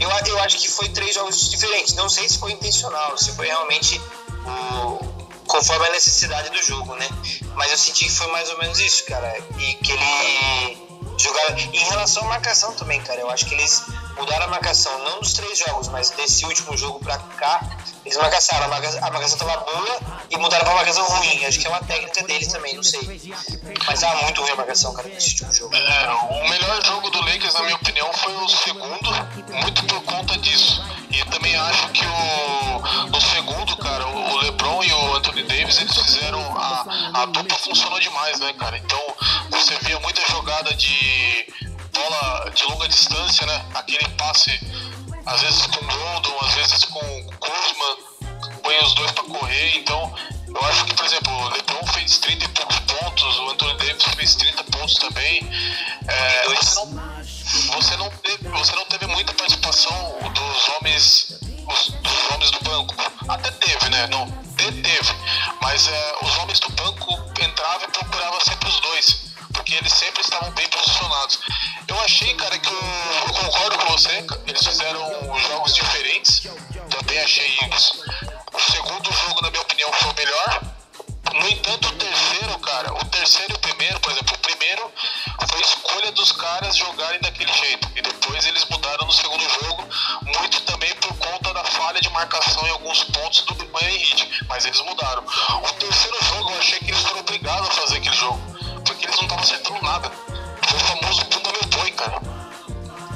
Eu, 0.00 0.10
a- 0.10 0.20
eu 0.26 0.38
acho 0.40 0.58
que 0.58 0.68
foi 0.68 0.88
três 0.88 1.14
jogos 1.14 1.50
diferentes. 1.50 1.94
Não 1.94 2.08
sei 2.08 2.28
se 2.28 2.38
foi 2.38 2.52
intencional, 2.52 3.16
se 3.16 3.32
foi 3.34 3.46
realmente 3.46 4.00
o, 4.44 5.15
conforme 5.46 5.86
a 5.86 5.90
necessidade 5.90 6.50
do 6.50 6.62
jogo, 6.62 6.94
né? 6.96 7.08
Mas 7.54 7.70
eu 7.70 7.78
senti 7.78 8.04
que 8.04 8.10
foi 8.12 8.26
mais 8.28 8.48
ou 8.50 8.58
menos 8.58 8.78
isso, 8.78 9.04
cara. 9.06 9.36
E 9.58 9.74
que 9.74 9.92
ele 9.92 10.86
jogava. 11.18 11.60
Em 11.60 11.84
relação 11.84 12.22
à 12.24 12.26
marcação 12.26 12.72
também, 12.74 13.00
cara, 13.02 13.20
eu 13.20 13.30
acho 13.30 13.46
que 13.46 13.54
eles 13.54 13.84
mudaram 14.16 14.46
a 14.46 14.48
marcação, 14.48 14.98
não 15.04 15.20
dos 15.20 15.32
três 15.32 15.58
jogos, 15.58 15.88
mas 15.88 16.10
desse 16.10 16.44
último 16.44 16.76
jogo 16.76 16.98
pra 17.00 17.18
cá, 17.18 17.60
eles 18.04 18.16
marcação, 18.16 18.56
a 18.58 18.68
marcação 19.10 19.38
tava 19.38 19.56
boa 19.58 19.98
e 20.30 20.36
mudaram 20.36 20.64
pra 20.64 20.74
marcação 20.74 21.04
ruim. 21.04 21.44
Acho 21.44 21.58
que 21.58 21.66
é 21.66 21.70
uma 21.70 21.82
técnica 21.82 22.22
deles 22.22 22.48
também, 22.48 22.74
não 22.74 22.82
sei. 22.82 23.00
Mas 23.86 24.00
tava 24.00 24.22
muito 24.22 24.40
ruim 24.40 24.52
a 24.52 24.56
marcação, 24.56 24.92
cara, 24.94 25.08
nesse 25.08 25.30
último 25.30 25.52
jogo. 25.52 25.74
É, 25.74 26.08
o 26.10 26.48
melhor 26.48 26.84
jogo 26.84 27.10
do 27.10 27.20
Lakers, 27.20 27.54
na 27.54 27.62
minha 27.62 27.76
opinião, 27.76 28.12
foi 28.12 28.34
o 28.34 28.48
segundo, 28.48 29.10
muito 29.62 29.84
por 29.86 30.02
conta 30.02 30.38
disso. 30.38 30.82
E 31.10 31.24
também 31.30 31.54
acho 31.56 31.88
que 31.90 32.04
o, 32.04 33.06
no 33.08 33.20
segundo, 33.20 33.76
cara, 33.76 34.06
o 34.06 34.38
LeBron 34.38 34.82
e 34.82 34.92
o 34.92 35.16
Anthony 35.16 35.42
Davis, 35.44 35.78
eles 35.78 35.94
fizeram. 35.94 36.40
A, 36.56 37.22
a 37.22 37.26
dupla 37.26 37.58
funcionou 37.58 38.00
demais, 38.00 38.40
né, 38.40 38.52
cara? 38.54 38.76
Então 38.78 39.00
você 39.50 39.76
via 39.78 39.98
muita 40.00 40.20
jogada 40.30 40.74
de 40.74 41.46
bola 41.92 42.50
de 42.54 42.64
longa 42.64 42.88
distância, 42.88 43.46
né? 43.46 43.64
Aquele 43.74 44.08
passe, 44.10 44.50
às 45.24 45.40
vezes 45.40 45.66
com 45.66 45.84
Rondon, 45.84 46.36
às 46.42 46.54
vezes 46.54 46.84
com 46.84 47.00
Kuzma, 47.38 47.96
põe 48.62 48.78
os 48.84 48.94
dois 48.94 49.10
pra 49.12 49.24
correr. 49.24 49.78
Então 49.78 50.14
eu 50.54 50.64
acho 50.66 50.84
que, 50.84 50.94
por 50.94 51.06
exemplo, 51.06 51.32
o 51.32 51.48
LeBron 51.48 51.86
fez 51.92 52.18
30 52.18 52.44
e 52.44 52.48
poucos 52.48 52.78
pontos, 52.80 53.38
o 53.38 53.50
Anthony 53.50 53.76
Davis 53.78 54.04
fez 54.14 54.34
30 54.36 54.64
pontos 54.64 54.94
também. 54.96 55.50
É, 56.08 56.44
não, 56.74 57.15
você, 57.74 57.96
não 57.96 58.10
teve, 58.10 58.48
você 58.48 58.72
não 58.74 58.84
teve 58.86 59.06
muita 59.06 59.32
participação 59.34 60.18
dos 60.34 60.68
homens, 60.76 61.26
os- 61.68 61.88
dos 62.02 62.30
homens 62.32 62.50
do 62.50 62.60
banco. 62.60 62.94
Até 63.28 63.50
teve, 63.52 63.88
né? 63.90 64.06
Não, 64.08 64.26
te- 64.56 64.72
teve. 64.82 65.12
Mas 65.62 65.88
é, 65.88 66.14
os 66.22 66.36
homens 66.38 66.60
do 66.60 66.70
banco 66.70 67.12
entravam 67.40 67.88
e 67.88 67.92
procuravam 67.92 68.40
sempre 68.40 68.68
os 68.68 68.80
dois. 68.80 69.26
Porque 69.52 69.74
eles 69.74 69.92
sempre 69.92 70.20
estavam 70.20 70.50
bem 70.52 70.68
posicionados. 70.68 71.38
achei, 72.06 72.32
cara, 72.34 72.56
que 72.58 72.68
eu, 72.68 72.80
eu 73.26 73.32
concordo 73.34 73.78
com 73.78 73.92
você. 73.92 74.24
Eles 74.46 74.64
fizeram 74.64 75.00
jogos 75.48 75.74
diferentes. 75.74 76.42
Também 76.88 77.18
achei 77.18 77.58
isso. 77.74 78.00
O 78.52 78.60
segundo 78.60 79.12
jogo, 79.12 79.42
na 79.42 79.50
minha 79.50 79.62
opinião, 79.62 79.92
foi 79.94 80.10
o 80.10 80.14
melhor. 80.14 80.62
No 81.34 81.48
entanto, 81.48 81.88
o 81.88 81.92
terceiro, 81.92 82.58
cara, 82.60 82.92
o 82.94 83.04
terceiro 83.06 83.52
e 83.52 83.56
o 83.56 83.58
primeiro, 83.58 84.00
por 84.00 84.12
exemplo, 84.12 84.34
o 84.34 84.38
primeiro 84.38 84.92
foi 85.50 85.60
escolha 85.60 86.12
dos 86.12 86.32
caras 86.32 86.76
jogarem 86.76 87.20
daquele 87.20 87.52
jeito. 87.52 87.88
E 87.96 88.02
depois 88.02 88.46
eles 88.46 88.64
mudaram 88.70 89.06
no 89.06 89.12
segundo 89.12 89.42
jogo, 89.48 89.88
muito 90.22 90.60
também 90.62 90.94
por 90.96 91.16
conta 91.18 91.52
da 91.52 91.64
falha 91.64 92.00
de 92.00 92.08
marcação 92.10 92.66
em 92.66 92.70
alguns 92.70 93.04
pontos 93.04 93.42
do 93.42 93.54
Miami 93.72 93.96
Heat. 93.96 94.44
Mas 94.48 94.64
eles 94.64 94.80
mudaram. 94.82 95.22
O 95.24 95.72
terceiro 95.74 96.16
jogo, 96.24 96.50
eu 96.50 96.58
achei 96.58 96.78
que 96.78 96.90
eles 96.90 97.00
foram 97.00 97.20
obrigados 97.20 97.68
a 97.68 97.72
fazer 97.72 97.96
aquele 97.98 98.16
jogo. 98.16 98.40
Porque 98.84 99.06
eles 99.06 99.16
não 99.16 99.24
estavam 99.24 99.44
acertando 99.44 99.82
nada. 99.82 100.10
Foi 100.68 100.78
o 100.78 100.84
famoso 100.84 101.24
bunda 101.24 101.52
meu 101.52 101.78
boi, 101.78 101.90
cara. 101.92 102.20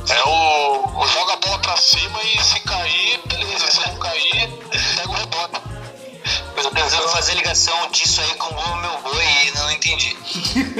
É 0.08 0.24
o, 0.24 0.98
o 0.98 1.08
joga 1.08 1.34
a 1.34 1.36
bola 1.36 1.58
pra 1.60 1.76
cima 1.76 2.22
e 2.22 2.42
se 2.42 2.58
cair, 2.60 2.79
Eu 6.80 6.88
tentando 6.88 7.08
fazer 7.10 7.34
ligação 7.34 7.90
disso 7.90 8.20
aí 8.22 8.34
com 8.36 8.54
o 8.54 8.76
meu 8.80 9.00
boi 9.02 9.24
e 9.46 9.50
não 9.58 9.70
entendi. 9.70 10.16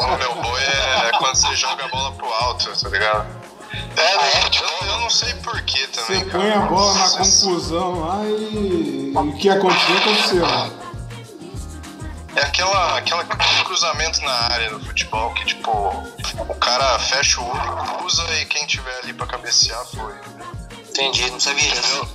O 0.00 0.16
meu 0.16 0.34
boi 0.42 0.62
é 0.62 1.10
quando 1.18 1.36
você 1.36 1.54
joga 1.54 1.84
a 1.84 1.88
bola 1.88 2.12
pro 2.12 2.32
alto, 2.32 2.70
tá 2.80 2.88
ligado? 2.88 3.26
É, 3.96 4.14
no 4.14 4.22
Eu, 4.22 4.42
futebol, 4.42 4.78
eu 4.86 5.00
não 5.00 5.10
sei 5.10 5.34
porquê 5.34 5.86
Você 5.92 6.00
também, 6.00 6.24
cara. 6.26 6.38
põe 6.38 6.52
a 6.52 6.60
bola 6.60 6.94
na 6.94 7.10
confusão 7.10 8.00
lá 8.00 8.24
e 8.24 9.12
o 9.14 9.36
que 9.36 9.50
aconteceu, 9.50 9.96
aconteceu. 9.98 10.46
É 12.36 12.40
aquela, 12.42 12.98
aquela 12.98 13.24
cruzamento 13.64 14.22
na 14.22 14.32
área 14.32 14.70
do 14.70 14.80
futebol 14.84 15.34
que, 15.34 15.44
tipo, 15.44 15.70
o 15.70 16.54
cara 16.54 16.98
fecha 17.00 17.40
o 17.40 17.50
olho, 17.50 17.98
cruza 17.98 18.24
e 18.40 18.44
quem 18.46 18.64
tiver 18.66 18.96
ali 19.02 19.12
pra 19.12 19.26
cabecear 19.26 19.84
foi. 19.86 20.14
Entendi, 20.88 21.30
não 21.30 21.40
sabia 21.40 21.70
disso. 21.70 22.08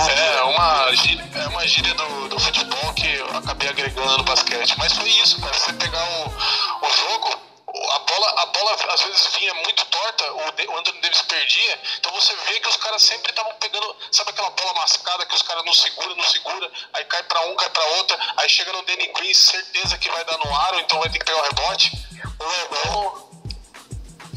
É 0.00 0.42
uma 0.44 0.94
gíria, 0.94 1.30
é 1.34 1.48
uma 1.48 1.68
gíria 1.68 1.94
do, 1.94 2.28
do 2.28 2.40
futebol 2.40 2.94
que 2.94 3.14
eu 3.14 3.36
acabei 3.36 3.68
agregando 3.68 4.16
no 4.16 4.24
basquete. 4.24 4.74
Mas 4.78 4.92
foi 4.94 5.08
isso, 5.10 5.38
cara. 5.40 5.52
Você 5.52 5.72
pegar 5.74 6.02
o, 6.02 6.28
o 6.28 6.90
jogo, 6.90 7.28
a 7.68 7.98
bola, 7.98 8.42
a 8.42 8.46
bola 8.46 8.76
às 8.94 9.02
vezes 9.02 9.36
vinha 9.38 9.52
muito 9.54 9.84
torta, 9.86 10.32
o, 10.32 10.78
Anthony 10.78 11.00
Davis 11.00 11.22
perdia. 11.22 11.78
Então 11.98 12.10
você 12.12 12.34
vê 12.46 12.58
que 12.60 12.68
os 12.68 12.76
caras 12.76 13.02
sempre 13.02 13.30
estavam 13.30 13.52
pegando, 13.60 13.96
sabe 14.10 14.30
aquela 14.30 14.50
bola 14.50 14.74
mascada 14.74 15.26
que 15.26 15.34
os 15.34 15.42
caras 15.42 15.64
não 15.64 15.74
segura, 15.74 16.14
não 16.14 16.24
segura, 16.24 16.70
aí 16.94 17.04
cai 17.04 17.22
pra 17.24 17.40
um, 17.42 17.54
cai 17.56 17.68
pra 17.70 17.84
outra, 17.98 18.18
aí 18.38 18.48
chega 18.48 18.72
no 18.72 18.82
Danny 18.82 19.12
Green, 19.12 19.34
certeza 19.34 19.98
que 19.98 20.10
vai 20.10 20.24
dar 20.24 20.38
no 20.38 20.56
aro, 20.56 20.80
então 20.80 21.00
vai 21.00 21.10
ter 21.10 21.18
que 21.18 21.24
pegar 21.24 21.38
o 21.38 21.42
rebote. 21.42 21.92
Então, 22.24 23.30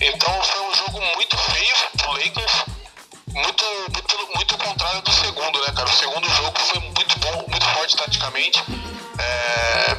então 0.02 0.44
foi 0.44 0.62
um 0.62 0.74
jogo 0.76 1.02
muito 1.16 1.38
feio 1.38 1.76
pro 1.98 2.12
Lakers 2.12 2.85
muito, 3.36 3.66
muito, 3.92 4.36
muito 4.36 4.58
contrário 4.58 5.02
do 5.02 5.12
segundo, 5.12 5.60
né, 5.62 5.72
cara? 5.74 5.90
O 5.90 5.94
segundo 5.94 6.30
jogo 6.30 6.60
foi 6.60 6.80
muito 6.80 7.20
bom, 7.20 7.46
muito 7.50 7.66
forte 7.66 7.98
taticamente. 7.98 8.64
É, 9.20 9.98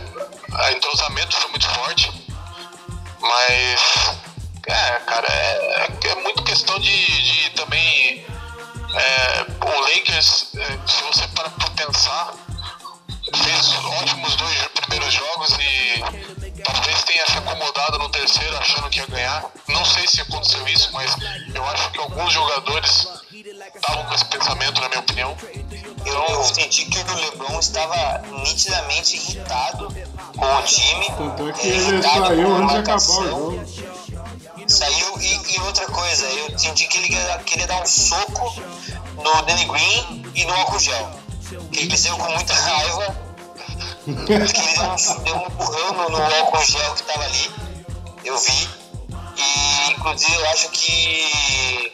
a 0.55 0.73
entrosamento 0.73 1.37
foi 1.37 1.51
muito 1.51 1.69
forte. 1.69 2.11
Mas, 3.21 4.19
é, 4.67 4.91
cara, 5.07 5.29
é, 5.29 5.89
é 6.05 6.15
muito 6.17 6.43
questão 6.45 6.79
de, 6.79 7.23
de 7.23 7.51
também. 7.51 8.27
é, 8.95 9.47
o 9.67 9.81
Lakers, 9.81 10.49
é, 10.57 10.79
se 10.87 11.03
você 11.03 11.29
parar 11.29 11.51
pra 11.51 11.69
pensar, 11.71 12.33
fez 13.35 13.75
ótimos 13.85 14.37
dois 14.37 14.69
primeiros 14.69 15.13
jogos 15.13 15.51
e 15.61 16.63
talvez 16.63 17.05
tenha 17.05 17.27
se 17.27 17.39
acomodado 17.39 17.99
no 17.99 18.09
terceiro 18.09 18.57
achando 18.57 18.89
que 18.89 19.01
ia 19.01 19.07
ganhar. 19.07 19.45
Não 19.69 19.85
sei 19.85 20.07
se 20.07 20.23
aconteceu 20.23 20.67
isso, 20.69 20.91
mas 20.93 21.15
eu 21.55 21.65
acho 21.67 21.91
que 21.91 21.99
alguns 21.99 22.33
jogadores 22.33 23.07
estavam 23.75 24.05
com 24.05 24.15
esse 24.15 24.25
pensamento, 24.27 24.81
na 24.81 24.89
minha 24.89 25.01
opinião. 25.01 25.37
Eu, 26.05 26.15
eu 26.29 26.45
senti 26.45 26.85
que 26.87 26.99
o 26.99 27.15
LeBron 27.17 27.59
estava 27.59 28.23
nitidamente 28.45 29.17
irritado 29.17 29.89
com 30.37 30.45
o 30.57 30.63
time. 30.63 31.07
Tanto 31.17 31.49
é 31.49 31.53
que 31.53 31.67
ele 31.69 32.03
saiu 32.03 32.03
com 32.03 32.23
a 32.23 32.25
antes 32.25 32.35
de 32.37 32.37
acabar 32.37 32.57
o 32.59 32.65
marcação. 32.65 33.25
jogo. 33.25 33.65
Saiu 34.69 35.21
e, 35.21 35.55
e 35.57 35.61
outra 35.61 35.87
coisa, 35.87 36.25
eu 36.27 36.59
senti 36.59 36.87
que 36.89 36.99
ele 36.99 37.09
queria- 37.09 37.39
queria 37.39 37.67
dar 37.67 37.83
um 37.83 37.87
soco 37.87 38.55
no 39.17 39.43
Danny 39.43 39.65
Green 39.65 40.25
e 40.35 40.45
no 40.45 40.55
álcool 40.55 40.79
gel. 40.79 41.11
Que 41.73 41.81
ele 41.81 41.97
saiu 41.97 42.17
com 42.17 42.29
muita 42.33 42.53
raiva. 42.55 43.17
que 44.05 44.11
ele 44.33 44.49
deu 44.75 44.85
um, 44.85 45.23
deu 45.25 45.37
um 45.37 45.47
empurrão 45.47 45.93
no, 45.95 46.09
no 46.11 46.35
álcool 46.37 46.65
gel 46.65 46.95
que 46.95 47.03
tava 47.05 47.25
ali. 47.25 47.51
Eu 48.25 48.39
vi. 48.39 48.69
E 49.39 49.91
inclusive 49.93 50.35
eu 50.35 50.47
acho 50.51 50.69
que 50.71 51.93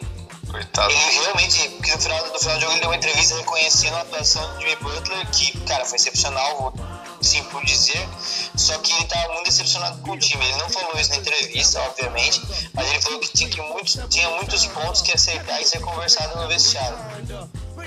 Coitado. 0.53 0.93
ele 0.93 1.21
realmente, 1.21 1.69
porque 1.71 1.93
no 1.93 1.99
final, 1.99 2.27
no 2.27 2.39
final 2.39 2.57
do 2.57 2.61
jogo 2.61 2.73
ele 2.73 2.81
deu 2.81 2.91
uma 2.91 2.97
entrevista 2.97 3.35
reconhecendo 3.37 3.95
a 3.95 4.01
atuação 4.03 4.53
do 4.53 4.61
Jimmy 4.61 4.77
Butler, 4.77 5.31
que, 5.31 5.59
cara, 5.61 5.83
foi 5.87 5.97
excepcional, 5.97 6.75
sim 7.23 7.43
por 7.45 7.65
dizer. 7.65 8.07
Só 8.55 8.77
que 8.79 8.93
ele 8.93 9.05
tava 9.07 9.33
muito 9.33 9.47
decepcionado 9.47 10.03
com 10.03 10.11
o 10.11 10.19
time. 10.19 10.45
Ele 10.45 10.59
não 10.59 10.69
falou 10.69 11.01
isso 11.01 11.09
na 11.09 11.17
entrevista, 11.17 11.81
obviamente, 11.81 12.43
mas 12.75 12.87
ele 12.91 13.01
falou 13.01 13.19
que 13.21 13.33
tinha, 13.33 13.49
que 13.49 13.63
muitos, 13.63 13.99
tinha 14.11 14.29
muitos 14.29 14.67
pontos 14.67 15.01
que 15.01 15.13
acertar 15.13 15.59
e 15.59 15.65
ser 15.65 15.81
conversado 15.81 16.39
no 16.39 16.47
vestiário. 16.47 16.99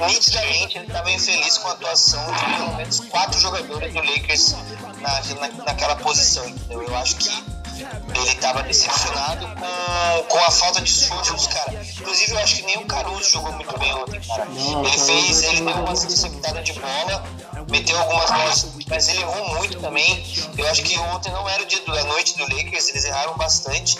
Nitidamente, 0.08 0.80
ele 0.80 0.88
estava 0.88 1.12
infeliz 1.12 1.60
com 1.60 1.68
a 1.68 1.72
atuação 1.74 2.26
de 2.34 2.46
pelo 2.58 2.76
menos 2.78 3.00
quatro 3.02 3.40
jogadores 3.40 3.94
do 3.94 4.02
Lakers 4.02 4.56
na, 5.00 5.22
na, 5.36 5.64
naquela 5.66 5.96
posição, 5.98 6.50
entendeu? 6.50 6.82
Eu 6.82 6.98
acho 6.98 7.16
que 7.18 7.55
ele 7.78 8.32
estava 8.32 8.64
decepcionado 8.64 9.48
com, 9.48 10.24
com 10.24 10.38
a 10.40 10.52
falta 10.52 10.82
de 10.82 10.90
chute 10.90 11.32
dos 11.34 11.48
caras. 11.48 11.90
Inclusive, 12.00 12.32
eu 12.32 12.40
acho 12.40 12.56
que 12.56 12.62
nem 12.64 12.78
o 12.78 12.86
Caruso 12.86 13.30
jogou 13.30 13.52
muito 13.54 13.78
bem 13.78 13.94
ontem, 13.96 14.22
cara. 14.22 14.48
Ele 14.50 14.98
fez, 14.98 15.44
é 15.44 15.48
ele 15.48 15.62
deu 15.62 15.76
umas 15.76 16.04
interceptadas 16.04 16.64
de 16.64 16.74
bola, 16.74 17.24
meteu 17.70 17.98
algumas 18.00 18.32
bolas, 18.32 18.68
mas 18.88 19.10
ele 19.10 19.22
errou 19.22 19.56
muito 19.56 19.80
também. 19.80 20.26
Eu 20.58 20.68
acho 20.68 20.84
que 20.84 20.98
ontem 20.98 21.32
não 21.32 21.48
era 21.50 21.64
o 21.64 21.66
dia 21.66 21.82
da 21.86 22.04
noite 22.06 22.38
do 22.38 22.44
Lakers, 22.44 22.90
eles 22.90 23.06
erraram 23.06 23.36
bastante. 23.36 24.00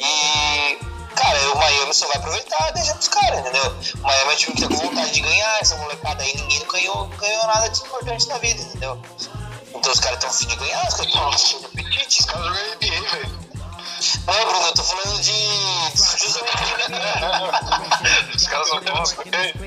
E, 0.00 0.78
cara, 1.14 1.52
o 1.52 1.58
Miami 1.58 1.94
só 1.94 2.06
vai 2.08 2.16
aproveitar 2.16 2.70
e 2.70 2.72
deixar 2.72 2.94
pros 2.94 3.08
caras, 3.08 3.40
entendeu? 3.40 3.76
O 3.96 4.02
Miami 4.02 4.30
é 4.30 4.34
um 4.34 4.36
time 4.36 4.54
que 4.54 4.62
tá 4.62 4.68
com 4.68 4.76
vontade 4.76 5.12
de 5.12 5.20
ganhar, 5.20 5.60
essa 5.60 5.76
molecada 5.76 6.22
aí, 6.22 6.36
ninguém 6.36 6.66
ganhou, 6.66 7.06
ganhou 7.06 7.46
nada 7.46 7.68
de 7.68 7.80
importante 7.80 8.26
na 8.26 8.38
vida, 8.38 8.60
entendeu? 8.62 9.00
Então 9.82 9.90
os 9.90 9.98
caras 9.98 10.18
estão 10.18 10.30
afim 10.30 10.46
de 10.46 10.54
ganhar, 10.54 10.86
os 10.86 10.94
caras 10.94 11.12
estão 11.12 11.58
de 11.58 11.66
apetite. 11.66 12.20
Os 12.20 12.26
caras 12.26 12.46
jogam 12.46 12.62
NBA, 12.76 13.00
velho. 13.10 13.42
Não, 14.28 14.44
Bruno, 14.46 14.66
eu 14.66 14.74
tô 14.74 14.82
falando 14.84 15.20
de. 15.20 15.32
Os 18.36 18.46
caras 18.46 18.68
são 18.68 18.80
todos 18.80 19.12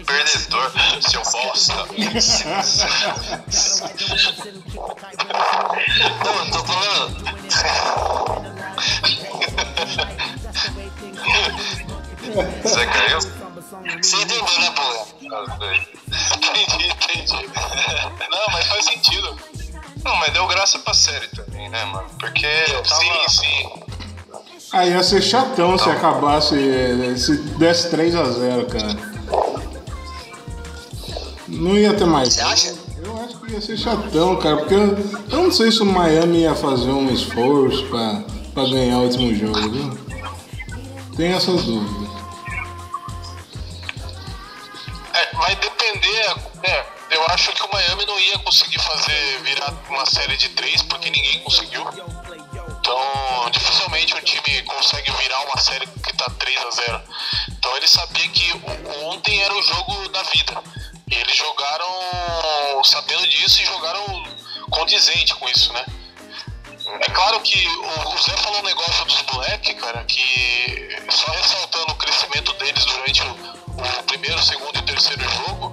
perdedor, 0.06 0.72
seu 1.02 1.22
bosta. 1.22 1.74
Não, 6.24 6.36
eu 6.46 6.52
tô 6.52 6.64
falando. 6.64 7.26
Você 12.64 12.86
caiu? 12.86 13.20
Você 13.20 14.16
entendeu, 14.16 14.44
né, 14.44 14.50
sei. 15.60 15.76
Entendi, 16.38 16.88
entendi. 16.88 17.50
Não, 18.32 18.46
mas 18.54 18.66
faz 18.68 18.86
sentido. 18.86 19.65
Não, 20.06 20.16
mas 20.18 20.32
deu 20.32 20.46
graça 20.46 20.78
pra 20.78 20.94
série 20.94 21.28
também, 21.30 21.68
né, 21.68 21.84
mano? 21.86 22.08
Porque 22.20 22.46
eu 22.46 22.84
tava... 22.84 23.02
Sim, 23.02 23.28
sim. 23.28 23.70
Aí 24.72 24.92
ia 24.92 25.02
ser 25.04 25.22
chatão 25.22 25.78
se 25.80 25.90
acabasse, 25.90 26.56
eh, 26.56 27.18
se 27.18 27.38
desse 27.58 27.90
3x0, 27.90 28.68
cara. 28.68 29.16
Não 31.48 31.78
ia 31.78 31.94
ter 31.94 32.06
mais. 32.06 32.34
Você 32.34 32.42
acha? 32.42 32.76
Eu 33.04 33.24
acho 33.24 33.40
que 33.40 33.54
ia 33.54 33.62
ser 33.62 33.78
chatão, 33.78 34.36
cara, 34.36 34.58
porque 34.58 34.74
eu, 34.76 34.98
eu 35.32 35.44
não 35.44 35.52
sei 35.52 35.72
se 35.72 35.82
o 35.82 35.86
Miami 35.86 36.42
ia 36.42 36.54
fazer 36.54 36.92
um 36.92 37.12
esforço 37.12 37.86
pra, 37.88 38.24
pra 38.54 38.64
ganhar 38.64 39.00
o 39.00 39.04
último 39.04 39.34
jogo, 39.34 39.70
viu? 39.70 39.98
Tem 41.16 41.32
essas 41.34 41.64
dúvidas. 41.64 42.10
É, 45.14 45.36
vai 45.36 45.56
depender. 45.56 46.36
É, 46.64 46.86
eu 47.16 47.26
acho 47.28 47.52
que 47.54 47.64
o 47.64 47.70
Miami 47.72 48.06
não 48.06 48.20
ia 48.20 48.38
conseguir 48.40 48.80
fazer 48.80 49.42
virar 49.44 49.74
uma 49.90 50.06
série 50.06 50.36
de 50.36 50.50
três 50.50 50.82
porque 50.82 51.10
ninguém 51.10 51.40
conseguiu. 51.40 51.88
Então, 52.80 53.50
dificilmente 53.52 54.14
um 54.14 54.22
time 54.22 54.62
consegue 54.64 55.12
virar 55.12 55.40
uma 55.42 55.58
série 55.58 55.88
que 55.88 56.14
tá 56.18 56.30
3 56.30 56.66
a 56.66 56.70
0 56.72 57.02
Então, 57.52 57.78
ele 57.78 57.88
sabia 57.88 58.28
que 58.28 58.52
ontem 59.06 59.42
era 59.42 59.54
o 59.56 59.64
jogo 59.64 60.10
da 60.10 60.24
vida. 60.24 60.62
E 61.10 61.16
eles 61.16 61.36
jogaram 61.36 62.84
sabendo 62.84 63.28
disso 63.30 63.62
e 63.62 63.66
jogaram 63.66 64.24
condizente 64.70 65.34
com 65.36 65.48
isso, 65.48 65.72
né? 65.72 65.86
É 67.00 67.10
claro 67.12 67.40
que 67.42 67.68
o 67.68 68.22
Zé 68.22 68.36
falou 68.38 68.60
um 68.60 68.64
negócio 68.64 69.06
dos 69.06 69.22
moleque, 69.32 69.74
cara, 69.76 70.04
que 70.04 70.98
só 71.10 71.32
ressaltando 71.32 71.92
o 71.94 71.96
crescimento 71.96 72.54
deles 72.54 72.86
durante 72.86 73.22
o, 73.24 73.32
o 73.32 74.04
primeiro, 74.04 74.42
segundo 74.44 74.78
e 74.78 74.82
terceiro 74.84 75.24
jogo, 75.30 75.65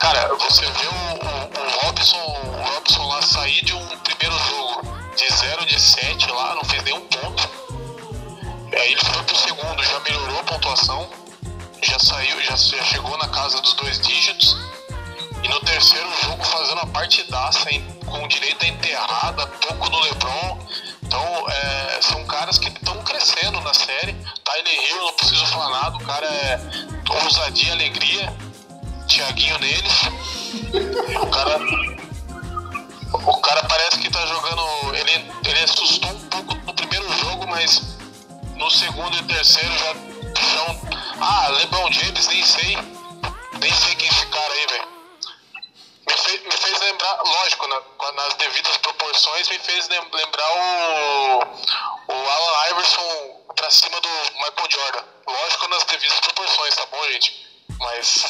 cara, 0.00 0.34
você 0.34 0.62
vê 0.66 0.86
o, 0.86 0.92
o, 0.92 1.60
o 1.60 1.86
Robson, 1.86 2.16
o 2.16 2.62
Robson 2.74 3.06
lá 3.06 3.22
sair 3.22 3.64
de 3.64 3.74
um 3.74 3.86
primeiro 3.98 4.36
jogo 4.48 4.82
de 5.14 5.32
0 5.32 5.66
de 5.66 5.78
7 5.78 6.32
lá, 6.32 6.54
não 6.54 6.64
fez 6.64 6.82
nenhum 6.82 7.06
ponto. 7.06 7.48
Aí 8.72 8.92
ele 8.92 9.04
foi 9.04 9.22
pro 9.22 9.36
segundo 9.36 9.60
pontuação, 10.60 11.08
já 11.82 11.98
saiu, 11.98 12.40
já, 12.42 12.56
já 12.56 12.82
chegou 12.84 13.16
na 13.18 13.28
casa 13.28 13.60
dos 13.60 13.74
dois 13.74 14.00
dígitos. 14.00 14.56
E 15.42 15.48
no 15.48 15.60
terceiro 15.60 16.08
jogo 16.22 16.44
fazendo 16.44 16.80
a 16.80 16.86
partidaça 16.86 17.72
hein, 17.72 17.84
com 18.06 18.28
direito 18.28 18.64
a 18.64 18.68
enterrada, 18.68 19.46
pouco 19.46 19.88
no 19.90 20.00
Lebron. 20.00 20.58
Então 21.02 21.48
é, 21.48 21.98
são 22.02 22.24
caras 22.26 22.58
que 22.58 22.68
estão 22.68 23.02
crescendo 23.02 23.60
na 23.60 23.72
série. 23.72 24.14
Tyler 24.44 24.90
Hill, 24.90 24.96
não 24.98 25.12
preciso 25.14 25.46
falar 25.46 25.70
nada, 25.70 25.96
o 25.96 26.04
cara 26.04 26.26
é 26.26 26.60
ousadia 27.24 27.72
alegria. 27.72 27.99
Tiaguinho 29.20 29.58
neles. 29.58 29.92
O 31.20 31.26
cara. 31.26 31.58
O 33.12 33.40
cara 33.42 33.62
parece 33.64 33.98
que 33.98 34.10
tá 34.10 34.24
jogando. 34.24 34.94
Ele, 34.94 35.30
ele 35.44 35.60
assustou 35.62 36.10
um 36.10 36.28
pouco 36.30 36.54
no 36.54 36.74
primeiro 36.74 37.12
jogo, 37.18 37.46
mas 37.46 37.98
no 38.56 38.70
segundo 38.70 39.14
e 39.18 39.22
terceiro 39.24 39.76
já 39.76 39.92
são. 40.54 40.80
Ah, 41.20 41.48
LeBron 41.48 41.92
James, 41.92 42.28
nem 42.28 42.42
sei. 42.42 42.78
Nem 43.60 43.74
sei 43.74 43.94
quem 43.96 44.08
é 44.08 44.10
esse 44.10 44.26
cara 44.28 44.52
aí, 44.54 44.66
velho. 44.68 44.88
Me, 46.06 46.16
fez, 46.16 46.42
me 46.42 46.52
fez 46.52 46.80
lembrar, 46.80 47.22
lógico, 47.22 47.66
na, 47.68 48.12
nas 48.12 48.34
devidas 48.34 48.76
proporções, 48.78 49.48
me 49.50 49.58
fez 49.58 49.86
lembrar 49.88 50.50
o, 50.50 51.38
o 52.08 52.30
Alan 52.30 52.70
Iverson 52.70 53.42
pra 53.54 53.70
cima 53.70 54.00
do 54.00 54.08
Michael 54.08 54.70
Jordan. 54.70 55.04
Lógico, 55.26 55.68
nas 55.68 55.84
devidas 55.84 56.20
proporções, 56.20 56.74
tá 56.74 56.86
bom, 56.86 57.04
gente? 57.12 57.50
Mas 57.78 58.26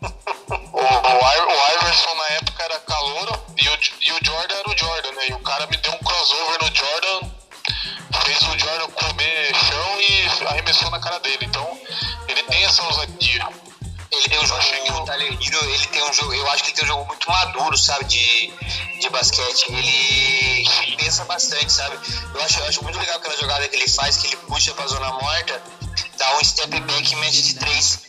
o, 0.26 0.78
o, 0.78 1.74
Iverson 1.74 2.14
na 2.14 2.26
época 2.34 2.62
era 2.62 2.80
calouro 2.80 3.44
e 3.56 3.68
o, 3.68 3.78
e 4.00 4.12
o 4.12 4.18
Jordan 4.24 4.54
era 4.54 4.68
o 4.68 4.78
Jordan, 4.78 5.12
né? 5.12 5.28
E 5.28 5.32
o 5.34 5.38
cara 5.40 5.66
me 5.66 5.76
deu 5.76 5.92
um 5.92 5.98
crossover 5.98 6.58
no 6.60 6.74
Jordan, 6.74 7.30
fez 8.24 8.42
o 8.42 8.58
Jordan 8.58 8.88
comer 8.90 9.54
chão 9.54 10.00
e 10.00 10.46
arremessou 10.46 10.90
na 10.90 11.00
cara 11.00 11.18
dele. 11.20 11.44
Então 11.46 11.78
ele 12.28 12.42
tem 12.44 12.64
essa 12.64 12.82
ousadia. 12.84 13.48
Ele 14.10 14.28
tem 14.28 14.38
um 14.38 14.46
jogo, 14.46 14.60
o 15.00 15.04
Tyler 15.06 15.32
Hero, 15.32 15.64
ele 15.70 15.86
tem 15.86 16.02
um 16.02 16.12
jogo, 16.12 16.34
eu 16.34 16.50
acho 16.50 16.62
que 16.62 16.68
ele 16.68 16.76
tem 16.76 16.84
um 16.84 16.88
jogo 16.88 17.06
muito 17.06 17.30
maduro, 17.30 17.78
sabe, 17.78 18.04
de, 18.04 18.52
de 19.00 19.08
basquete. 19.08 19.72
Ele, 19.72 20.68
ele 20.82 20.96
pensa 20.98 21.24
bastante, 21.24 21.72
sabe? 21.72 21.98
Eu 22.34 22.42
acho, 22.42 22.60
eu 22.60 22.66
acho 22.66 22.84
muito 22.84 22.98
legal 22.98 23.16
aquela 23.16 23.36
jogada 23.38 23.66
que 23.66 23.74
ele 23.74 23.88
faz, 23.88 24.18
que 24.18 24.26
ele 24.26 24.36
puxa 24.36 24.74
pra 24.74 24.86
zona 24.86 25.10
morta, 25.12 25.62
dá 26.18 26.36
um 26.36 26.44
step 26.44 26.78
back 26.80 27.10
e 27.10 27.16
mete 27.16 27.42
de 27.42 27.54
três. 27.54 28.00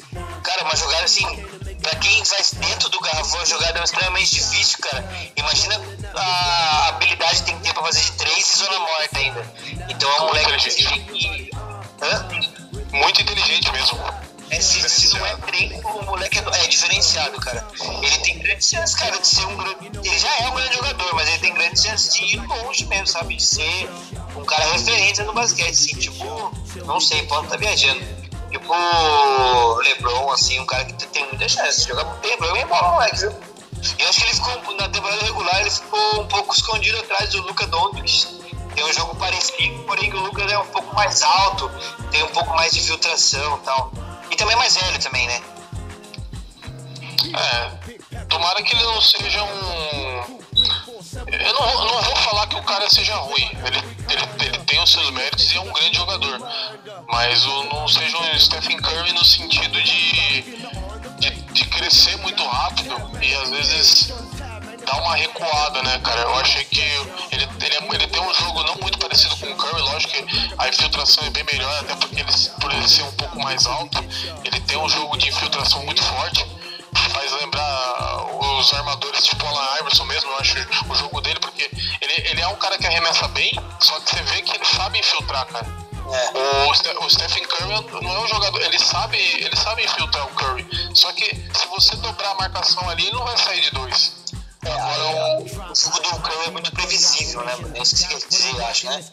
Cara, 0.44 0.64
uma 0.66 0.76
jogada 0.76 1.06
assim, 1.06 1.26
pra 1.84 1.96
quem 1.98 2.26
faz 2.26 2.54
dentro 2.54 2.90
do 2.90 3.00
garrafão, 3.02 3.42
a 3.42 3.46
jogada 3.46 3.80
é 3.80 3.84
extremamente 3.84 4.36
difícil, 4.36 4.80
cara. 4.80 5.32
Imagina 5.36 5.76
a 6.16 6.88
habilidade 6.88 7.36
que 7.40 7.44
tem 7.44 7.58
que 7.58 7.64
ter 7.64 7.74
pra 7.74 7.84
fazer 7.84 8.02
de 8.02 8.12
três 8.14 8.56
e 8.56 8.58
zona 8.58 8.80
morta 8.80 9.20
ainda. 9.20 9.54
Então 9.90 10.10
é 10.10 10.22
um 10.22 10.26
moleque 10.28 10.70
que. 10.70 11.52
Hã? 12.02 12.28
Muito 12.92 13.22
inteligente 13.22 13.72
mesmo. 13.72 14.00
É, 14.50 14.62
se, 14.62 14.88
se 14.88 15.18
não 15.18 15.26
é 15.26 15.36
treino, 15.38 15.80
o 15.80 16.06
moleque 16.06 16.38
é, 16.38 16.64
é, 16.64 16.68
diferenciado, 16.68 17.40
cara. 17.40 17.66
Ele 18.02 18.18
tem 18.20 18.40
grandes 18.40 18.70
chances, 18.70 18.96
cara, 18.96 19.20
de 19.20 19.28
ser 19.28 19.46
um 19.46 19.58
grande. 19.58 20.08
Ele 20.08 20.20
já 20.20 20.38
é 20.38 20.48
um 20.48 20.54
grande 20.54 20.76
jogador, 20.76 21.16
mas 21.16 21.28
ele 21.28 21.40
tem 21.40 21.54
grandes 21.54 21.84
chances 21.84 22.14
de 22.14 22.36
ir 22.36 22.48
longe 22.48 22.86
mesmo, 22.86 23.08
sabe? 23.08 23.36
De 23.36 23.44
ser 23.44 23.90
um 24.36 24.46
cara 24.46 24.64
referência 24.74 25.24
no 25.24 25.34
basquete, 25.34 25.70
assim, 25.70 25.98
tipo, 25.98 26.54
não 26.86 27.00
sei, 27.00 27.24
pode 27.24 27.46
estar 27.46 27.58
tá 27.58 27.66
viajando. 27.66 28.23
Tipo, 28.54 29.76
LeBron, 29.82 30.32
assim, 30.32 30.60
um 30.60 30.66
cara 30.68 30.86
que 30.86 30.94
tem 31.08 31.26
muita 31.28 31.50
chance 31.50 31.82
de 31.82 31.88
jogar 31.88 32.04
bem, 32.04 32.30
LeBron 32.30 32.56
é 32.56 32.66
bom, 32.66 32.92
moleque, 32.92 33.18
viu? 33.18 33.32
E 33.98 34.04
acho 34.04 34.20
que 34.20 34.26
ele 34.26 34.34
ficou, 34.36 34.76
na 34.76 34.88
temporada 34.90 35.26
regular, 35.26 35.60
ele 35.60 35.72
ficou 35.72 36.22
um 36.22 36.28
pouco 36.28 36.54
escondido 36.54 37.00
atrás 37.00 37.32
do 37.32 37.42
Luca 37.42 37.66
Doncic. 37.66 38.28
Tem 38.76 38.86
um 38.86 38.94
jogo 38.94 39.16
parecido, 39.16 39.84
porém 39.86 40.10
que 40.10 40.16
o 40.16 40.20
Lucas 40.20 40.52
é 40.52 40.58
um 40.60 40.68
pouco 40.68 40.96
mais 40.96 41.24
alto, 41.24 41.70
tem 42.12 42.24
um 42.24 42.28
pouco 42.28 42.56
mais 42.56 42.72
de 42.74 42.82
filtração 42.82 43.58
e 43.58 43.66
tal. 43.66 43.92
E 44.30 44.36
também 44.36 44.54
é 44.54 44.60
mais 44.60 44.76
velho 44.76 45.00
também, 45.00 45.28
né? 45.28 45.42
É. 47.36 48.26
Tomara 48.26 48.62
que 48.62 48.76
ele 48.76 48.84
não 48.84 49.02
seja 49.02 49.44
um. 49.44 50.43
Eu 51.16 51.54
não, 51.54 51.86
não 51.86 52.02
vou 52.02 52.16
falar 52.18 52.48
que 52.48 52.56
o 52.56 52.64
cara 52.64 52.90
seja 52.90 53.16
ruim. 53.16 53.50
Ele, 53.66 53.78
ele, 54.10 54.46
ele 54.46 54.58
tem 54.66 54.82
os 54.82 54.92
seus 54.92 55.10
méritos 55.12 55.52
e 55.54 55.58
é 55.58 55.62
um 55.62 55.72
grande 55.72 55.98
jogador. 55.98 56.40
Mas 57.08 57.46
não 57.46 57.88
seja 57.88 58.18
um 58.18 58.40
Stephen 58.40 58.78
Curry 58.78 59.14
no 59.14 59.24
sentido 59.24 59.82
de, 59.82 60.42
de, 61.20 61.30
de 61.30 61.66
crescer 61.66 62.18
muito 62.18 62.46
rápido 62.48 62.96
e 63.22 63.36
às 63.36 63.50
vezes 63.50 64.14
dar 64.86 64.98
uma 65.02 65.16
recuada, 65.16 65.82
né, 65.84 66.00
cara? 66.00 66.22
Eu 66.22 66.36
achei 66.36 66.64
que 66.66 66.80
ele, 67.32 67.48
ele, 67.62 67.78
ele 67.94 68.08
tem 68.08 68.22
um 68.22 68.34
jogo 68.34 68.64
não 68.64 68.76
muito 68.82 68.98
parecido 68.98 69.36
com 69.38 69.48
o 69.48 69.56
Curry, 69.56 69.82
lógico 69.82 70.14
que 70.14 70.26
a 70.58 70.68
infiltração 70.68 71.26
é 71.26 71.30
bem 71.30 71.44
melhor, 71.44 71.80
até 71.80 71.96
porque 71.96 72.20
ele, 72.20 72.32
por 72.60 72.74
ele 72.74 72.88
ser 72.88 73.04
um 73.04 73.12
pouco 73.14 73.40
mais 73.40 73.66
alto, 73.66 74.04
ele 74.44 74.60
tem 74.62 74.78
um 74.78 74.90
jogo 74.90 75.18
de 75.18 75.30
infiltração 75.30 75.84
muito 75.86 76.04
forte. 76.04 76.46
Faz 77.12 77.32
lembrar 77.34 78.26
os 78.60 78.74
armadores 78.74 79.24
tipo 79.26 79.46
Alan 79.46 79.80
Iverson 79.80 80.06
mesmo, 80.06 80.30
eu 80.32 80.38
acho 80.38 80.56
o 80.90 80.96
jogo 80.96 81.22
dele, 81.22 81.40
porque 81.40 81.70
ele, 82.02 82.30
ele 82.30 82.42
é 82.42 82.48
um 82.48 82.56
cara 82.56 82.78
que 82.78 82.88
arremessa 82.88 83.28
bem, 83.30 83.52
só 83.80 84.00
que 84.00 84.12
você 84.12 84.22
vê 84.24 84.42
que 84.42 84.56
ele 84.56 84.66
sabe 84.66 85.00
infiltrar, 85.00 85.46
cara. 85.48 85.84
É. 86.12 86.38
O, 86.38 87.06
o 87.06 87.10
Stephen 87.10 87.44
Curry 87.46 88.04
não 88.04 88.16
é 88.16 88.20
um 88.20 88.28
jogador, 88.28 88.62
ele 88.62 88.78
sabe, 88.78 89.18
ele 89.18 89.56
sabe 89.56 89.84
infiltrar 89.84 90.26
o 90.26 90.30
Curry. 90.36 90.68
Só 90.94 91.12
que 91.14 91.26
se 91.26 91.68
você 91.68 91.96
dobrar 91.98 92.32
a 92.32 92.36
marcação 92.36 92.88
ali, 92.90 93.08
ele 93.08 93.16
não 93.16 93.24
vai 93.24 93.38
sair 93.38 93.62
de 93.62 93.72
dois. 93.72 94.13
É, 94.66 94.72
Agora, 94.72 95.42
o, 95.42 95.76
jogo 95.76 96.00
do 96.00 96.20
Curry 96.22 96.48
é 96.48 96.52
muito 96.52 96.72
previsível, 96.72 97.44
né? 97.44 97.54
É 97.76 97.82
isso 97.82 97.96
que 97.96 98.02
você 98.02 98.08
quer 98.08 98.28
dizer, 98.28 98.64
acho, 98.64 98.86
né? 98.88 99.06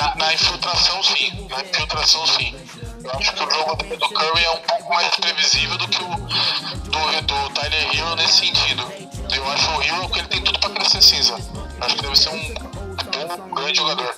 Na, 0.00 0.14
na, 0.14 0.34
infiltração, 0.34 1.02
sim. 1.02 1.48
Na 1.48 1.60
infiltração, 1.60 2.26
sim. 2.26 2.56
Eu 3.02 3.10
acho 3.10 3.32
que 3.34 3.44
o 3.44 3.50
jogo 3.50 3.76
do, 3.76 3.96
do 3.96 4.08
Curry 4.08 4.44
é 4.44 4.50
um 4.50 4.60
pouco 4.60 4.94
mais 4.94 5.14
previsível 5.16 5.78
do 5.78 5.88
que 5.88 6.02
o 6.02 6.08
do, 6.08 7.22
do 7.22 7.50
Tyler 7.50 7.96
Hero 7.96 8.16
nesse 8.16 8.38
sentido. 8.38 8.92
Eu 9.34 9.48
acho 9.50 9.70
o 9.70 9.82
Hero 9.82 10.08
que 10.08 10.18
ele 10.20 10.28
tem 10.28 10.42
tudo 10.42 10.58
pra 10.58 10.70
crescer 10.70 11.02
cinza. 11.02 11.34
Acho 11.80 11.96
que 11.96 12.02
deve 12.02 12.16
ser 12.16 12.30
um 12.30 12.54
bom, 12.54 13.44
um 13.44 13.54
grande 13.54 13.76
jogador. 13.76 14.14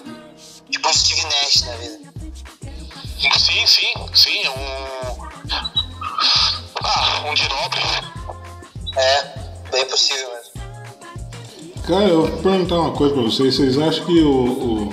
Tipo 0.71 0.89
o 0.89 0.95
Steve 0.95 1.23
Nash 1.25 1.63
na 1.63 1.77
vida. 1.77 2.13
Sim, 3.39 3.67
sim, 3.67 3.95
sim. 4.15 4.43
É 4.45 4.51
um. 4.51 5.29
Ah, 6.85 7.23
um 7.27 7.35
de 7.35 7.49
nobre. 7.49 7.81
É, 8.97 9.23
bem 9.71 9.85
possível 9.87 10.31
mesmo. 10.35 10.46
Cara, 11.87 12.09
eu 12.09 12.27
vou 12.27 12.43
perguntar 12.43 12.81
uma 12.81 12.91
coisa 12.91 13.15
pra 13.15 13.23
vocês. 13.23 13.55
Vocês 13.55 13.79
acham 13.79 14.05
que 14.07 14.21
o, 14.21 14.91
o, 14.91 14.93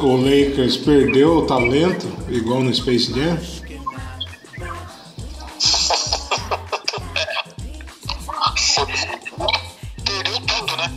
o 0.00 0.16
Lakers 0.16 0.78
perdeu 0.78 1.36
o 1.36 1.46
talento, 1.46 2.10
igual 2.30 2.62
no 2.62 2.74
Space 2.74 3.12
Jam? 3.12 3.38
Perdeu 10.06 10.40
tudo, 10.46 10.74
né? 10.78 10.90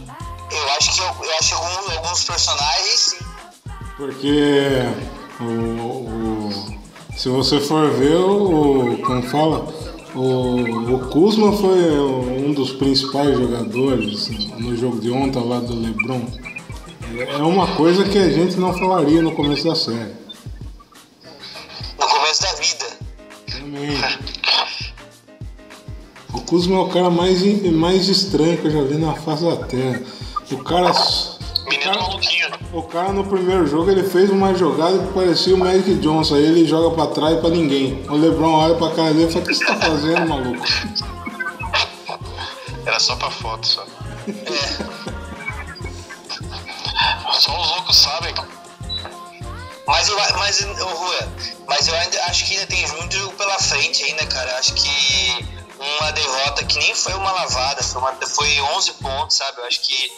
Eu 0.50 0.70
acho 0.78 0.96
que, 0.96 1.02
eu, 1.02 1.06
eu 1.06 1.32
acho 1.38 1.50
que 1.50 1.54
alguns, 1.54 1.98
alguns 1.98 2.24
personagens 2.24 2.96
sim. 2.96 3.26
Porque 3.98 4.70
o, 5.42 5.44
o, 5.44 6.50
se 7.18 7.28
você 7.28 7.60
for 7.60 7.92
ver 7.92 8.16
o. 8.16 8.98
Como 9.06 9.22
fala? 9.24 9.81
O, 10.14 10.96
o 10.96 11.10
Kuzma 11.10 11.54
foi 11.54 12.00
um 12.00 12.54
dos 12.54 12.74
principais 12.74 13.34
jogadores 13.38 14.30
no 14.58 14.76
jogo 14.76 15.00
de 15.00 15.10
ontem 15.10 15.40
ao 15.40 15.48
lado 15.48 15.68
do 15.68 15.80
LeBron. 15.80 16.26
É 17.18 17.38
uma 17.38 17.76
coisa 17.76 18.04
que 18.04 18.18
a 18.18 18.30
gente 18.30 18.58
não 18.58 18.74
falaria 18.74 19.22
no 19.22 19.34
começo 19.34 19.68
da 19.68 19.76
série. 19.76 20.14
No 22.00 22.08
começo 22.08 22.42
da 22.42 22.54
vida. 22.54 22.86
Também. 23.52 23.98
O 26.34 26.42
Kuzma 26.42 26.76
é 26.76 26.80
o 26.80 26.90
cara 26.90 27.10
mais, 27.10 27.42
mais 27.72 28.08
estranho 28.08 28.58
que 28.58 28.68
eu 28.68 28.72
já 28.72 28.84
vi 28.84 28.98
na 28.98 29.14
face 29.14 29.44
da 29.44 29.56
Terra. 29.66 30.02
O 30.52 30.58
cara. 30.58 30.92
Menino 31.70 31.94
cara. 31.94 32.41
O 32.74 32.82
cara 32.84 33.12
no 33.12 33.26
primeiro 33.26 33.68
jogo 33.68 33.92
ele 33.92 34.04
fez 34.04 34.30
uma 34.30 34.56
jogada 34.56 34.98
que 34.98 35.14
parecia 35.14 35.54
o 35.54 35.58
Magic 35.58 35.96
Johnson, 35.96 36.36
aí 36.36 36.46
ele 36.46 36.66
joga 36.66 36.96
pra 36.96 37.08
trás 37.08 37.38
e 37.38 37.42
pra 37.42 37.50
ninguém. 37.50 38.06
O 38.10 38.16
Lebron 38.16 38.54
olha 38.54 38.76
pra 38.76 38.92
cara 38.92 39.14
dele 39.14 39.30
e 39.30 39.32
fala, 39.32 39.44
o 39.44 39.48
que 39.48 39.54
você 39.54 39.66
tá 39.66 39.76
fazendo, 39.76 40.28
maluco? 40.28 40.66
Era 42.86 43.00
só 43.00 43.16
pra 43.18 43.30
foto, 43.30 43.68
só. 43.68 43.84
É. 44.28 45.02
Só 47.34 47.60
os 47.60 47.70
loucos 47.72 47.98
sabem. 47.98 48.34
Mas 49.88 50.08
eu, 50.08 50.16
mas, 50.38 50.62
Rua, 50.62 51.34
mas 51.68 51.88
eu 51.88 51.96
ainda 51.96 52.24
acho 52.26 52.46
que 52.46 52.54
ainda 52.54 52.68
tem 52.68 52.88
muito 52.94 53.18
jogo 53.18 53.34
pela 53.34 53.60
frente 53.60 54.04
ainda, 54.04 54.26
cara. 54.28 54.58
Acho 54.58 54.74
que 54.76 55.46
uma 55.78 56.12
derrota 56.12 56.64
que 56.64 56.80
nem 56.80 56.96
foi 56.96 57.14
uma 57.16 57.32
lavada, 57.32 57.84
foi, 57.84 58.02
uma, 58.02 58.14
foi 58.14 58.62
11 58.78 58.92
pontos, 58.94 59.36
sabe? 59.38 59.58
Eu 59.60 59.66
acho 59.66 59.82
que 59.82 60.12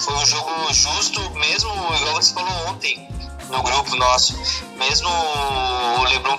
foi 0.00 0.14
um 0.14 0.26
jogo 0.26 0.72
justo, 0.72 1.30
mesmo 1.32 1.70
igual 1.94 2.14
você 2.14 2.32
falou 2.32 2.68
ontem 2.68 3.08
no 3.48 3.62
grupo 3.62 3.96
nosso, 3.96 4.34
mesmo 4.76 5.08
o 5.08 6.04
LeBron, 6.04 6.38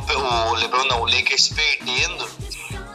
o 0.49 0.53
LeBron 0.53 0.83
não, 0.85 1.01
o 1.01 1.05
Lakers 1.05 1.49
perdendo, 1.49 2.25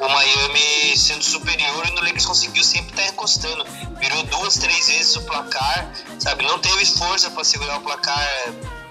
o 0.00 0.08
Miami 0.08 0.98
sendo 0.98 1.22
superior 1.22 1.86
e 1.86 1.90
o 1.90 2.00
Lakers 2.02 2.26
conseguiu 2.26 2.64
sempre 2.64 2.90
estar 2.90 3.06
encostando. 3.06 3.64
Virou 3.98 4.22
duas, 4.24 4.56
três 4.56 4.88
vezes 4.88 5.16
o 5.16 5.22
placar, 5.22 5.90
sabe? 6.18 6.44
Não 6.44 6.58
teve 6.58 6.84
força 6.84 7.30
para 7.30 7.44
segurar 7.44 7.78
o 7.78 7.82
placar 7.82 8.28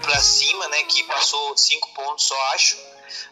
para 0.00 0.18
cima, 0.20 0.66
né? 0.68 0.82
Que 0.84 1.02
passou 1.04 1.56
cinco 1.56 1.88
pontos, 1.94 2.24
só 2.24 2.40
acho. 2.54 2.76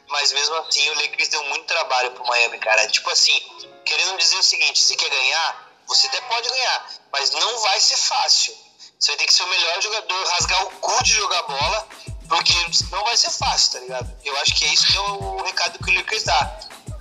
mas 0.08 0.32
mesmo 0.32 0.54
assim 0.56 0.88
o 0.90 0.94
Lakers 0.94 1.28
deu 1.28 1.42
muito 1.44 1.64
trabalho 1.64 2.10
pro 2.12 2.26
Miami, 2.26 2.58
cara. 2.58 2.86
Tipo 2.88 3.10
assim, 3.10 3.38
querendo 3.84 4.16
dizer 4.18 4.36
o 4.36 4.42
seguinte, 4.42 4.78
se 4.78 4.96
quer 4.96 5.08
ganhar, 5.08 5.72
você 5.86 6.06
até 6.06 6.20
pode 6.22 6.48
ganhar, 6.48 6.86
mas 7.14 7.30
não 7.30 7.62
vai 7.62 7.80
ser 7.80 7.96
fácil. 7.96 8.52
Você 8.98 9.12
vai 9.12 9.18
ter 9.18 9.26
que 9.26 9.34
ser 9.34 9.44
o 9.44 9.48
melhor 9.48 9.80
jogador, 9.80 10.26
rasgar 10.30 10.64
o 10.64 10.70
cu 10.80 11.04
de 11.04 11.12
jogar 11.12 11.42
bola, 11.44 11.88
porque 12.28 12.52
não 12.90 13.04
vai 13.04 13.16
ser 13.16 13.30
fácil, 13.30 13.72
tá 13.72 13.78
ligado? 13.78 14.12
Eu 14.24 14.36
acho 14.38 14.52
que 14.52 14.64
é 14.64 14.68
isso 14.74 14.86
que 14.88 14.96
é 14.96 15.00
o 15.00 15.42
recado 15.44 15.78
que 15.78 15.90
o 15.92 15.94
Lakers 15.94 16.24
dá. 16.24 16.58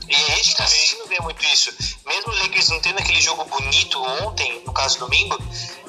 E 0.08 0.16
a 0.16 0.36
gente 0.36 0.56
tá 0.56 0.66
assistindo 0.66 1.08
ver 1.08 1.20
muito 1.22 1.44
isso. 1.46 1.74
Mesmo 2.06 2.32
o 2.32 2.36
Lakers 2.44 2.70
não 2.70 2.80
tendo 2.80 3.00
aquele 3.00 3.20
jogo 3.22 3.44
bonito 3.46 4.04
ontem, 4.22 4.62
no 4.64 4.72
caso 4.72 5.00
domingo, 5.00 5.36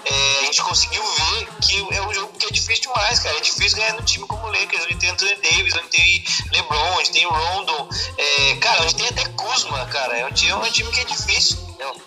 é, 0.07 0.39
a 0.41 0.45
gente 0.47 0.63
conseguiu 0.63 1.03
ver 1.03 1.49
que 1.61 1.95
é 1.95 2.01
um 2.01 2.15
jogo 2.15 2.33
que 2.39 2.47
é 2.47 2.51
difícil 2.51 2.85
demais, 2.85 3.19
cara. 3.19 3.37
É 3.37 3.41
difícil 3.41 3.77
ganhar 3.77 3.93
no 3.93 4.03
time 4.03 4.27
como 4.27 4.47
o 4.47 4.51
Lakers, 4.51 4.85
onde 4.85 4.97
tem 4.97 5.11
Anthony 5.11 5.35
Davis, 5.35 5.75
onde 5.75 5.89
tem 5.89 6.25
LeBron, 6.51 6.97
onde 6.97 7.11
tem 7.11 7.27
Rondon, 7.27 7.89
é, 8.17 8.57
cara, 8.57 8.85
onde 8.85 8.95
tem 8.95 9.09
até 9.09 9.27
Kuzma, 9.31 9.85
cara. 9.87 10.17
É 10.17 10.25
um 10.25 10.33
time, 10.33 10.53
é 10.53 10.57
um 10.57 10.71
time 10.71 10.91
que 10.91 11.01
é 11.01 11.05
difícil, 11.05 11.59
entendeu? 11.69 12.01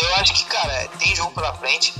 Então 0.00 0.08
eu 0.08 0.16
acho 0.16 0.32
que, 0.32 0.44
cara, 0.46 0.88
tem 0.98 1.14
jogo 1.14 1.30
pela 1.32 1.52
frente. 1.54 1.92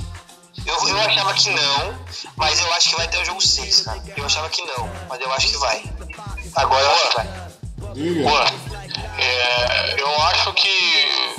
Eu, 0.65 0.87
eu 0.89 0.99
achava 1.01 1.33
que 1.35 1.49
não, 1.51 1.95
mas 2.35 2.59
eu 2.59 2.73
acho 2.73 2.89
que 2.89 2.95
vai 2.95 3.07
ter 3.07 3.17
o 3.19 3.25
jogo 3.25 3.39
6, 3.41 3.81
cara. 3.81 4.01
Eu 4.17 4.25
achava 4.25 4.49
que 4.49 4.61
não, 4.63 4.89
mas 5.07 5.21
eu 5.21 5.31
acho 5.33 5.47
que 5.49 5.57
vai. 5.57 5.83
Agora 6.55 6.83
eu 6.83 6.91
acho 6.91 7.09
que 7.09 7.15
vai. 7.15 7.27
Boa. 8.23 8.45
É, 9.19 9.95
eu 10.01 10.21
acho 10.23 10.53
que, 10.53 11.33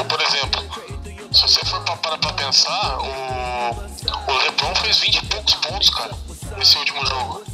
o, 0.00 0.04
por 0.06 0.20
exemplo, 0.22 0.64
se 1.32 1.42
você 1.42 1.64
for 1.66 1.80
parar 1.98 2.18
pra 2.18 2.32
pensar, 2.32 2.98
o, 2.98 4.32
o 4.32 4.38
LeBron 4.38 4.74
fez 4.76 4.98
20 4.98 5.16
e 5.16 5.26
poucos 5.26 5.54
pontos, 5.54 5.90
cara, 5.90 6.14
nesse 6.56 6.76
último 6.78 7.06
jogo. 7.06 7.44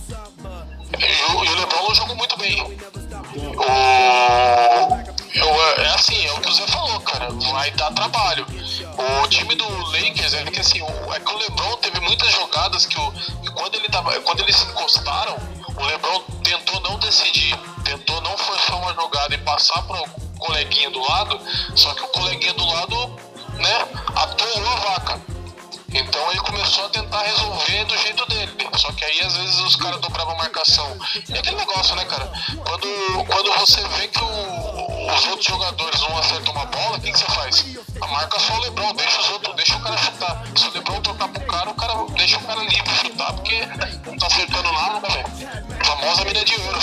E, 0.98 1.32
o- 1.34 1.44
e 1.44 1.48
o 1.48 1.54
LeBron 1.56 1.82
não 1.88 1.94
jogou 1.94 2.16
muito 2.16 2.36
bem. 2.38 2.62
O, 3.56 5.21
eu, 5.34 5.48
é 5.82 5.88
assim, 5.94 6.26
é 6.26 6.32
o 6.32 6.40
que 6.40 6.48
o 6.48 6.52
Zé 6.52 6.66
falou, 6.66 7.00
cara, 7.00 7.30
vai 7.30 7.70
dar 7.72 7.90
trabalho. 7.92 8.46
O 9.22 9.28
time 9.28 9.54
do 9.54 9.66
Lakers 9.86 10.34
é 10.34 10.44
que 10.44 10.60
assim, 10.60 10.82
o, 10.82 11.14
é 11.14 11.20
que 11.20 11.32
o 11.32 11.38
LeBron 11.38 11.76
teve 11.78 12.00
muitas 12.00 12.30
jogadas 12.32 12.86
que, 12.86 12.98
o, 12.98 13.12
quando, 13.54 13.76
ele 13.76 13.88
tava, 13.88 14.12
quando 14.20 14.40
eles 14.40 14.56
se 14.56 14.66
encostaram, 14.66 15.36
o 15.74 15.84
LeBron 15.84 16.20
tentou 16.42 16.80
não 16.80 16.98
decidir, 16.98 17.58
tentou 17.84 18.20
não 18.20 18.36
forçar 18.36 18.76
uma 18.76 18.92
jogada 18.94 19.34
e 19.34 19.38
passar 19.38 19.82
pro 19.82 20.04
coleguinha 20.38 20.90
do 20.90 21.00
lado, 21.00 21.40
só 21.74 21.94
que 21.94 22.02
o 22.02 22.08
coleguinha 22.08 22.52
do 22.54 22.66
lado, 22.66 23.16
né, 23.54 23.88
atolou 24.14 24.68
a 24.68 24.76
vaca. 24.76 25.31
Então 25.94 26.30
ele 26.30 26.40
começou 26.40 26.86
a 26.86 26.88
tentar 26.88 27.22
resolver 27.22 27.84
do 27.84 27.96
jeito 27.98 28.26
dele. 28.26 28.52
Só 28.76 28.90
que 28.92 29.04
aí 29.04 29.20
às 29.20 29.36
vezes 29.36 29.60
os 29.60 29.76
caras 29.76 30.00
dobravam 30.00 30.34
a 30.34 30.38
marcação. 30.38 30.96
E 31.28 31.38
aquele 31.38 31.56
negócio, 31.56 31.94
né, 31.96 32.04
cara? 32.06 32.30
Quando, 32.64 33.24
quando 33.26 33.52
você 33.60 33.80
vê 33.88 34.08
que 34.08 34.22
o- 34.22 35.12
os 35.14 35.26
outros 35.26 35.44
jogadores 35.46 36.00
não 36.00 36.18
acertam 36.18 36.52
uma 36.54 36.64
bola, 36.66 36.96
o 36.96 37.00
que, 37.00 37.12
que 37.12 37.18
você 37.18 37.26
faz? 37.26 37.64
A 38.00 38.06
marca 38.06 38.38
só 38.40 38.54
o 38.54 38.60
Lebron, 38.60 38.94
deixa 38.94 39.20
os 39.20 39.30
outros, 39.30 39.54
deixa 39.56 39.76
o 39.76 39.80
cara 39.82 39.96
chutar. 39.98 40.42
Se 40.56 40.68
o 40.68 40.72
Lebron 40.72 41.00
trocar 41.02 41.28
pro 41.28 41.46
cara, 41.46 41.70
o 41.70 41.74
cara 41.74 41.94
deixa 42.16 42.38
o 42.38 42.42
cara 42.42 42.60
livre 42.62 42.94
chutar, 42.94 43.32
porque 43.34 43.60
não 44.06 44.16
tá 44.16 44.26
acertando 44.26 44.72
nada, 44.72 45.08
velho. 45.08 45.26
Famosa 45.84 46.24
mina 46.24 46.44
de 46.44 46.54
ouro. 46.60 46.78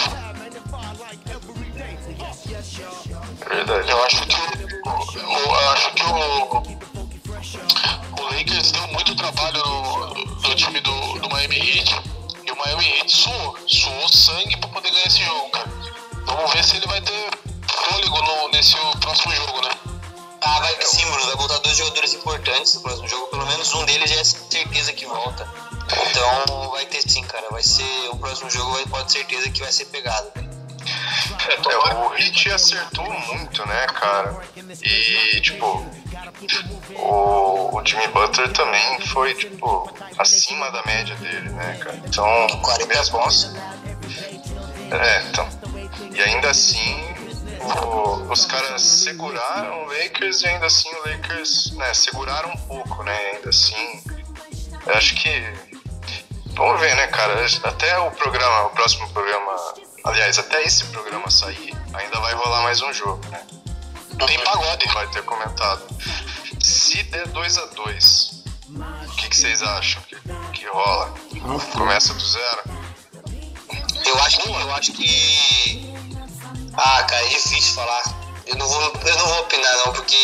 Verdade. 3.47 3.89
Eu 3.91 4.03
acho 4.05 4.25
que 4.27 4.35
o, 4.35 5.55
eu 5.55 5.69
acho 5.71 5.91
que 5.93 6.03
o 6.03 6.79
Lakers 8.33 8.71
deu 8.71 8.87
muito 8.87 9.15
trabalho 9.15 9.63
no, 9.65 10.13
no 10.13 10.55
time 10.55 10.79
do, 10.81 11.19
do 11.19 11.29
Miami 11.29 11.57
Heat 11.57 11.95
e 12.45 12.51
o 12.51 12.55
Miami 12.57 12.85
Heat 12.85 13.11
suou, 13.11 13.57
suou 13.67 14.09
sangue 14.09 14.57
pra 14.57 14.69
poder 14.69 14.91
ganhar 14.91 15.07
esse 15.07 15.23
jogo, 15.23 15.49
cara. 15.49 15.69
Vamos 16.25 16.53
ver 16.53 16.63
se 16.63 16.77
ele 16.77 16.87
vai 16.87 17.01
ter 17.01 17.29
fôlego 17.67 18.21
no, 18.21 18.49
nesse 18.49 18.75
próximo 18.99 19.35
jogo, 19.35 19.61
né? 19.61 19.69
Ah, 20.41 20.59
vai 20.59 20.81
sim, 20.81 21.05
Bruno. 21.05 21.25
Vai 21.25 21.35
voltar 21.35 21.57
dois 21.59 21.77
jogadores 21.77 22.13
importantes 22.13 22.73
no 22.75 22.81
próximo 22.81 23.07
jogo. 23.07 23.27
Pelo 23.27 23.45
menos 23.45 23.73
um 23.73 23.85
deles 23.85 24.09
já 24.09 24.19
é 24.19 24.23
certeza 24.23 24.93
que 24.93 25.05
volta. 25.05 25.47
Então 26.09 26.71
vai 26.71 26.85
ter 26.85 27.01
sim, 27.01 27.23
cara. 27.23 27.47
Vai 27.51 27.63
ser. 27.63 28.09
O 28.11 28.17
próximo 28.17 28.49
jogo 28.49 28.71
vai, 28.71 28.85
pode 28.85 29.13
ter 29.13 29.19
certeza 29.19 29.49
que 29.49 29.59
vai 29.59 29.71
ser 29.71 29.85
pegado. 29.85 30.31
É, 31.49 31.95
o 31.95 32.09
Hit 32.09 32.51
acertou 32.51 33.09
muito, 33.11 33.65
né, 33.65 33.85
cara? 33.87 34.41
E, 34.81 35.41
tipo, 35.41 35.85
o, 36.95 37.77
o 37.77 37.85
Jimmy 37.85 38.07
Butler 38.09 38.51
também 38.53 38.99
foi, 39.07 39.33
tipo, 39.33 39.91
acima 40.17 40.69
da 40.71 40.83
média 40.85 41.15
dele, 41.15 41.49
né, 41.49 41.77
cara? 41.81 41.97
Então, 42.05 42.47
40 42.61 42.85
mesmo 42.87 43.17
pontos. 43.19 43.51
É, 44.91 45.21
então. 45.29 45.47
E 46.13 46.21
ainda 46.21 46.49
assim, 46.49 47.15
o- 47.61 48.31
os 48.31 48.45
caras 48.45 48.81
seguraram 48.81 49.83
o 49.83 49.87
Lakers 49.87 50.41
e 50.41 50.47
ainda 50.47 50.65
assim 50.65 50.89
o 50.95 51.09
Lakers, 51.09 51.71
né, 51.75 51.93
seguraram 51.93 52.49
um 52.51 52.57
pouco, 52.57 53.03
né? 53.03 53.15
Ainda 53.35 53.49
assim, 53.49 54.03
eu 54.85 54.93
acho 54.95 55.15
que. 55.15 55.29
Vamos 56.55 56.79
ver, 56.81 56.93
né, 56.95 57.07
cara? 57.07 57.45
Até 57.63 57.97
o 57.99 58.11
programa, 58.11 58.65
o 58.65 58.69
próximo 58.71 59.07
programa. 59.09 59.55
Aliás, 60.03 60.39
até 60.39 60.63
esse 60.63 60.85
programa 60.85 61.29
sair, 61.29 61.73
ainda 61.93 62.19
vai 62.19 62.33
rolar 62.33 62.61
mais 62.63 62.81
um 62.81 62.91
jogo, 62.91 63.21
né? 63.29 63.41
Tem 64.25 64.39
pagode. 64.43 64.85
Vai 64.93 65.07
ter 65.07 65.23
comentado. 65.23 65.81
Se 66.59 67.03
der 67.03 67.27
2 67.27 67.57
a 67.57 67.65
2 67.67 68.39
o 68.71 69.15
que, 69.15 69.29
que 69.29 69.35
vocês 69.35 69.61
acham 69.63 70.01
que, 70.03 70.15
que 70.53 70.67
rola? 70.67 71.13
Começa 71.73 72.13
do 72.13 72.23
zero? 72.25 72.61
Eu 74.05 74.19
acho 74.23 74.37
que. 74.39 74.49
Eu 74.49 74.75
acho 74.75 74.91
que. 74.93 75.93
Ah, 76.77 77.03
cara, 77.03 77.25
é 77.25 77.29
difícil 77.29 77.73
falar. 77.73 78.01
Eu 78.45 78.55
não 78.55 78.67
vou, 78.67 78.81
eu 78.81 79.17
não 79.17 79.27
vou 79.27 79.39
opinar, 79.41 79.77
não, 79.85 79.93
porque 79.93 80.17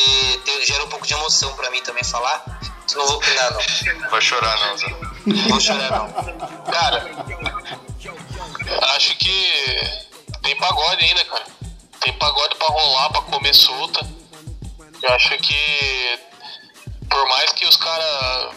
tem- 0.46 0.66
gera 0.66 0.84
um 0.84 0.90
pouco 0.90 1.06
de 1.06 1.14
emoção 1.14 1.54
pra 1.56 1.70
mim 1.72 1.82
também 1.82 2.04
falar. 2.04 2.44
Então 2.86 3.00
não 3.02 3.08
vou 3.08 3.18
opinar, 3.18 3.52
não. 3.52 4.10
Vai 4.10 4.22
chorar 4.22 4.58
não, 4.60 4.78
Zé. 4.78 4.88
Não 5.26 5.50
vou 5.50 5.60
chorar, 5.60 5.90
não. 5.92 6.12
Cara, 6.72 7.12
acho 8.96 9.16
que 9.18 10.06
tem 10.44 10.56
pagode 10.58 11.04
ainda, 11.04 11.26
cara. 11.26 11.46
Tem 12.06 12.14
pagode 12.14 12.56
pra 12.56 12.68
rolar, 12.68 13.10
pra 13.10 13.22
comer 13.24 13.56
solta. 13.56 14.08
Eu 15.02 15.10
acho 15.14 15.36
que 15.40 16.20
por 17.10 17.28
mais 17.30 17.52
que 17.54 17.66
os 17.66 17.76
caras. 17.78 18.56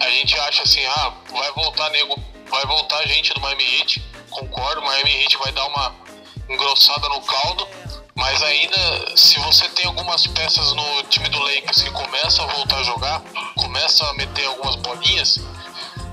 a 0.00 0.10
gente 0.10 0.38
acha 0.40 0.62
assim, 0.62 0.82
ah, 0.86 1.12
vai 1.30 1.52
voltar 1.52 1.90
nego, 1.90 2.18
vai 2.50 2.64
voltar 2.64 3.06
gente 3.06 3.34
do 3.34 3.40
Miami 3.42 3.64
Heat. 3.64 4.02
Concordo, 4.30 4.80
Miami 4.80 5.22
Heat 5.22 5.36
vai 5.36 5.52
dar 5.52 5.66
uma 5.66 5.94
engrossada 6.48 7.10
no 7.10 7.20
caldo. 7.20 7.68
Mas 8.14 8.42
ainda, 8.42 9.16
se 9.18 9.38
você 9.40 9.68
tem 9.70 9.84
algumas 9.84 10.26
peças 10.26 10.72
no 10.72 11.02
time 11.04 11.28
do 11.28 11.38
Lakers 11.40 11.82
que 11.82 11.90
começa 11.90 12.42
a 12.42 12.46
voltar 12.46 12.76
a 12.78 12.82
jogar, 12.84 13.22
começa 13.56 14.08
a 14.08 14.14
meter 14.14 14.46
algumas 14.46 14.76
bolinhas, 14.76 15.40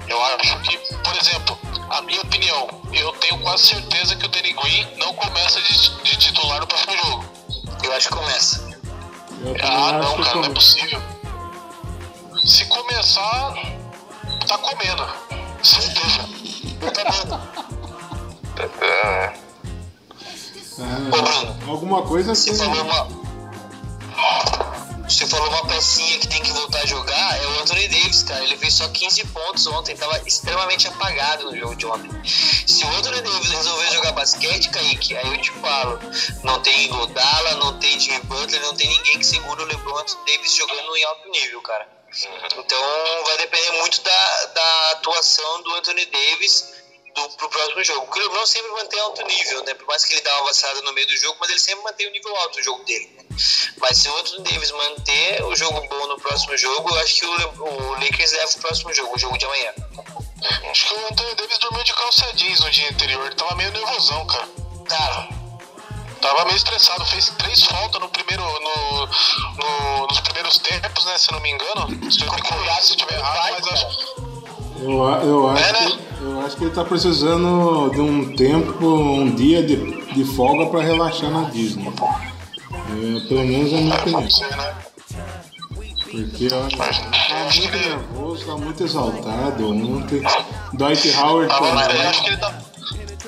eu 0.09 0.21
acho 0.25 0.59
que, 0.59 0.77
por 0.77 1.15
exemplo, 1.15 1.57
a 1.89 2.01
minha 2.01 2.21
opinião, 2.21 2.67
eu 2.93 3.11
tenho 3.13 3.37
quase 3.39 3.63
certeza 3.67 4.15
que 4.15 4.25
o 4.25 4.29
Danny 4.29 4.53
Green 4.53 4.87
não 4.97 5.13
começa 5.13 5.61
de, 5.61 6.03
de 6.03 6.17
titular 6.17 6.59
no 6.59 6.67
próximo 6.67 6.97
jogo. 6.97 7.25
Eu 7.83 7.93
acho 7.93 8.09
que 8.09 8.15
começa. 8.15 8.67
Ah, 9.63 9.91
não, 9.93 10.17
cara, 10.23 10.35
não 10.35 10.45
é 10.45 10.49
possível. 10.49 11.01
Se 12.43 12.65
começar, 12.65 13.53
tá 14.47 14.57
comendo. 14.57 15.07
Certeza. 15.63 16.27
Tá 16.95 17.03
bom. 17.19 17.57
É, 18.59 19.33
Ô, 20.79 21.21
Bruno, 21.21 21.71
alguma 21.71 22.01
coisa 22.03 22.35
Você 22.35 22.51
assim. 22.51 22.59
falou 22.65 22.83
uma. 22.83 23.07
Você 25.07 25.25
falou 25.25 25.47
uma 25.47 25.65
pecinha 25.65 26.19
que 26.19 26.27
tem 26.27 26.43
que 26.43 26.51
voltar 26.51 26.79
a 26.79 26.85
jogar, 26.85 27.41
é 27.41 27.47
o 27.47 27.61
Anthony 27.61 27.87
Davis, 27.87 28.23
cara. 28.23 28.43
Ele 28.43 28.57
fez 28.57 28.73
só 28.73 28.89
15 28.89 29.25
pontos 29.27 29.65
ontem, 29.67 29.95
tava 29.95 30.21
extremamente 30.27 30.85
apagado 30.87 31.45
no 31.45 31.57
jogo 31.57 31.75
de 31.75 31.85
ontem. 31.85 32.09
Se 32.25 32.83
o 32.83 32.89
Anthony 32.89 33.21
Davis 33.21 33.49
resolver 33.49 33.89
jogar 33.91 34.11
basquete, 34.11 34.69
Kaique, 34.69 35.15
aí 35.15 35.31
eu 35.31 35.41
te 35.41 35.51
falo, 35.51 35.97
não 36.43 36.61
tem 36.61 36.89
Godala, 36.89 37.55
não 37.55 37.79
tem 37.79 37.97
Jimmy 37.97 38.19
Butler, 38.25 38.61
não 38.61 38.75
tem 38.75 38.89
ninguém 38.89 39.19
que 39.19 39.25
segura 39.25 39.63
o 39.63 39.65
LeBron 39.65 39.97
Anthony 39.97 40.25
Davis 40.25 40.55
jogando 40.55 40.97
em 40.97 41.03
alto 41.05 41.29
nível, 41.29 41.61
cara. 41.61 41.87
Então 42.57 43.23
vai 43.25 43.37
depender 43.37 43.71
muito 43.79 44.01
da, 44.01 44.45
da 44.45 44.91
atuação 44.91 45.61
do 45.63 45.73
Anthony 45.75 46.05
Davis 46.05 46.76
do, 47.21 47.29
pro 47.35 47.49
próximo 47.49 47.83
jogo. 47.83 48.07
O 48.15 48.19
LeBron 48.19 48.45
sempre 48.45 48.71
mantém 48.71 48.99
alto 48.99 49.21
nível, 49.25 49.63
né? 49.65 49.73
Por 49.73 49.85
mais 49.87 50.05
que 50.05 50.13
ele 50.13 50.21
dá 50.21 50.35
uma 50.37 50.45
vacilada 50.45 50.81
no 50.81 50.93
meio 50.93 51.07
do 51.07 51.17
jogo, 51.17 51.37
mas 51.39 51.49
ele 51.49 51.59
sempre 51.59 51.83
mantém 51.83 52.07
o 52.07 52.11
nível 52.11 52.35
alto 52.37 52.57
do 52.57 52.63
jogo 52.63 52.83
dele. 52.85 53.11
né? 53.17 53.23
Mas 53.79 53.97
se 53.97 54.09
o 54.09 54.17
Anthony 54.17 54.43
Davis 54.43 54.71
manter 54.71 55.43
o 55.43 55.55
jogo 55.55 55.79
bom 55.87 56.07
no 56.07 56.17
próximo 56.19 56.55
jogo, 56.57 56.89
eu 56.89 56.99
acho 56.99 57.15
que 57.15 57.25
o, 57.25 57.37
Le- 57.37 57.45
o 57.59 57.91
Lakers 57.93 58.31
leva 58.31 58.51
o 58.51 58.59
próximo 58.59 58.93
jogo, 58.93 59.15
o 59.15 59.19
jogo 59.19 59.37
de 59.37 59.45
amanhã. 59.45 59.73
Acho 60.71 60.87
que 60.87 60.93
o 60.93 61.07
Anthony 61.07 61.35
Davis 61.35 61.57
dormiu 61.59 61.83
de 61.83 61.93
calça 61.93 62.33
jeans 62.33 62.59
no 62.61 62.69
dia 62.71 62.89
anterior. 62.89 63.25
Ele 63.25 63.35
tava 63.35 63.55
meio 63.55 63.71
nervosão, 63.71 64.25
cara. 64.27 64.47
Cara, 64.87 65.29
Tava 66.21 66.45
meio 66.45 66.57
estressado. 66.57 67.05
Fez 67.05 67.29
três 67.37 67.63
faltas 67.63 68.01
no 68.01 68.09
primeiro, 68.09 68.43
no, 68.43 69.05
no- 69.05 70.07
nos 70.07 70.19
primeiros 70.21 70.57
tempos, 70.59 71.05
né? 71.05 71.17
Se 71.17 71.31
não 71.31 71.39
me 71.39 71.49
engano. 71.51 72.11
Se 72.11 72.23
eu 72.23 72.33
me 72.33 72.41
corrigir 72.41 72.83
se 72.83 72.93
eu 72.93 72.97
tiver 72.97 73.15
errado, 73.19 73.51
mas 73.51 73.67
acho. 73.67 74.26
Eu, 74.79 75.03
eu, 75.27 75.49
acho, 75.49 75.63
É, 75.63 75.71
né? 75.71 75.91
que, 76.17 76.23
eu 76.23 76.41
acho 76.41 76.55
que 76.57 76.63
ele 76.65 76.71
tá 76.73 76.83
precisando 76.85 77.89
de 77.91 78.01
um 78.01 78.35
tempo, 78.35 78.85
um 78.85 79.33
dia 79.35 79.63
de, 79.63 79.75
de 80.13 80.23
folga 80.35 80.67
pra 80.67 80.81
relaxar 80.81 81.29
na 81.31 81.49
Disney. 81.49 81.87
É, 81.87 83.27
pelo 83.27 83.43
menos 83.45 83.73
é 83.73 83.77
a 83.77 83.81
minha 83.81 83.95
opinião. 83.95 84.21
Pode 84.21 84.35
ser, 84.35 84.55
né? 84.57 84.75
Porque 86.09 86.47
ó, 86.53 86.67
tá 86.69 87.49
muito 87.53 87.77
nervoso, 87.77 88.45
tá 88.45 88.57
muito 88.57 88.83
exaltado 88.83 89.69
ontem. 89.69 90.21
Dwight 90.73 91.09
Howard 91.17 91.47
Tava, 91.49 91.83
também. 91.85 92.01
acho 92.07 92.23
que 92.23 92.29
ele 92.29 92.37
tá, 92.37 92.53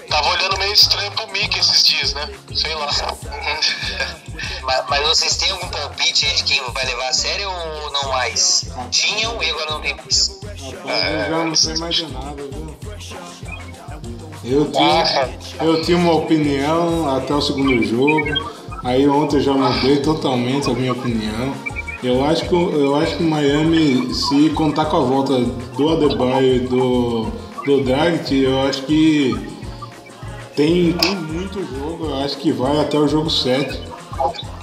tava 0.09 0.29
olhando 0.29 0.57
meio 0.57 0.73
estranho 0.73 1.11
pro 1.11 1.27
Mickey 1.27 1.59
esses 1.59 1.83
dias, 1.83 2.13
né? 2.13 2.29
Sei 2.55 2.73
lá. 2.75 2.87
Mas, 4.63 4.85
mas 4.87 5.07
vocês 5.07 5.35
têm 5.37 5.49
algum 5.51 5.67
palpite 5.69 6.25
aí 6.25 6.35
de 6.35 6.43
quem 6.43 6.61
vai 6.71 6.85
levar 6.85 7.09
a 7.09 7.13
sério 7.13 7.49
ou 7.49 7.91
não 7.91 8.09
mais? 8.09 8.65
Tinham 8.91 9.41
e 9.41 9.49
agora 9.49 9.71
não 9.71 9.81
tem 9.81 9.95
mais. 9.95 10.38
Rapaz, 10.62 11.26
eu 11.28 11.30
já 11.30 11.45
não 11.45 11.55
sei 11.55 11.78
mais 11.78 11.95
de 11.95 12.07
nada, 12.12 12.36
viu? 12.36 12.70
Eu 14.43 14.72
tinha, 14.72 15.30
eu 15.62 15.82
tinha 15.84 15.97
uma 15.97 16.14
opinião 16.14 17.10
até 17.16 17.34
o 17.34 17.41
segundo 17.41 17.84
jogo, 17.84 18.26
aí 18.84 19.07
ontem 19.07 19.38
eu 19.38 19.41
já 19.41 19.53
mudei 19.53 19.97
totalmente 19.97 20.70
a 20.70 20.74
minha 20.74 20.91
opinião. 20.93 21.53
Eu 22.01 22.24
acho 22.24 22.47
que, 22.47 22.55
o- 22.55 22.72
eu 22.72 22.95
acho 22.95 23.18
que 23.18 23.24
Miami, 23.24 24.14
se 24.14 24.49
contar 24.51 24.86
com 24.86 24.97
a 24.97 25.01
volta 25.01 25.38
do 25.39 25.89
Adebayo 25.89 26.55
e 26.55 26.60
do, 26.60 27.26
do 27.66 27.84
Dragic, 27.84 28.41
eu 28.41 28.62
acho 28.62 28.84
que 28.84 29.36
tem, 30.55 30.93
tem 30.93 31.16
muito 31.16 31.60
jogo, 31.76 32.05
eu 32.05 32.16
acho 32.24 32.38
que 32.38 32.51
vai 32.53 32.80
até 32.80 32.97
o 32.97 33.07
jogo 33.07 33.30
7. 33.30 33.82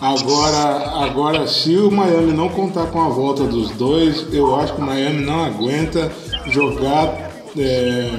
Agora, 0.00 1.04
agora, 1.04 1.46
se 1.46 1.76
o 1.76 1.90
Miami 1.90 2.32
não 2.32 2.48
contar 2.48 2.86
com 2.86 3.00
a 3.00 3.08
volta 3.08 3.44
dos 3.44 3.70
dois, 3.70 4.26
eu 4.32 4.54
acho 4.56 4.74
que 4.74 4.80
o 4.80 4.84
Miami 4.84 5.24
não 5.24 5.44
aguenta 5.44 6.12
jogar, 6.50 7.30
é, 7.58 8.10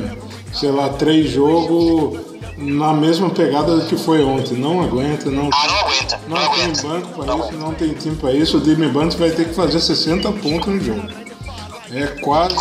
sei 0.53 0.71
lá, 0.71 0.89
três 0.89 1.29
jogos 1.29 2.19
na 2.57 2.93
mesma 2.93 3.29
pegada 3.29 3.79
que 3.81 3.95
foi 3.95 4.23
ontem. 4.23 4.57
Não 4.57 4.81
aguenta, 4.81 5.29
não, 5.29 5.49
Ah, 5.53 5.67
não 5.67 5.77
aguenta, 5.77 6.19
não, 6.27 6.35
não 6.37 6.51
tem 6.55 6.63
aguenta. 6.63 6.81
banco 6.87 7.07
para 7.23 7.35
isso, 7.37 7.57
não 7.57 7.73
tem 7.75 7.93
time 7.93 8.15
para 8.15 8.33
isso. 8.33 8.57
O 8.57 8.65
Jimmy 8.65 8.87
Buns 8.87 9.13
vai 9.13 9.29
ter 9.29 9.47
que 9.47 9.53
fazer 9.53 9.79
60 9.79 10.31
pontos 10.31 10.67
no 10.73 10.79
jogo. 10.81 11.03
É 11.91 12.07
quase, 12.21 12.55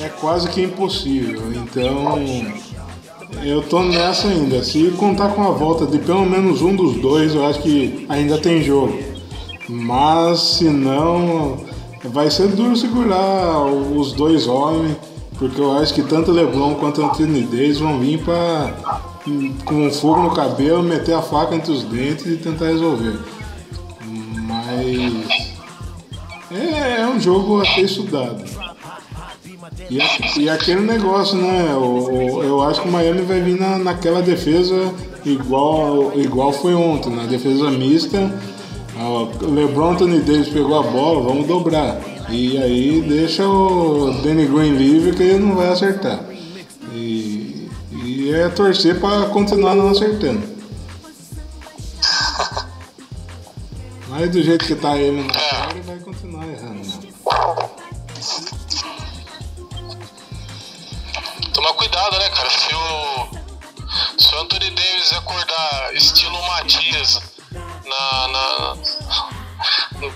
é 0.00 0.08
quase 0.20 0.48
que 0.50 0.62
impossível. 0.62 1.42
Então, 1.52 2.18
eu 3.42 3.62
tô 3.62 3.82
nessa 3.82 4.28
ainda. 4.28 4.62
Se 4.62 4.90
contar 4.92 5.30
com 5.30 5.42
a 5.42 5.50
volta 5.50 5.86
de 5.86 5.98
pelo 5.98 6.24
menos 6.24 6.62
um 6.62 6.74
dos 6.74 6.96
dois, 6.96 7.34
eu 7.34 7.46
acho 7.46 7.60
que 7.62 8.06
ainda 8.08 8.38
tem 8.38 8.62
jogo. 8.62 8.98
Mas 9.68 10.40
se 10.40 10.64
não, 10.64 11.58
vai 12.04 12.30
ser 12.30 12.48
duro 12.48 12.76
segurar 12.76 13.66
os 13.66 14.12
dois 14.12 14.46
homens, 14.46 14.96
porque 15.38 15.60
eu 15.60 15.72
acho 15.78 15.94
que 15.94 16.02
tanto 16.02 16.30
o 16.30 16.34
LeBron 16.34 16.74
quanto 16.76 17.04
Anthony 17.04 17.42
Davis 17.42 17.78
vão 17.78 17.98
vir 18.00 18.18
para 18.24 19.08
com 19.64 19.90
fogo 19.90 20.22
no 20.22 20.30
cabelo, 20.30 20.82
meter 20.82 21.14
a 21.14 21.20
faca 21.20 21.54
entre 21.54 21.70
os 21.70 21.82
dentes 21.84 22.26
e 22.26 22.36
tentar 22.36 22.66
resolver. 22.66 23.18
Mas 24.46 25.48
é, 26.50 27.02
é 27.02 27.06
um 27.06 27.20
jogo 27.20 27.60
a 27.60 27.64
ser 27.66 27.82
estudado. 27.82 28.42
E, 29.90 29.98
e 30.42 30.50
aquele 30.50 30.80
negócio, 30.82 31.36
né? 31.36 31.74
o- 31.74 32.42
eu 32.42 32.62
acho 32.62 32.82
que 32.82 32.88
o 32.88 32.92
Miami 32.92 33.22
vai 33.22 33.40
vir 33.40 33.58
na, 33.58 33.78
naquela 33.78 34.20
defesa 34.20 34.92
igual, 35.24 36.12
igual 36.18 36.52
foi 36.52 36.74
ontem, 36.74 37.10
na 37.14 37.24
defesa 37.24 37.70
mista. 37.70 38.30
O 39.00 39.46
LeBron 39.46 39.92
Anthony 39.92 40.20
Davis 40.20 40.48
pegou 40.48 40.78
a 40.78 40.82
bola, 40.82 41.22
vamos 41.22 41.46
dobrar. 41.46 42.00
E 42.28 42.58
aí 42.58 43.00
deixa 43.00 43.46
o 43.48 44.12
Danny 44.22 44.46
Green 44.46 44.76
livre 44.76 45.12
que 45.16 45.22
ele 45.22 45.38
não 45.44 45.54
vai 45.54 45.68
acertar. 45.68 46.24
E, 46.92 47.70
e 48.04 48.30
é 48.34 48.48
torcer 48.48 48.98
para 49.00 49.26
continuar 49.28 49.74
não 49.76 49.88
acertando. 49.90 50.42
Mas 54.08 54.30
do 54.30 54.42
jeito 54.42 54.64
que 54.66 54.74
tá 54.74 54.96
ele 54.98 55.22
na 55.22 55.32
série, 55.38 55.80
vai 55.82 55.98
continuar 55.98 56.46
errando. 56.48 56.77
O, 64.38 64.42
Anthony 64.42 64.70
Davis 64.70 65.12
acordar 65.12 65.94
estilo 65.94 66.40
Matias 66.46 67.20
na, 67.52 68.28
na- 68.28 68.74
no, 69.98 70.12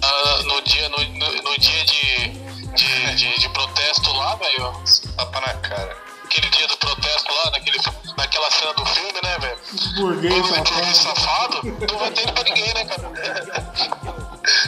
na- 0.00 0.42
no 0.42 0.62
dia, 0.62 0.88
no, 0.88 0.98
no- 0.98 1.42
no 1.42 1.58
dia 1.58 1.84
de, 1.84 2.28
de, 2.74 3.14
de, 3.14 3.38
de 3.40 3.48
protesto 3.50 4.12
lá, 4.12 4.34
velho. 4.36 4.72
Tapa 5.16 5.40
na 5.40 5.54
cara. 5.54 5.96
Aquele 6.24 6.48
dia 6.50 6.66
do 6.66 6.76
protesto 6.78 7.32
lá, 7.32 7.50
naquele, 7.52 7.78
naquela 8.16 8.50
cena 8.50 8.72
do 8.74 8.84
filme, 8.86 9.20
né, 9.22 9.38
velho? 9.38 9.58
Burguês 9.96 10.34
Todo 10.48 10.64
burguês 10.64 10.96
safado. 10.96 11.54
safado, 11.56 11.86
não 11.92 11.98
vai 11.98 12.10
ter 12.10 12.32
pra 12.32 12.42
ninguém, 12.44 12.74
né, 12.74 12.84
cara? 12.84 13.10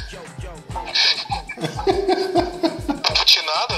Putinada. 3.17 3.75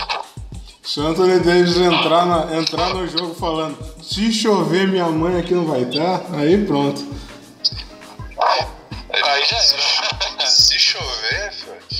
Anthony 0.96 1.40
Davis 1.40 1.76
entrar, 1.76 2.24
na- 2.26 2.56
entrar 2.56 2.94
no 2.94 3.06
jogo 3.06 3.34
falando 3.34 3.76
se 4.02 4.32
chover 4.32 4.88
minha 4.88 5.06
mãe 5.06 5.38
aqui 5.38 5.54
não 5.54 5.66
vai 5.66 5.82
estar, 5.82 6.22
aí 6.34 6.64
pronto. 6.64 7.04
Aí 9.12 9.44
já 9.44 9.56
era. 9.56 10.46
Se 10.48 10.78
chover, 10.78 11.52
Fred. 11.52 11.97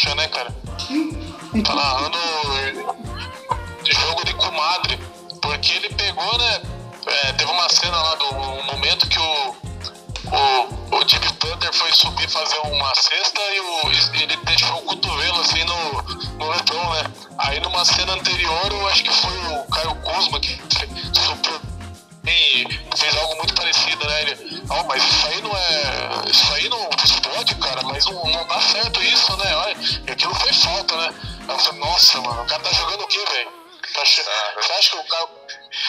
Bocha, 0.00 0.14
né, 0.14 0.28
cara? 0.28 0.54
Tá 1.64 1.74
narrando 1.74 2.18
jogo 3.84 4.24
de 4.24 4.34
comadre. 4.34 4.98
Porque 5.42 5.72
ele 5.72 5.88
pegou, 5.94 6.38
né? 6.38 6.60
é, 7.06 7.32
teve 7.32 7.50
uma 7.50 7.68
cena 7.68 7.96
lá 7.96 8.14
do 8.14 8.34
um 8.34 8.62
momento 8.64 9.08
que 9.08 9.18
o, 9.18 9.56
o, 10.30 10.96
o 10.96 11.08
Jimmy 11.08 11.26
Butler 11.40 11.72
foi 11.72 11.92
subir 11.92 12.28
fazer 12.28 12.58
uma 12.58 12.94
cesta 12.94 13.40
e 13.54 13.60
o, 13.60 13.90
ele 14.22 14.36
deixou 14.44 14.76
o 14.78 14.82
cotovelo 14.82 15.40
assim 15.40 15.64
no, 15.64 16.02
no 16.38 16.50
LeBron, 16.50 16.92
né? 16.94 17.04
Aí 17.38 17.60
numa 17.60 17.84
cena 17.84 18.12
anterior, 18.12 18.70
eu 18.70 18.88
acho 18.88 19.02
que 19.02 19.12
foi 19.12 19.36
o 19.38 19.64
Caio 19.70 19.94
Kuzma 19.96 20.40
que 20.40 20.60
subiu 21.12 21.69
e 22.26 22.66
fez 22.96 23.16
algo 23.16 23.36
muito 23.36 23.54
parecido, 23.54 24.06
né? 24.06 24.22
Ele, 24.22 24.62
ó, 24.68 24.82
mas 24.84 25.02
isso 25.02 25.26
aí 25.28 25.40
não 25.42 25.56
é. 25.56 26.30
Isso 26.30 26.52
aí 26.54 26.68
não 26.68 26.90
pode, 27.34 27.54
cara, 27.56 27.82
mas 27.82 28.04
não, 28.06 28.24
não 28.26 28.46
dá 28.46 28.60
certo 28.60 29.02
isso, 29.02 29.36
né? 29.36 29.56
Olha, 29.56 29.76
e 30.06 30.10
aquilo 30.12 30.34
foi 30.34 30.52
falta, 30.52 30.96
né? 30.96 31.14
Aí 31.48 31.54
eu 31.54 31.58
falei, 31.58 31.80
nossa, 31.80 32.20
mano, 32.20 32.42
o 32.42 32.46
cara 32.46 32.62
tá 32.62 32.72
jogando 32.72 33.02
o 33.02 33.06
quê, 33.06 33.24
velho? 33.32 33.52
Tá 33.94 34.04
che- 34.04 34.22
Você 34.22 34.72
acha 34.72 34.90
que 34.90 34.96
o 34.96 35.04
cara. 35.04 35.26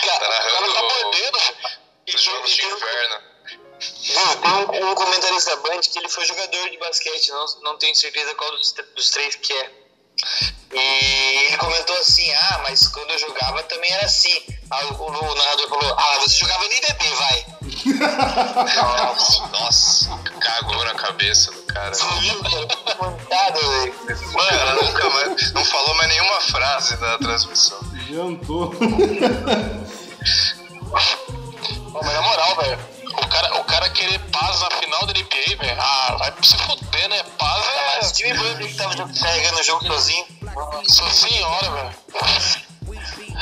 Cara, 0.06 0.20
Tá 0.20 0.48
o 0.48 0.52
cara 0.52 1.32
tá. 1.32 1.70
E 2.08 2.16
Os 2.16 2.22
jogos 2.22 2.50
de 2.52 2.64
inverno. 2.64 3.32
Viu, 3.80 4.36
tem 4.42 4.52
um, 4.84 4.92
um 4.92 4.96
comentarista 4.96 5.56
da 5.56 5.62
Band 5.64 5.82
que 5.82 5.98
ele 5.98 6.10
foi 6.10 6.24
jogador 6.26 6.70
de 6.70 6.78
basquete, 6.78 7.30
não, 7.32 7.46
não 7.64 7.78
tenho 7.78 7.96
certeza 7.96 8.34
qual 8.36 8.52
dos, 8.52 8.74
dos 8.96 9.10
três 9.10 9.36
que 9.36 9.54
é. 9.54 9.72
E 10.74 11.46
ele 11.48 11.58
comentou 11.58 11.96
assim, 11.98 12.32
ah, 12.34 12.62
mas 12.64 12.88
quando 12.88 13.12
eu 13.12 13.20
jogava 13.20 13.62
também 13.64 13.92
era 13.92 14.06
assim. 14.06 14.42
Aí 14.70 14.86
o, 14.86 14.94
o 14.94 15.36
narrador 15.36 15.70
falou, 15.70 15.94
ah, 15.98 16.18
você 16.20 16.38
jogava 16.38 16.64
no 16.64 16.74
IBB, 16.74 17.10
vai. 17.16 17.46
Nossa, 18.76 19.48
nossa, 19.52 20.18
cagou 20.40 20.86
na 20.86 20.94
cabeça 20.94 21.52
do 21.52 21.62
cara. 21.64 21.94
Sumiu, 21.94 22.42
cara, 22.42 22.68
mancada, 23.00 23.60
velho. 23.60 23.96
O 24.34 24.38
cara 24.38 24.76
nunca 24.76 25.10
mais, 25.10 25.52
não 25.54 25.66
falou 25.66 25.96
mais 25.96 26.10
nenhuma 26.10 26.42
frase 26.42 26.96
da 26.98 27.18
transmissão. 27.18 27.80
Adiantou. 27.94 28.72
Pô, 31.92 32.00
mas 32.02 32.14
na 32.14 32.22
moral, 32.22 32.56
velho, 32.56 32.80
o 33.18 33.28
cara, 33.28 33.60
o 33.60 33.64
cara 33.64 33.90
querer 33.90 34.20
paz 34.32 34.62
na 34.62 34.72
final 34.72 35.06
da 35.06 35.14
NBA, 35.14 35.58
velho, 35.60 35.82
ah, 35.82 36.16
vai 36.20 36.34
se 36.42 36.58
fuder, 36.58 37.10
né? 37.10 37.24
Paz 37.38 37.66
Mas 37.98 38.10
é. 38.10 38.14
time 38.14 38.34
Butler 38.38 38.68
que 38.68 38.76
tava 38.76 38.96
carregando 38.96 39.60
o 39.60 39.64
jogo 39.64 39.86
sozinho. 39.86 40.26
Sua 40.88 41.10
senhora, 41.12 41.72
velho. 41.72 41.96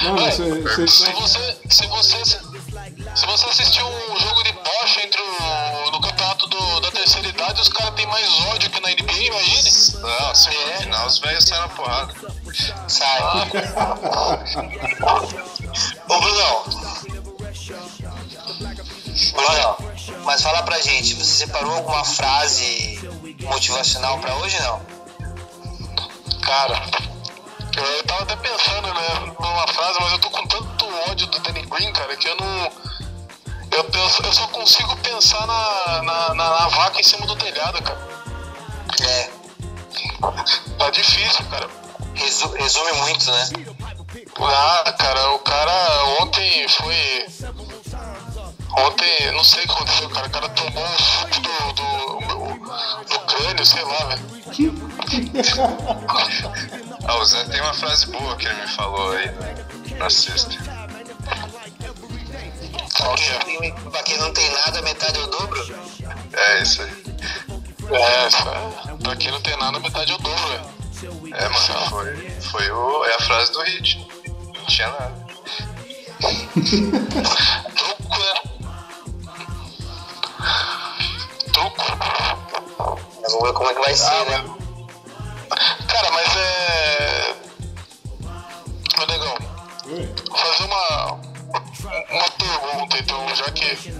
Não, 0.01 0.15
Ué, 0.15 0.31
você, 0.31 0.87
Se 0.87 1.11
você, 1.11 1.57
se 1.69 1.87
você, 1.87 2.25
se 2.25 3.25
você 3.25 3.45
assistiu 3.49 3.85
um 3.85 4.19
jogo 4.19 4.43
de 4.43 4.51
bocha 4.53 5.01
entre 5.03 5.21
o, 5.21 5.91
no 5.91 5.99
campeonato 5.99 6.47
do, 6.47 6.79
da 6.79 6.91
terceira 6.91 7.27
idade, 7.27 7.59
os 7.61 7.69
caras 7.69 7.95
têm 7.95 8.07
mais 8.07 8.27
ódio 8.45 8.69
que 8.69 8.79
na 8.79 8.89
NBA, 8.89 9.13
imagine. 9.13 9.69
Não, 10.01 10.35
se 10.35 10.49
for 10.51 10.67
no 10.67 10.73
final, 10.81 11.07
os 11.07 11.19
velhos 11.19 11.43
saem 11.43 11.61
na 11.61 11.67
porrada. 11.69 12.13
Sai. 12.87 13.21
Ô, 16.07 16.19
Brunão. 16.19 16.63
Brunão, 19.33 19.77
mas 20.23 20.41
fala 20.41 20.63
pra 20.63 20.79
gente, 20.79 21.13
você 21.15 21.45
separou 21.45 21.73
alguma 21.75 22.03
frase 22.05 22.99
motivacional 23.43 24.17
pra 24.19 24.35
hoje, 24.35 24.59
não? 24.61 24.81
Cara, 26.41 26.81
eu 27.77 28.03
tava 28.03 28.23
até 28.23 28.35
pensando, 28.37 28.87
né, 28.93 29.33
numa 29.39 29.67
frase, 29.67 29.99
mas 30.01 30.11
eu 30.13 30.19
tô 30.19 30.29
com 30.29 30.45
tanto 30.47 30.85
ódio 31.09 31.27
do 31.27 31.39
Danny 31.39 31.61
Green, 31.63 31.91
cara, 31.93 32.15
que 32.17 32.27
eu 32.27 32.35
não. 32.37 32.71
Eu, 33.71 33.83
penso, 33.85 34.21
eu 34.23 34.33
só 34.33 34.47
consigo 34.47 34.95
pensar 34.97 35.45
na, 35.45 36.01
na, 36.03 36.33
na, 36.33 36.49
na 36.59 36.67
vaca 36.69 36.99
em 36.99 37.03
cima 37.03 37.25
do 37.27 37.35
telhado, 37.35 37.81
cara. 37.83 38.09
É, 39.01 39.29
Tá 40.77 40.89
difícil, 40.89 41.45
cara. 41.45 41.69
resu- 42.15 42.51
resume 42.53 42.91
muito, 42.93 43.31
né? 43.31 43.49
Ah, 44.41 44.93
cara, 44.97 45.31
o 45.33 45.39
cara 45.39 46.03
ontem 46.21 46.67
foi. 46.69 47.27
Ontem, 48.85 49.31
não 49.33 49.43
sei 49.43 49.63
o 49.63 49.67
que 49.67 49.71
aconteceu, 49.73 50.09
cara. 50.09 50.27
O 50.27 50.29
cara 50.29 50.49
tomou 50.49 50.83
um 50.83 50.97
suco 50.97 51.41
do, 51.41 51.73
do, 51.73 52.19
do 53.05 53.19
crânio, 53.25 53.65
sei 53.65 53.83
lá, 53.83 54.05
velho. 54.05 54.21
Ah, 57.07 57.15
o 57.17 57.25
Zé 57.25 57.43
tem 57.45 57.61
uma 57.61 57.73
frase 57.73 58.05
boa 58.07 58.35
que 58.35 58.45
ele 58.47 58.61
me 58.61 58.67
falou 58.67 59.11
aí 59.11 59.31
na 59.97 60.09
sexta. 60.09 60.49
Que 60.49 60.57
Quem 63.45 63.67
é? 63.69 63.71
pra 63.89 64.03
quem 64.03 64.17
não 64.17 64.31
tem 64.33 64.49
nada, 64.51 64.81
metade 64.81 65.19
é 65.19 65.23
o 65.23 65.27
dobro. 65.27 65.75
É 66.33 66.61
isso 66.61 66.81
aí. 66.81 66.91
É, 67.91 68.25
essa- 68.25 68.43
pra 69.01 69.15
quem 69.15 69.31
não 69.31 69.41
tem 69.41 69.55
nada, 69.57 69.79
metade 69.79 70.11
é 70.11 70.15
o 70.15 70.17
dobro, 70.17 70.47
velho. 70.49 70.79
É, 71.33 71.47
mano, 71.49 71.89
foi, 71.89 72.31
foi 72.41 72.71
o, 72.71 73.05
é 73.05 73.15
a 73.15 73.19
frase 73.21 73.51
do 73.53 73.61
hit. 73.63 74.07
Não 74.57 74.65
tinha 74.65 74.87
nada. 74.89 75.29
Mas 83.21 83.31
vamos 83.33 83.47
ver 83.47 83.53
como 83.53 83.69
é 83.69 83.73
que 83.73 83.81
vai 83.81 83.95
ser, 83.95 84.25
né? 84.25 84.43
Cara, 85.87 86.11
mas 86.11 86.35
é. 86.35 87.35
Ô, 89.01 89.05
negão, 89.05 89.35
vou 90.29 90.37
fazer 90.37 90.63
uma. 90.63 91.29
Uma 92.11 92.29
pergunta, 92.31 92.97
então, 92.99 93.35
já 93.35 93.51
que 93.51 93.91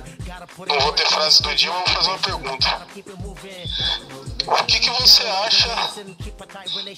não 0.68 0.80
vou 0.80 0.94
ter 0.94 1.06
frase 1.08 1.42
do 1.42 1.56
dia, 1.56 1.70
eu 1.70 1.74
vou 1.74 1.88
fazer 1.88 2.10
uma 2.10 2.20
pergunta. 2.20 2.88
O 4.48 4.64
que, 4.66 4.80
que 4.80 4.90
você 4.90 5.24
acha 5.24 5.70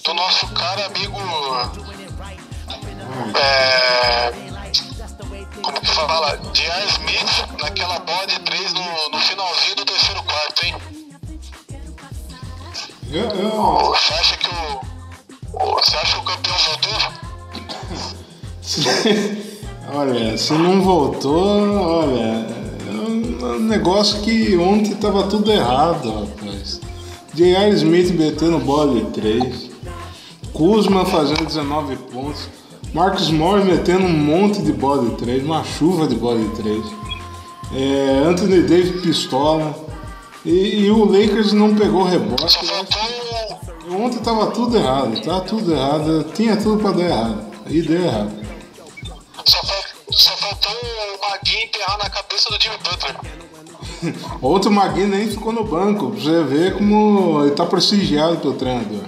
do 0.04 0.14
nosso 0.14 0.46
cara 0.48 0.86
amigo. 0.86 1.18
É. 3.36 4.51
Como 5.62 5.80
que 5.80 5.86
fala? 5.88 6.36
J.R. 6.52 6.86
Smith 6.90 7.60
naquela 7.60 7.98
bola 8.00 8.26
de 8.26 8.38
3 8.40 8.72
no, 8.72 8.80
no 9.10 9.18
finalzinho 9.18 9.76
do 9.76 9.84
terceiro 9.84 10.22
quarto, 10.24 10.64
hein? 10.66 10.74
Eu, 13.10 13.24
eu, 13.24 13.50
Você 13.90 14.14
acha 14.14 14.36
que 14.38 14.48
o. 14.48 14.80
o- 15.54 15.74
Você 15.74 15.96
acha 15.96 16.14
que 16.14 16.20
o 16.20 16.24
campeão 16.24 16.56
voltou? 16.66 17.12
olha, 19.94 20.38
se 20.38 20.52
não 20.54 20.80
voltou, 20.82 21.78
olha, 21.80 22.46
é 22.88 22.90
um 22.90 23.58
negócio 23.60 24.20
que 24.22 24.56
ontem 24.56 24.94
tava 24.94 25.24
tudo 25.28 25.50
errado, 25.52 26.10
rapaz. 26.20 26.80
J.R. 27.34 27.70
Smith 27.76 28.10
metendo 28.12 28.58
bola 28.58 28.94
de 29.00 29.10
3. 29.10 29.70
Kuzma 30.52 31.04
fazendo 31.06 31.44
19 31.46 31.96
pontos. 31.96 32.48
Marcus 32.92 33.30
Morris 33.30 33.64
metendo 33.64 34.04
um 34.04 34.12
monte 34.12 34.60
de 34.62 34.72
bola 34.72 35.08
de 35.08 35.16
3, 35.16 35.44
uma 35.44 35.64
chuva 35.64 36.06
de 36.06 36.14
bola 36.14 36.38
de 36.38 36.48
3. 36.62 36.84
É, 37.74 38.22
Anthony 38.26 38.62
Davis 38.62 39.00
pistola. 39.00 39.74
E, 40.44 40.84
e 40.84 40.90
o 40.90 41.04
Lakers 41.04 41.52
não 41.52 41.74
pegou 41.74 42.02
rebote. 42.02 42.58
Faltou. 42.66 44.02
Ontem 44.04 44.18
tava 44.18 44.48
tudo 44.48 44.76
errado, 44.76 45.20
tava 45.22 45.40
tudo 45.42 45.72
errado, 45.72 46.24
tinha 46.34 46.56
tudo 46.56 46.82
pra 46.82 46.90
dar 46.92 47.04
errado. 47.04 47.44
E 47.68 47.80
deu 47.80 48.02
errado. 48.04 48.32
Só, 49.46 49.58
fal- 49.62 49.84
só 50.10 50.30
faltou 50.36 50.72
o 50.72 51.30
Maguinho 51.30 51.64
enterrar 51.64 51.98
na 51.98 52.10
cabeça 52.10 52.50
do 52.50 52.60
Jimmy 52.60 52.76
Butler. 52.78 54.14
Outro 54.42 54.70
Magui 54.70 55.04
nem 55.04 55.28
ficou 55.28 55.52
no 55.52 55.64
banco, 55.64 56.10
pra 56.10 56.20
você 56.20 56.42
ver 56.42 56.74
como 56.74 57.42
ele 57.44 57.52
tá 57.52 57.64
prestigiado 57.64 58.36
pelo 58.38 58.54
treinador. 58.54 59.04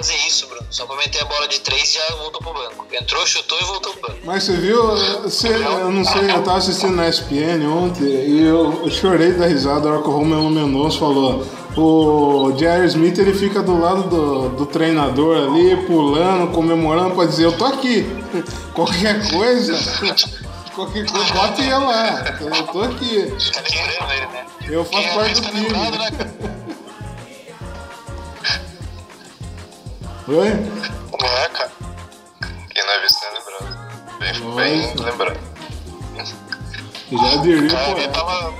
Fazer 0.00 0.16
isso, 0.26 0.46
Bruno. 0.46 0.66
Só 0.70 0.86
pra 0.86 0.96
meter 0.96 1.20
a 1.22 1.24
bola 1.26 1.46
de 1.46 1.60
três 1.60 1.90
e 1.90 1.94
já 1.94 2.16
voltou 2.16 2.40
pro 2.40 2.54
banco. 2.54 2.86
Entrou, 2.90 3.26
chutou 3.26 3.58
e 3.60 3.64
voltou 3.64 3.92
pro 3.92 4.08
banco. 4.08 4.20
Mas 4.24 4.44
você 4.44 4.56
viu, 4.56 4.82
você, 5.22 5.48
eu 5.48 5.90
não 5.90 6.04
sei, 6.04 6.30
eu 6.30 6.42
tava 6.42 6.56
assistindo 6.56 6.96
na 6.96 7.08
ESPN 7.08 7.68
ontem 7.70 8.04
e 8.04 8.42
eu, 8.42 8.82
eu 8.82 8.90
chorei 8.90 9.32
da 9.32 9.46
risada 9.46 9.88
na 9.88 9.96
hora 9.96 10.02
que 10.02 10.08
o 10.08 10.12
Romelu 10.12 10.48
Mendonça 10.48 10.98
falou. 10.98 11.46
O 11.76 12.52
Jerry 12.58 12.86
Smith 12.88 13.18
ele 13.18 13.32
fica 13.32 13.62
do 13.62 13.78
lado 13.78 14.04
do, 14.04 14.48
do 14.50 14.66
treinador 14.66 15.36
ali, 15.36 15.76
pulando, 15.86 16.50
comemorando, 16.52 17.14
pra 17.14 17.26
dizer, 17.26 17.44
eu 17.44 17.52
tô 17.52 17.66
aqui. 17.66 18.06
Qualquer 18.74 19.30
coisa, 19.30 19.74
qualquer 20.74 21.04
coisa, 21.06 21.32
bote 21.34 21.68
eu 21.68 21.80
lá. 21.80 22.24
Eu 22.40 22.66
tô 22.68 22.80
aqui. 22.80 23.34
Tá 23.52 23.60
lembrando 23.60 24.12
ele, 24.12 24.26
né? 24.26 24.46
Eu 24.68 24.84
faço 24.84 25.08
é 25.08 25.14
parte 25.14 25.40
do 25.40 25.50
time. 25.50 26.50
Oi? 30.32 30.48
É, 30.48 31.48
cara. 31.48 31.72
Quem 32.70 32.84
não 32.84 32.92
é 32.92 33.00
visto 33.00 33.18
é 33.24 33.30
lembrado. 33.30 34.18
Bem, 34.20 34.54
bem 34.54 34.94
lembrado. 34.94 35.40
Já 37.10 37.36
diria, 37.42 37.68
cara 37.68 37.96
pô. 37.96 38.08
tava. 38.12 38.54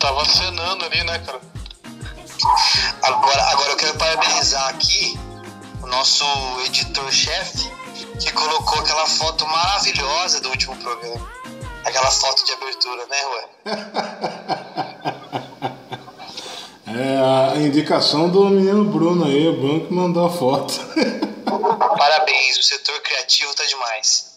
Tava 0.00 0.22
acenando 0.22 0.86
ali, 0.86 1.04
né, 1.04 1.18
cara? 1.18 1.38
Agora, 3.02 3.42
agora 3.50 3.70
eu 3.72 3.76
quero 3.76 3.94
parabenizar 3.98 4.70
aqui 4.70 5.20
o 5.82 5.86
nosso 5.86 6.24
editor-chefe 6.64 7.70
que 8.18 8.32
colocou 8.32 8.80
aquela 8.80 9.06
foto 9.06 9.46
maravilhosa 9.46 10.40
do 10.40 10.48
último 10.48 10.76
programa. 10.78 11.30
Aquela 11.84 12.10
foto 12.10 12.42
de 12.46 12.52
abertura, 12.52 13.06
né, 13.06 13.26
Ué? 13.26 14.83
É 16.96 17.18
a 17.18 17.56
indicação 17.58 18.28
do 18.28 18.48
menino 18.48 18.84
Bruno 18.84 19.24
aí, 19.24 19.48
o 19.48 19.54
Bruno 19.54 19.84
que 19.86 19.92
mandou 19.92 20.26
a 20.26 20.30
foto. 20.30 20.74
Parabéns, 21.98 22.56
o 22.56 22.62
setor 22.62 23.00
criativo 23.00 23.52
tá 23.54 23.64
demais. 23.64 24.32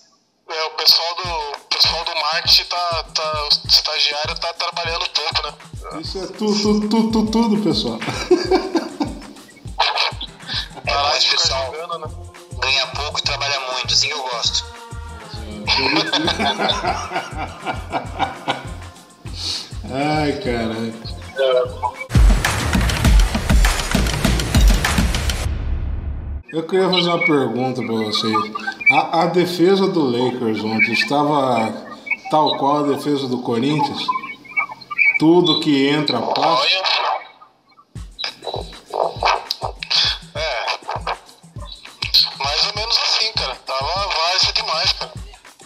É, 0.50 0.64
o 0.64 0.72
pessoal 0.72 1.16
do, 1.18 1.30
o 1.30 1.60
pessoal 1.70 2.04
do 2.04 2.16
marketing 2.16 2.64
tá, 2.64 3.04
tá. 3.14 3.44
O 3.44 3.50
estagiário 3.68 4.34
tá 4.40 4.52
trabalhando 4.54 5.08
pouco, 5.10 5.44
né? 5.44 5.54
Isso 6.02 6.18
é 6.18 6.26
tudo, 6.26 6.60
tudo, 6.62 6.90
tudo, 6.90 7.12
tudo, 7.12 7.32
tudo, 7.32 7.62
pessoal. 7.64 8.00
É 10.88 11.20
ficar 11.20 11.38
pessoal. 11.38 11.66
jogando, 11.66 12.00
né? 12.00 12.08
Ganha 12.60 12.88
pouco 12.88 13.20
e 13.20 13.24
trabalha 13.24 13.60
muito, 13.72 13.94
assim 13.94 14.08
que 14.08 14.14
eu 14.14 14.24
gosto. 14.24 14.66
Ai, 19.94 20.32
caralho. 20.40 20.94
Eu 26.50 26.64
queria 26.64 26.90
fazer 26.90 27.10
uma 27.10 27.26
pergunta 27.26 27.82
pra 27.84 27.94
vocês. 27.94 28.34
A, 28.90 29.24
a 29.24 29.26
defesa 29.26 29.86
do 29.88 30.02
Lakers 30.02 30.64
ontem 30.64 30.94
estava 30.94 31.74
tal 32.32 32.58
qual 32.58 32.86
a 32.86 32.88
defesa 32.96 33.28
do 33.28 33.42
Corinthians? 33.42 34.06
Tudo 35.20 35.60
que 35.60 35.90
entra 35.90 36.22
passa? 36.22 36.62
Olha. 36.62 36.84
É. 40.36 40.66
Mais 42.40 42.66
ou 42.68 42.76
menos 42.76 42.98
assim, 42.98 43.30
cara. 43.34 43.56
Tava 43.66 44.08
várzea 44.08 44.54
demais, 44.54 44.94
cara. 44.94 45.12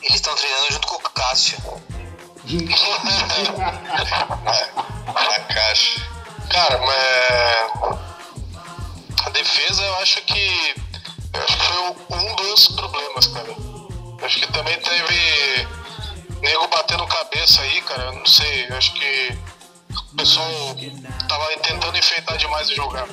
Eles 0.01 0.15
estão 0.15 0.34
treinando 0.36 0.73
junto 0.73 0.88
com 0.88 0.95
o 0.95 0.99
Cássio. 1.11 1.59
Na 5.13 5.39
caixa. 5.53 6.01
Cara, 6.49 6.79
mas 6.79 8.11
a 9.26 9.30
defesa 9.30 9.84
eu 9.84 9.95
acho 9.97 10.22
que 10.24 10.76
eu 11.34 11.43
acho 11.43 11.57
que 11.57 11.63
foi 11.63 12.17
um 12.17 12.36
dos 12.36 12.67
problemas, 12.69 13.28
cara. 13.28 13.47
Eu 13.47 14.26
acho 14.26 14.39
que 14.39 14.51
também 14.51 14.78
teve 14.80 15.67
nego 16.41 16.67
batendo 16.67 17.05
cabeça 17.07 17.61
aí, 17.61 17.82
cara. 17.82 18.03
Eu 18.03 18.13
não 18.13 18.26
sei, 18.26 18.67
eu 18.69 18.78
acho 18.78 18.93
que 18.93 19.38
o 19.95 20.15
pessoal 20.15 20.49
tava 21.28 21.47
tentando 21.57 21.97
enfeitar 21.97 22.38
demais 22.38 22.69
o 22.69 22.76
jogar. 22.76 23.07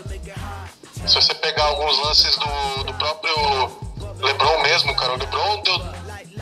Se 1.07 1.15
você 1.15 1.35
pegar 1.35 1.65
alguns 1.65 1.99
lances 2.05 2.37
do, 2.37 2.85
do 2.85 2.95
próprio 2.95 3.35
LeBron 4.21 4.63
mesmo, 4.63 4.95
cara, 4.97 5.13
o 5.15 5.17
LeBron 5.17 5.63
deu 5.63 5.79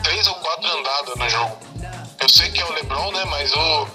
três 0.03 0.27
ou 0.27 0.35
quatro 0.35 0.79
andadas 0.79 1.15
no 1.15 1.29
jogo. 1.29 1.57
Eu 2.19 2.29
sei 2.29 2.49
que 2.51 2.59
é 2.59 2.65
o 2.65 2.73
LeBron, 2.73 3.11
né? 3.11 3.25
Mas 3.25 3.53
o, 3.53 3.87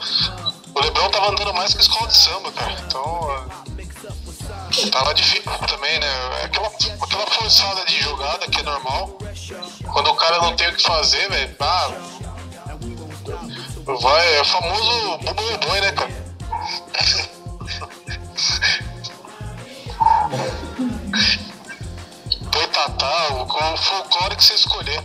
o 0.74 0.80
LeBron 0.80 1.10
tava 1.10 1.30
andando 1.30 1.52
mais 1.54 1.74
que 1.74 1.80
escola 1.80 2.06
de 2.06 2.16
samba, 2.16 2.52
cara. 2.52 2.72
Então. 2.86 3.71
Tava 4.90 5.12
difícil 5.12 5.52
também, 5.68 6.00
né? 6.00 6.08
Aquela, 6.44 6.68
aquela 6.68 7.26
forçada 7.26 7.84
de 7.84 8.00
jogada 8.02 8.48
que 8.48 8.60
é 8.60 8.62
normal. 8.62 9.18
Quando 9.92 10.10
o 10.10 10.16
cara 10.16 10.38
não 10.38 10.56
tem 10.56 10.68
o 10.68 10.76
que 10.76 10.82
fazer, 10.82 11.28
velho, 11.28 11.54
ah, 11.60 11.90
vai, 14.00 14.36
é 14.36 14.40
o 14.40 14.44
famoso 14.44 15.18
bubu 15.18 15.42
boi, 15.66 15.80
né, 15.80 15.92
cara? 15.92 16.12
Boitatá, 22.50 23.28
o, 23.32 23.42
o 23.42 23.76
folclore 23.76 24.36
que 24.36 24.44
você 24.44 24.54
escolher. 24.54 25.02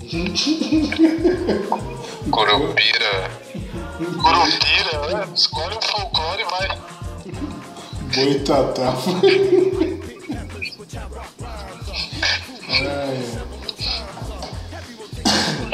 Curupira. 2.30 3.30
Curupira, 4.20 5.08
né? 5.08 5.26
Escolhe 5.34 5.74
um 5.76 5.82
folclore 5.82 6.42
e 6.42 6.44
vai. 6.44 6.68
Boitatá. 8.14 8.94
Ai, 12.68 13.24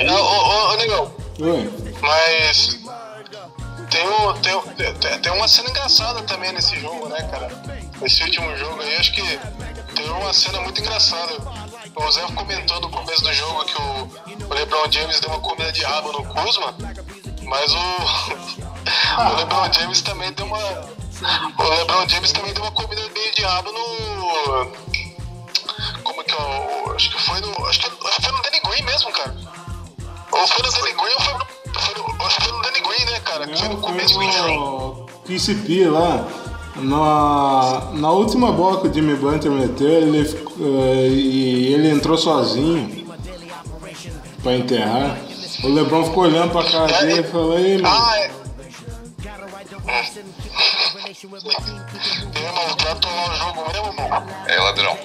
Ô, 0.09 0.12
ô, 0.12 0.72
ô, 0.72 0.76
negão, 0.76 1.12
Oi. 1.41 1.70
mas 2.01 2.78
tem, 3.91 4.09
um, 4.09 4.32
tem, 4.41 4.59
tem, 4.95 5.18
tem 5.20 5.32
uma 5.32 5.47
cena 5.47 5.68
engraçada 5.68 6.22
também 6.22 6.51
nesse 6.53 6.78
jogo, 6.80 7.07
né, 7.09 7.22
cara? 7.30 7.51
Esse 8.03 8.22
último 8.22 8.57
jogo 8.57 8.80
aí, 8.80 8.97
acho 8.97 9.12
que 9.12 9.22
teve 9.95 10.09
uma 10.09 10.32
cena 10.32 10.59
muito 10.61 10.80
engraçada. 10.80 11.34
O 11.95 12.11
Zé 12.11 12.22
comentou 12.34 12.80
no 12.80 12.88
começo 12.88 13.22
do 13.22 13.30
jogo 13.34 13.62
que 13.66 13.76
o, 13.76 14.11
o 14.49 14.55
LeBron 14.55 14.91
James 14.91 15.20
deu 15.20 15.28
uma 15.30 15.41
comida 15.41 15.70
de 15.72 15.82
rabo 15.82 16.12
no 16.12 16.24
Kuzma, 16.24 16.74
mas 17.43 17.70
o, 17.74 17.76
o 19.20 19.36
LeBron 19.36 19.70
James 19.72 20.01
também 20.01 20.32
deu 20.32 20.47
uma. 20.47 20.99
O 21.20 21.62
LeBron 21.62 22.08
James 22.08 22.32
também 22.32 22.54
deu 22.54 22.62
uma 22.62 22.72
comida 22.72 23.02
meio 23.14 23.34
de 23.34 23.42
rabo 23.42 23.70
no. 23.72 24.72
Como 26.02 26.24
que 26.24 26.32
é 26.32 26.36
o. 26.36 26.92
Acho 26.94 27.10
que 27.10 27.22
foi 27.22 27.40
no. 27.40 27.66
Acho 27.66 27.80
que, 27.80 27.90
foi 27.90 28.32
no 28.32 28.42
Danny 28.42 28.60
Green 28.64 28.82
mesmo, 28.84 29.12
cara. 29.12 29.36
Ou 30.32 30.46
foi 30.46 30.62
no 30.62 30.72
Danny 30.72 30.92
Green 30.94 31.14
ou 31.14 31.20
foi 31.20 31.34
no. 31.34 31.40
Foi 31.78 31.94
no 31.94 32.26
acho 32.26 32.36
que 32.36 32.42
foi 32.42 32.52
no 32.52 32.62
Danny 32.62 32.80
Green, 32.80 33.04
né, 33.04 33.20
cara? 33.20 33.46
Que 33.46 33.58
foi 33.58 33.68
no 33.68 33.76
começo 33.76 34.14
do 34.14 34.20
foi 34.20 34.26
no 34.26 35.06
PCP 35.26 35.88
lá. 35.90 36.26
Na, 36.76 37.90
na 37.92 38.10
última 38.10 38.52
bola 38.52 38.80
que 38.80 38.88
o 38.88 38.94
Jimmy 38.94 39.14
Butler 39.16 39.52
meteu, 39.52 39.88
ele, 39.88 40.20
eh, 40.20 41.08
e 41.08 41.74
ele 41.74 41.90
entrou 41.90 42.16
sozinho 42.16 43.06
pra 44.42 44.54
enterrar. 44.54 45.18
O 45.62 45.68
Lebron 45.68 46.04
ficou 46.06 46.22
olhando 46.22 46.52
pra 46.52 46.64
cara 46.64 47.04
dele 47.04 47.20
e 47.20 47.24
falou, 47.24 47.58
ei, 47.58 47.82
mano, 47.82 47.94
Ah, 47.94 48.18
é. 48.18 48.30
É, 51.11 52.52
mano, 52.52 52.76
pra 52.76 52.94
tomar 52.94 53.30
o 53.30 53.34
jogo 53.34 53.72
mesmo, 53.72 53.92
mano. 53.94 54.30
É, 54.46 54.56
ladrão. 54.61 54.98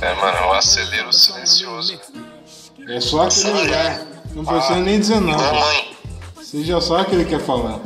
É, 0.00 0.14
mano, 0.14 0.38
é 0.38 0.46
um 0.46 0.52
acelero 0.52 1.12
silencioso. 1.12 2.00
é 2.88 3.00
só 3.00 3.22
aquele 3.26 3.50
lugar. 3.50 4.00
Não 4.34 4.44
precisa 4.44 4.76
nem 4.80 4.98
dizer 5.00 5.20
nada. 5.20 5.52
mãe. 5.52 5.96
Você 6.36 6.64
já 6.64 6.80
sabe 6.80 7.02
o 7.02 7.04
que 7.06 7.14
ele 7.16 7.24
quer 7.26 7.40
falar. 7.40 7.80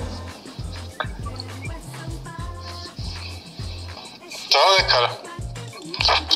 Então, 4.47 4.77
né, 4.79 4.85
cara? 4.89 5.09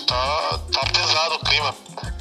Tá, 0.06 0.58
tá 0.72 0.80
pesado 0.92 1.34
o 1.36 1.38
clima. 1.40 1.74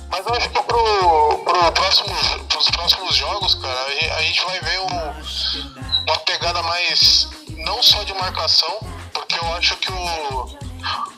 Mas 0.09 0.25
eu 0.25 0.33
acho 0.35 0.49
que 0.49 0.61
pro, 0.63 1.37
pro 1.43 1.71
próximo, 1.71 2.15
pros 2.47 2.69
próximos 2.69 3.15
jogos, 3.15 3.55
cara, 3.55 3.85
a 3.85 3.89
gen- 3.95 4.11
a 4.11 4.21
gente 4.21 4.45
vai 4.45 4.59
ver 4.59 4.79
um- 4.81 5.72
uma 6.07 6.17
pegada 6.19 6.61
mais. 6.63 7.27
não 7.57 7.81
só 7.81 8.03
de 8.03 8.13
marcação, 8.15 8.79
porque 9.13 9.37
eu 9.37 9.53
acho 9.55 9.75
que 9.77 9.91
o, 9.91 10.57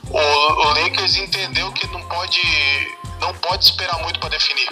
o, 0.10 0.18
o 0.20 0.64
Lakers 0.82 1.16
entendeu 1.18 1.72
que 1.74 1.88
não 1.88 2.02
pode. 2.08 2.42
não 3.20 3.34
pode 3.36 3.66
esperar 3.66 3.98
muito 4.00 4.20
pra 4.20 4.30
definir. 4.30 4.70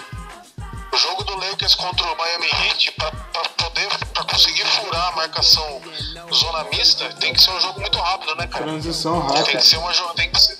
O 0.92 0.96
jogo 0.96 1.24
do 1.24 1.34
Lakers 1.36 1.74
contra 1.74 2.06
o 2.06 2.16
Miami 2.16 2.46
Heat, 2.46 2.92
pra 2.92 3.10
poder, 3.56 3.88
pra 4.12 4.24
conseguir 4.24 4.64
furar 4.64 5.08
a 5.08 5.16
marcação 5.16 5.82
zona 6.32 6.62
mista, 6.64 7.08
tem 7.14 7.32
que 7.32 7.42
ser 7.42 7.50
um 7.50 7.60
jogo 7.60 7.80
muito 7.80 7.98
rápido, 7.98 8.36
né, 8.36 8.46
cara? 8.46 8.64
Transição 8.64 9.26
Tem 9.26 9.38
rápida. 9.38 9.58
que 9.58 9.66
ser 9.66 9.76
uma 9.78 9.92
tem 10.14 10.30
que 10.30 10.40
ser- 10.40 10.56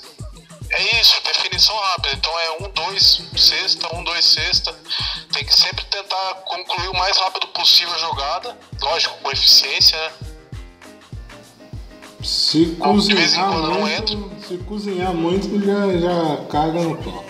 É 0.77 1.01
isso, 1.01 1.23
definição 1.23 1.77
rápida. 1.77 2.15
Então 2.15 2.37
é 2.39 2.65
um, 2.65 2.69
dois, 2.71 3.23
sexta, 3.37 3.95
um, 3.95 4.03
dois, 4.03 4.25
sexta. 4.25 4.75
Tem 5.33 5.45
que 5.45 5.55
sempre 5.55 5.85
tentar 5.85 6.35
concluir 6.45 6.89
o 6.89 6.97
mais 6.97 7.17
rápido 7.17 7.47
possível 7.49 7.95
a 7.95 7.99
jogada. 7.99 8.59
Lógico, 8.83 9.17
com 9.23 9.31
eficiência, 9.31 9.97
né? 9.97 10.13
Se 12.25 12.65
De 12.65 13.15
vez 13.15 13.35
em 13.35 13.41
cozinhar 13.41 13.79
muito, 13.79 14.33
se 14.49 14.59
cozinhar 14.59 15.15
muito, 15.15 15.65
já, 15.65 15.97
já 15.99 16.45
caga 16.47 16.81
no 16.81 16.97
pau. 16.97 17.25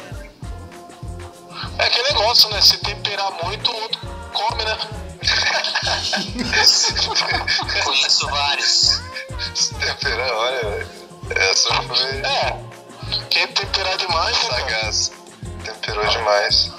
É 1.79 1.85
aquele 1.85 2.09
negócio, 2.09 2.49
né? 2.51 2.63
Se 2.63 2.79
temperar 2.79 3.31
muito, 3.45 3.71
o 3.71 3.83
outro 3.83 4.01
come, 4.33 4.65
né? 4.65 4.79
Conheço 7.85 8.27
vários. 8.29 9.03
Se 9.55 9.75
temperar, 9.75 10.33
olha, 10.33 10.61
velho. 10.61 10.89
Essa 11.31 11.75
foi 11.83 12.21
É. 12.21 12.74
Quem 13.31 13.47
temperar 13.49 13.97
demais, 13.97 14.37
né, 14.45 14.51
sagaz. 14.51 15.13
Temperou 15.65 16.07
demais. 16.09 16.73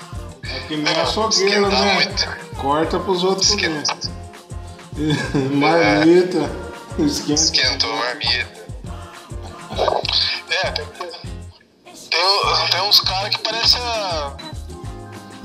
É 0.44 0.60
que 0.68 0.78
nem 0.78 0.96
açougueiro, 1.02 1.68
né? 1.70 1.94
muito. 1.94 2.56
Corta 2.58 3.00
pros 3.00 3.24
outros 3.24 3.50
comer. 3.50 3.82
Esquentou, 3.82 4.12
Marmita. 5.52 6.52
Esquenta. 7.00 7.34
esquentou 7.34 7.92
a 7.92 7.96
marmita. 7.98 8.66
É, 10.50 10.72
tem, 10.72 10.86
tem, 10.86 12.70
tem 12.72 12.82
uns 12.84 13.00
caras 13.02 13.36
que 13.36 13.42
parecem 13.42 13.82
a, 13.82 14.32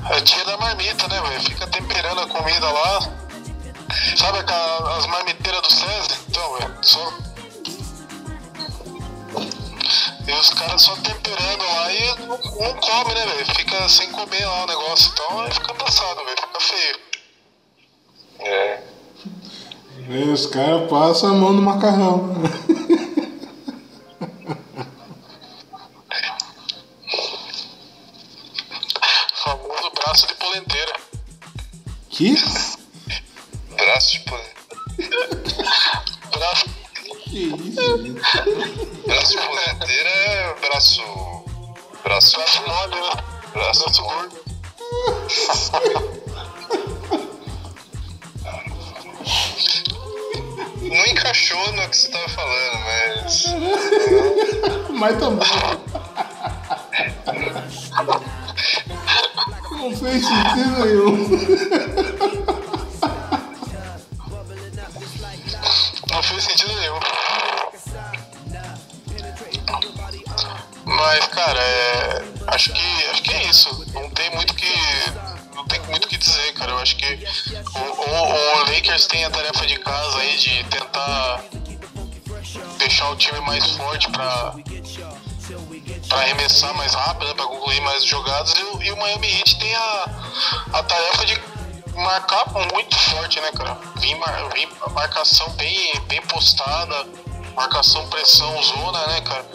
a 0.05 0.21
tia 0.21 0.45
da 0.45 0.57
marmita, 0.57 1.07
né, 1.07 1.21
velho? 1.21 1.41
Fica 1.41 1.67
temperando 1.67 2.21
a 2.21 2.27
comida 2.27 2.69
lá. 2.71 2.99
Sabe 4.15 4.39
aquela- 4.39 4.97
as 4.97 5.05
marmiteiras 5.07 5.61
do 5.61 5.71
César? 5.73 6.17
Então, 6.29 6.53
velho, 6.57 6.73
só. 6.81 7.13
E 10.31 10.33
os 10.33 10.49
caras 10.51 10.81
só 10.81 10.95
temperando 10.95 11.61
lá 11.61 11.91
e 11.91 12.15
não, 12.19 12.27
não 12.27 12.37
come, 12.37 13.13
né, 13.13 13.25
velho? 13.25 13.45
Fica 13.53 13.89
sem 13.89 14.09
comer 14.13 14.45
lá 14.45 14.63
o 14.63 14.67
negócio. 14.67 15.11
Então 15.11 15.41
aí 15.41 15.51
fica 15.51 15.73
passado, 15.73 16.23
velho. 16.23 16.37
Fica 16.39 16.59
feio. 16.61 16.99
É. 18.39 18.79
Aí 20.09 20.29
os 20.29 20.45
caras 20.45 20.89
passam 20.89 21.31
a 21.31 21.33
mão 21.33 21.51
no 21.51 21.61
macarrão. 21.61 22.33
Famoso 29.35 29.91
braço 29.95 30.27
de 30.27 30.35
polenteira. 30.35 30.93
que? 32.09 32.35
Braço 33.75 34.11
de 34.13 34.19
poder. 34.21 34.53
Braço. 36.31 36.80
Que 37.31 37.43
isso? 37.47 37.55
Braço 39.07 39.31
de 39.31 39.37
polenteira 39.37 40.09
é 40.09 40.53
braço. 40.59 41.01
Braço. 42.03 42.37
Mole, 42.67 42.95
né? 42.95 43.11
Braço 43.53 44.03
gordo. 44.03 44.35
Não 50.81 51.05
encaixou 51.05 51.71
no 51.71 51.87
que 51.87 51.95
você 51.95 52.09
tava 52.09 52.27
falando, 52.27 52.79
mas. 52.81 53.45
Mas 54.91 55.17
tá 55.17 55.29
bom. 55.29 55.45
Não 59.71 59.95
fez 59.95 60.25
sentido 60.27 60.83
nenhum. 60.83 62.60
Fez 66.31 66.43
sentido 66.43 66.73
nenhum. 66.79 66.99
Mas, 70.85 71.27
cara, 71.27 71.59
é, 71.61 72.23
acho 72.47 72.71
que 72.73 73.05
acho 73.11 73.21
que 73.23 73.33
é 73.33 73.43
isso. 73.45 73.85
Não 73.93 74.09
tem 74.11 74.29
muito 74.35 74.53
que 74.53 74.73
não 75.55 75.65
tem 75.65 75.79
muito 75.81 76.07
que 76.07 76.17
dizer, 76.17 76.53
cara. 76.53 76.71
Eu 76.71 76.79
acho 76.79 76.95
que 76.95 77.05
o, 77.75 77.79
o- 77.79 78.59
o 78.61 78.71
Lakers 78.71 79.05
tem 79.07 79.23
a 79.25 79.29
tarefa 79.29 79.65
de 79.65 79.77
casa 79.79 80.17
aí 80.19 80.37
de 80.37 80.63
tentar 80.65 81.43
deixar 82.77 83.09
o 83.09 83.15
time 83.15 83.39
mais 83.41 83.65
forte 83.71 84.09
pra 84.11 84.53
para 86.07 86.19
arremessar 86.21 86.73
mais 86.75 86.93
rápido, 86.93 87.27
né, 87.27 87.33
para 87.35 87.45
concluir 87.45 87.79
mais 87.81 88.03
jogadas. 88.05 88.53
E, 88.53 88.85
e 88.85 88.91
o 88.91 88.97
Miami 88.97 89.27
Heat 89.39 89.59
tem 89.59 89.73
a, 89.75 90.05
a 90.73 90.83
tarefa 90.83 91.25
de 91.25 91.35
marcar 91.95 92.45
muito 92.71 92.95
forte, 92.95 93.39
né, 93.39 93.51
cara? 93.51 93.77
Vim, 93.97 94.15
mar, 94.15 94.49
vim 94.53 94.67
marcação 94.93 95.49
bem, 95.51 95.99
bem 96.07 96.21
postada, 96.23 97.07
marcação 97.55 98.07
pressão 98.09 98.61
zona, 98.63 99.07
né, 99.07 99.21
cara? 99.21 99.45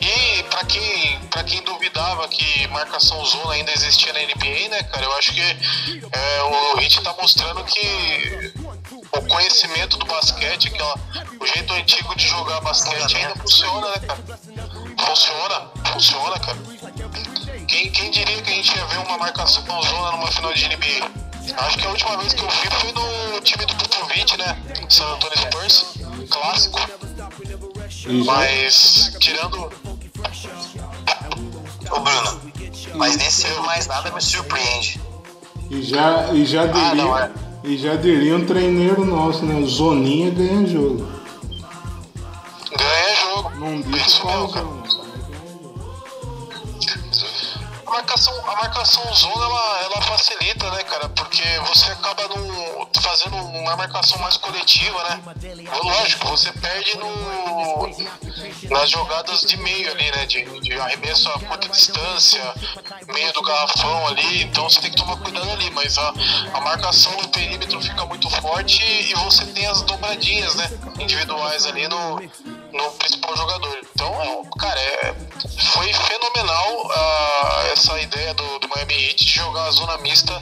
E 0.00 0.42
pra 0.44 0.64
quem, 0.64 1.20
pra 1.30 1.44
quem 1.44 1.62
duvidava 1.62 2.26
que 2.28 2.66
marcação 2.68 3.24
zona 3.24 3.54
ainda 3.54 3.72
existia 3.72 4.12
na 4.12 4.20
NBA, 4.20 4.68
né, 4.70 4.82
cara? 4.84 5.04
Eu 5.04 5.12
acho 5.16 5.32
que 5.32 5.40
é, 5.40 6.42
o 6.42 6.80
Heat 6.80 7.02
tá 7.02 7.14
mostrando 7.20 7.64
que 7.64 8.52
o 9.12 9.22
conhecimento 9.26 9.96
do 9.96 10.06
basquete, 10.06 10.68
aquela, 10.68 10.94
o 11.40 11.46
jeito 11.46 11.72
antigo 11.72 12.14
de 12.16 12.28
jogar 12.28 12.60
basquete 12.60 13.16
ainda 13.16 13.34
funciona, 13.36 13.88
né, 13.88 13.98
cara? 14.06 14.40
Funciona, 14.98 15.70
funciona, 15.92 16.38
cara. 16.38 16.58
Quem, 17.66 17.90
quem 17.90 18.10
diria 18.10 18.42
que 18.42 18.50
a 18.50 18.54
gente 18.54 18.76
ia 18.76 18.84
ver 18.86 18.98
uma 18.98 19.18
marcação 19.18 19.62
zona 19.82 20.12
numa 20.12 20.30
final 20.30 20.52
de 20.52 20.68
NBA? 20.68 21.29
Acho 21.56 21.78
que 21.78 21.86
a 21.86 21.90
última 21.90 22.16
vez 22.18 22.32
que 22.32 22.42
eu 22.42 22.48
vi 22.48 22.68
foi 22.80 22.92
no 22.92 23.40
time 23.40 23.66
do 23.66 23.74
Popovich, 23.76 24.36
né? 24.38 24.56
San 24.88 25.04
Antonio 25.14 25.38
Spurs. 25.38 25.84
clássico. 26.30 26.78
Já, 27.90 28.24
Mas 28.24 29.16
tirando. 29.18 29.70
Ô 31.90 32.00
Bruno, 32.00 32.40
mas 32.94 33.16
nesse 33.16 33.46
ano 33.48 33.62
mais 33.64 33.86
nada 33.86 34.10
me 34.12 34.20
surpreende. 34.20 35.00
e 35.70 35.82
já, 35.82 36.32
e 36.32 36.44
já 36.46 36.66
diria, 36.66 36.94
não, 36.94 37.18
é. 37.18 37.30
e 37.64 37.76
já 37.76 37.96
diria 37.96 38.36
um 38.36 38.46
treineiro 38.46 39.04
nosso, 39.04 39.44
né? 39.44 39.60
Zoninha 39.66 40.30
ganha 40.30 40.66
jogo. 40.66 41.08
Ganha 42.76 43.16
jogo. 43.16 43.50
Não 43.56 43.80
disse 43.82 44.06
Isso 44.06 44.20
qual. 44.22 44.44
A 44.54 45.09
marcação, 47.90 48.50
a 48.50 48.56
marcação 48.56 49.14
zona 49.14 49.44
ela, 49.44 49.82
ela 49.82 50.02
facilita, 50.02 50.70
né, 50.70 50.82
cara? 50.84 51.08
Porque 51.10 51.42
você 51.66 51.90
acaba 51.90 52.28
num, 52.28 52.86
fazendo 53.00 53.36
uma 53.36 53.76
marcação 53.76 54.18
mais 54.18 54.36
coletiva, 54.36 55.02
né? 55.04 55.20
Lógico, 55.82 56.28
você 56.28 56.52
perde 56.52 56.96
no, 56.96 57.88
nas 58.70 58.90
jogadas 58.90 59.42
de 59.42 59.56
meio 59.58 59.90
ali, 59.90 60.10
né? 60.12 60.26
De, 60.26 60.60
de 60.60 60.72
arremesso 60.80 61.28
a 61.28 61.40
curta 61.40 61.68
distância, 61.68 62.54
meio 63.12 63.32
do 63.32 63.42
garrafão 63.42 64.06
ali, 64.08 64.44
então 64.44 64.68
você 64.68 64.80
tem 64.80 64.90
que 64.90 64.96
tomar 64.96 65.16
cuidado 65.16 65.50
ali, 65.50 65.70
mas 65.70 65.98
a, 65.98 66.12
a 66.54 66.60
marcação 66.60 67.12
no 67.20 67.28
perímetro 67.28 67.80
fica 67.82 68.06
muito 68.06 68.30
forte 68.30 68.82
e 68.84 69.14
você 69.14 69.44
tem 69.46 69.66
as 69.66 69.82
dobradinhas, 69.82 70.54
né? 70.54 70.70
Individuais 70.98 71.66
ali 71.66 71.88
no, 71.88 72.20
no 72.72 72.90
principal 72.92 73.36
jogador. 73.36 73.79
Então, 74.00 74.44
cara, 74.58 74.80
é, 74.80 75.14
foi 75.74 75.92
fenomenal 75.92 76.90
ah, 76.90 77.64
essa 77.70 78.00
ideia 78.00 78.32
do, 78.32 78.58
do 78.60 78.68
Miami 78.70 78.94
Heat 78.94 79.26
de 79.26 79.32
jogar 79.34 79.66
a 79.66 79.70
zona 79.72 79.98
mista 79.98 80.40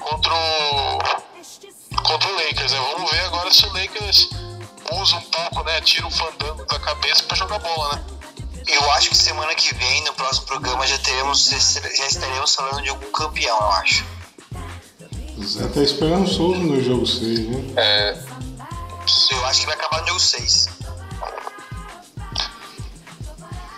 contra 0.00 0.32
o, 0.32 0.98
contra 2.02 2.28
o 2.30 2.34
Lakers. 2.36 2.72
Né? 2.72 2.80
Vamos 2.94 3.10
ver 3.10 3.20
agora 3.20 3.52
se 3.52 3.66
o 3.66 3.72
Lakers 3.74 4.30
usa 4.92 5.16
um 5.16 5.20
pouco, 5.20 5.62
né? 5.64 5.78
Tira 5.82 6.06
o 6.06 6.10
fandango 6.10 6.64
da 6.64 6.78
cabeça 6.78 7.22
pra 7.24 7.36
jogar 7.36 7.58
bola, 7.58 7.96
né? 7.96 8.04
Eu 8.66 8.90
acho 8.92 9.10
que 9.10 9.16
semana 9.16 9.54
que 9.54 9.74
vem, 9.74 10.02
no 10.04 10.14
próximo 10.14 10.46
programa, 10.46 10.86
já 10.86 10.96
teremos, 10.96 11.50
já 11.50 12.06
estaremos 12.06 12.54
falando 12.54 12.82
de 12.82 12.88
algum 12.88 13.12
campeão, 13.12 13.58
eu 13.58 13.72
acho. 13.72 14.06
Zé 15.44 15.68
tá 15.68 15.82
esperançoso 15.82 16.60
no 16.60 16.82
jogo 16.82 17.06
6, 17.06 17.40
né? 17.46 17.74
É, 17.76 18.18
Eu 19.32 19.44
acho 19.44 19.60
que 19.60 19.66
vai 19.66 19.74
acabar 19.74 20.00
no 20.00 20.08
jogo 20.08 20.20
6. 20.20 20.75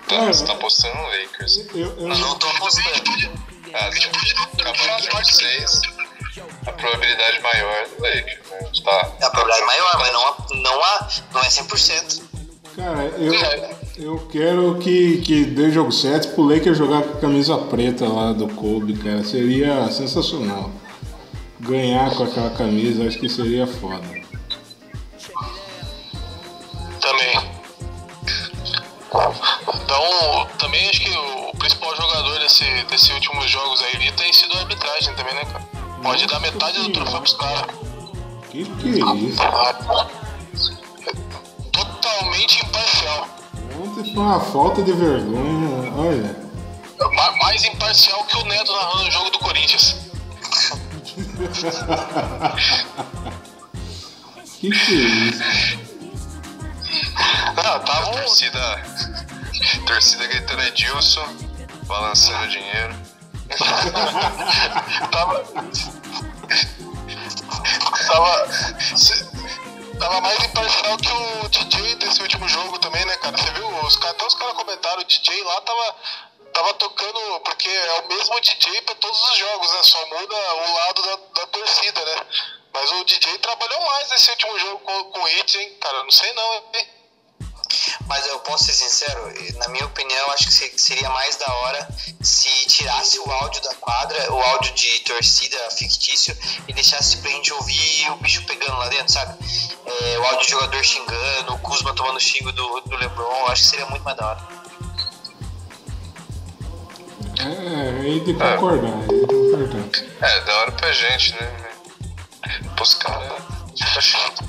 Tá, 0.09 0.27
você 0.27 0.45
tá 0.45 0.53
apostando 0.53 0.97
no 0.97 1.03
Lakers. 1.09 1.57
Eu, 1.75 1.87
eu, 1.99 2.09
Não 2.09 2.39
tô 2.39 2.47
apostando. 2.49 2.89
Ah, 3.75 3.91
se 3.93 4.61
acabar 4.61 5.03
jogo 5.03 5.25
6, 5.25 5.83
a 6.67 6.73
probabilidade 6.73 7.41
maior 7.43 7.73
é 7.75 7.87
do 7.89 8.03
Lakers. 8.03 8.51
Né? 8.51 8.71
Tá, 8.85 9.13
É 9.21 9.25
a 9.27 9.31
probabilidade 9.31 9.67
maior, 9.67 9.99
mas 9.99 10.13
não, 10.13 10.27
a- 10.29 10.37
não, 10.55 10.85
a, 10.85 11.09
não 11.35 11.41
é 11.43 11.49
100%. 11.49 12.23
cara, 12.77 13.03
eu, 13.19 13.35
eu 14.15 14.29
quero 14.29 14.79
que, 14.79 15.19
que 15.19 15.45
dê 15.45 15.71
jogo 15.71 15.93
7 15.93 16.29
pro 16.29 16.45
Lakers 16.45 16.79
jogar 16.79 17.03
com 17.03 17.19
a 17.19 17.21
camisa 17.21 17.59
preta 17.59 18.09
lá 18.09 18.33
do 18.33 18.49
Kobe, 18.49 18.97
cara. 18.97 19.23
Seria 19.25 19.91
sensacional. 19.91 20.71
Ganhar 21.61 22.15
com 22.15 22.23
aquela 22.23 22.51
camisa, 22.51 23.07
acho 23.07 23.19
que 23.19 23.29
seria 23.29 23.67
foda. 23.67 24.07
Também. 27.01 27.59
Então, 29.89 30.47
também 30.59 30.87
acho 30.91 31.01
que 31.01 31.11
o 31.11 31.51
principal 31.57 31.97
jogador 31.97 32.39
desse, 32.41 32.63
desse 32.91 33.11
últimos 33.11 33.51
jogos 33.51 33.83
aí 33.85 34.13
tem 34.13 34.31
sido 34.35 34.55
a 34.55 34.59
arbitragem 34.59 35.15
também, 35.15 35.35
né, 35.35 35.43
cara? 35.47 35.65
Pode 36.03 36.27
dar 36.27 36.39
metade 36.41 36.79
do 36.83 36.93
troféu 36.93 37.23
pros 37.23 37.33
caras. 37.33 37.65
Que 38.51 38.65
que 38.67 38.89
é 38.89 38.91
isso? 39.17 39.41
Totalmente 41.73 42.63
imparcial. 42.67 43.29
Ontem 43.83 44.13
foi 44.13 44.23
uma 44.23 44.39
falta 44.41 44.83
de 44.83 44.93
vergonha. 44.93 45.91
Olha. 45.97 46.37
Ma- 47.15 47.33
Mais 47.43 47.65
imparcial 47.65 48.23
que 48.25 48.37
o 48.37 48.45
Neto 48.45 48.71
narrando 48.71 49.09
o 49.09 49.11
jogo 49.11 49.31
do 49.31 49.39
Corinthians. 49.39 49.97
Que 54.61 54.69
que 54.71 54.93
é 54.93 54.97
isso? 55.29 55.43
Não, 57.57 57.81
tava 57.81 58.11
um... 58.11 58.13
torcida, 58.13 58.83
torcida 59.87 60.27
gritando 60.27 60.63
Edilson, 60.63 61.27
balançando 61.85 62.49
dinheiro. 62.49 62.95
tava. 65.11 65.45
tava. 68.07 68.49
Tava 69.99 70.21
mais 70.21 70.45
imparcial 70.45 70.97
que 70.99 71.11
o 71.11 71.49
DJ 71.49 71.97
desse 71.97 72.23
último 72.23 72.49
jogo 72.49 72.79
também, 72.79 73.05
né, 73.05 73.17
cara? 73.17 73.37
Você 73.37 73.51
viu? 73.51 73.67
Os, 73.85 73.97
até 73.97 74.27
os 74.27 74.35
caras 74.35 74.55
comentaram, 74.55 75.01
o 75.01 75.05
DJ 75.05 75.43
lá 75.43 75.61
tava. 75.63 75.97
Tava 76.53 76.75
tocando, 76.75 77.41
porque 77.41 77.69
é 77.69 78.01
o 78.01 78.09
mesmo 78.09 78.41
DJ 78.41 78.81
pra 78.83 78.95
todos 78.97 79.21
os 79.31 79.37
jogos, 79.37 79.73
né? 79.73 79.83
Só 79.83 80.07
muda 80.07 80.35
o 80.35 80.75
lado 80.75 81.03
da, 81.03 81.17
da 81.41 81.47
torcida, 81.49 82.05
né? 82.05 82.27
Mas 82.73 82.91
o 82.93 83.05
DJ 83.05 83.39
trabalhou 83.39 83.81
mais 83.87 84.11
nesse 84.11 84.31
último 84.31 84.59
jogo 84.59 84.79
com, 84.81 85.05
com 85.05 85.21
o 85.21 85.29
Hits, 85.29 85.55
hein, 85.57 85.77
cara? 85.81 86.03
Não 86.03 86.11
sei 86.11 86.33
não, 86.33 86.55
hein? 86.75 86.89
Mas 88.07 88.27
eu 88.27 88.39
posso 88.41 88.65
ser 88.65 88.73
sincero, 88.73 89.33
na 89.59 89.69
minha 89.69 89.85
opinião, 89.87 90.31
acho 90.33 90.47
que 90.47 90.53
se- 90.55 90.73
seria 90.77 91.09
mais 91.11 91.37
da 91.37 91.53
hora 91.53 91.89
se 92.23 92.49
tirasse 92.67 93.19
o 93.19 93.31
áudio 93.31 93.63
da 93.63 93.75
quadra, 93.75 94.33
o 94.33 94.41
áudio 94.43 94.73
de 94.75 95.01
torcida 95.01 95.59
fictício, 95.71 96.37
e 96.67 96.73
deixasse 96.73 97.19
pra 97.19 97.31
gente 97.31 97.53
ouvir 97.53 98.11
o 98.13 98.17
bicho 98.17 98.43
pegando 98.47 98.77
lá 98.79 98.89
dentro, 98.89 99.13
sabe? 99.13 99.37
É, 99.85 100.19
o 100.19 100.25
áudio 100.25 100.45
de 100.45 100.51
jogador 100.51 100.83
xingando, 100.85 101.55
o 101.55 101.59
Kuzma 101.59 101.95
tomando 101.95 102.19
xingo 102.21 102.51
do, 102.53 102.81
do 102.81 102.97
LeBron, 102.97 103.47
acho 103.49 103.63
que 103.63 103.69
seria 103.69 103.87
muito 103.87 104.03
mais 104.03 104.17
da 104.17 104.27
hora. 104.29 104.49
É, 107.41 108.01
aí 108.01 108.21
de 108.21 108.35
concordar, 108.35 108.93
aí 108.93 109.21
de 109.21 109.27
concordar. 109.27 110.29
É, 110.31 110.41
da 110.41 110.57
hora 110.59 110.73
pra 110.73 110.93
gente, 110.93 111.33
né? 111.35 111.71
Pros 112.77 112.95
caras. 112.95 113.43
Tá 113.95 114.01
chato. 114.01 114.45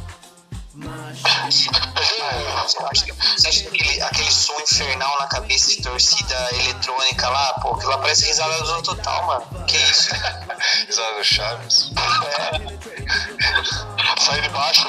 Você 1.15 2.79
acha, 2.79 3.05
que- 3.05 3.13
que 3.13 3.67
aquele, 3.67 4.01
aquele 4.01 4.31
som 4.31 4.59
infernal 4.61 5.19
na 5.19 5.27
cabeça 5.27 5.69
de 5.69 5.81
torcida 5.81 6.49
eletrônica 6.53 7.27
lá, 7.29 7.53
pô, 7.61 7.73
aquilo 7.73 7.89
lá 7.91 7.97
parece 7.97 8.25
risada 8.27 8.61
do 8.63 8.81
total, 8.83 9.25
mano. 9.25 9.65
Que 9.65 9.77
isso? 9.77 10.09
Risada 10.87 11.17
do 11.17 11.23
Chaves. 11.23 11.91
Sai 14.19 14.41
de 14.41 14.49
baixo. 14.49 14.87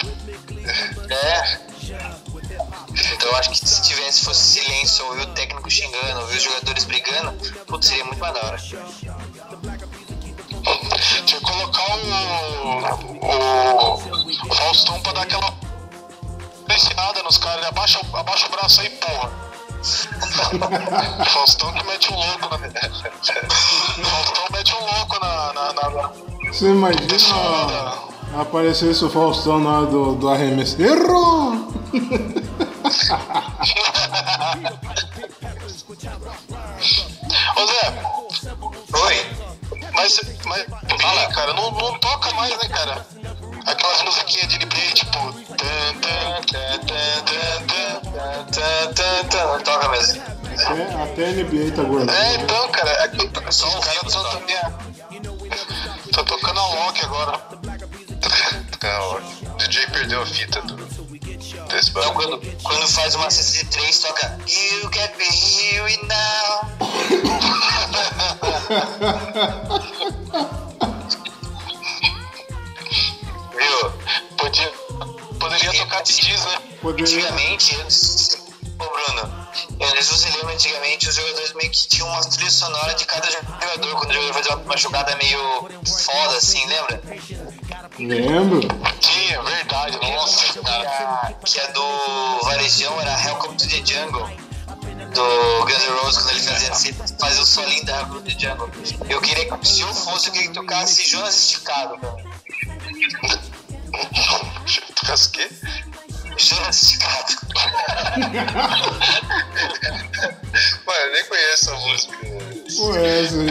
É. 1.10 1.70
Então 3.12 3.28
eu 3.28 3.36
acho 3.36 3.50
que 3.50 3.58
se 3.58 3.82
tivesse 3.82 4.24
fosse 4.24 4.60
silêncio, 4.60 5.04
ouvir 5.06 5.22
o 5.22 5.26
técnico 5.34 5.70
xingando, 5.70 6.20
ouvir 6.20 6.36
os 6.36 6.42
jogadores 6.42 6.84
brigando, 6.84 7.32
putz, 7.66 7.86
seria 7.88 8.04
muito 8.04 8.18
mais 8.18 8.34
da 8.34 8.40
hora. 8.44 8.58
Tinha 11.24 11.40
que 11.40 11.40
colocar 11.40 11.96
o, 11.96 11.98
o, 13.24 13.94
o 14.50 14.54
Faustão 14.54 15.00
pra 15.00 15.12
dar 15.12 15.22
aquela 15.22 15.52
pressionada 16.70 17.22
nos 17.24 17.36
caras. 17.36 17.66
Abaixa, 17.66 18.00
abaixa 18.12 18.46
o 18.46 18.50
braço 18.50 18.80
aí, 18.80 18.90
porra. 18.90 19.30
O 21.20 21.24
Faustão 21.30 21.72
que 21.72 21.84
mete 21.86 22.12
um 22.12 22.16
louco 22.16 22.48
na. 22.48 22.56
O 22.56 24.04
Faustão 24.04 24.44
mete 24.52 24.74
um 24.74 24.80
louco 24.80 25.18
na. 25.20 25.52
na, 25.52 25.72
na, 25.72 26.12
Você 26.48 26.66
imagina 26.66 28.10
aparecesse 28.38 29.04
o 29.04 29.10
Faustão 29.10 29.58
na 29.58 29.78
hora 29.78 29.86
do, 29.86 30.14
do 30.14 30.28
arremesso. 30.28 30.80
Errou! 30.80 31.54
Ô 37.56 37.66
Zé, 37.66 37.92
Oi? 39.06 39.26
mas, 39.92 40.20
mas 40.46 40.66
fala, 41.00 41.26
cara, 41.32 41.52
não, 41.54 41.70
não 41.72 41.98
toca 41.98 42.32
mais, 42.34 42.56
né, 42.58 42.68
cara? 42.68 43.06
Aquelas 43.66 44.02
musiquinhas 44.02 44.48
de 44.48 44.58
NBA, 44.58 44.94
tipo. 44.94 45.18
não 49.46 49.60
toca 49.62 49.88
mesmo. 49.88 50.22
Até, 50.22 51.02
até 51.02 51.26
a 51.26 51.32
NBA 51.32 51.72
tá 51.74 51.82
guardando. 51.82 52.10
É, 52.10 52.34
então, 52.34 52.68
cara, 52.70 52.90
é 52.90 53.08
que 53.08 53.52
Só 53.52 53.68
os 53.68 53.74
o 53.74 53.80
caras 53.80 54.12
também. 54.32 54.56
Tô 56.12 56.24
tocando 56.24 56.60
a 56.60 56.66
Loki 56.66 57.04
agora. 57.04 57.40
O 58.82 59.56
DJ 59.58 59.86
perdeu 59.88 60.22
a 60.22 60.26
fita 60.26 60.62
do, 60.62 60.76
desse 60.76 61.90
Então, 61.90 62.14
quando, 62.14 62.40
quando 62.62 62.88
faz 62.88 63.14
uma 63.14 63.30
cesta 63.30 63.64
de 63.64 63.70
três, 63.70 63.98
toca 64.00 64.38
You 64.46 64.90
get 64.92 65.16
me 65.18 65.26
here 65.26 65.86
and 65.86 66.08
now. 66.08 66.70
poderia 75.50 75.80
tocar 75.80 76.02
de 76.02 76.14
Diz, 76.14 76.44
né? 76.44 76.58
Poderia. 76.80 77.04
Antigamente, 77.04 77.76
ô 78.78 78.84
Bruno, 78.84 79.48
eu 79.80 80.02
se 80.02 80.10
você 80.10 80.30
lembra, 80.30 80.54
antigamente 80.54 81.08
os 81.08 81.16
jogadores 81.16 81.52
meio 81.54 81.70
que 81.70 81.88
tinham 81.88 82.08
uma 82.08 82.20
trilha 82.20 82.50
sonora 82.50 82.94
de 82.94 83.04
cada 83.04 83.28
jogador, 83.30 83.96
quando 83.96 84.10
o 84.10 84.14
jogador 84.14 84.34
fazia 84.34 84.56
uma 84.56 84.76
jogada 84.76 85.16
meio 85.16 85.68
foda 86.04 86.36
assim, 86.36 86.64
lembra? 86.66 87.02
Lembro? 87.98 88.60
Sim, 89.00 89.32
é 89.32 89.42
verdade. 89.42 89.98
Nossa, 90.00 90.62
cara. 90.62 91.34
Que 91.44 91.60
a 91.60 91.66
do 91.66 92.38
Varejão 92.44 93.00
era 93.00 93.16
Welcome 93.26 93.56
to 93.56 93.68
the 93.68 93.84
Jungle. 93.84 94.28
Do 95.10 95.64
Guns 95.64 95.82
N' 95.82 95.90
Roses, 96.02 96.22
quando 96.22 96.36
ele 96.36 96.40
fazia, 96.40 96.74
sempre 96.74 97.04
fazia 97.18 97.42
o 97.42 97.46
solinho 97.46 97.84
da 97.84 98.04
to 98.04 98.22
the 98.22 98.30
Jungle. 98.30 98.70
Eu 99.08 99.20
queria 99.20 99.58
que, 99.58 99.68
se 99.68 99.80
eu 99.80 99.92
fosse, 99.92 100.28
eu 100.28 100.32
queria 100.32 100.48
que 100.48 100.54
tocasse 100.54 101.10
Jonas 101.10 101.34
Esticado, 101.34 101.98
cara. 101.98 102.24
Faz 105.10 105.26
o 105.26 105.30
quê? 105.32 105.50
Esticado. 106.36 107.34
Mano, 110.86 111.00
eu 111.00 111.12
nem 111.12 111.24
conheço 111.24 111.52
essa 111.52 111.74
música. 111.74 112.16
Pô, 112.76 112.94
essa 112.94 113.40
aí. 113.40 113.48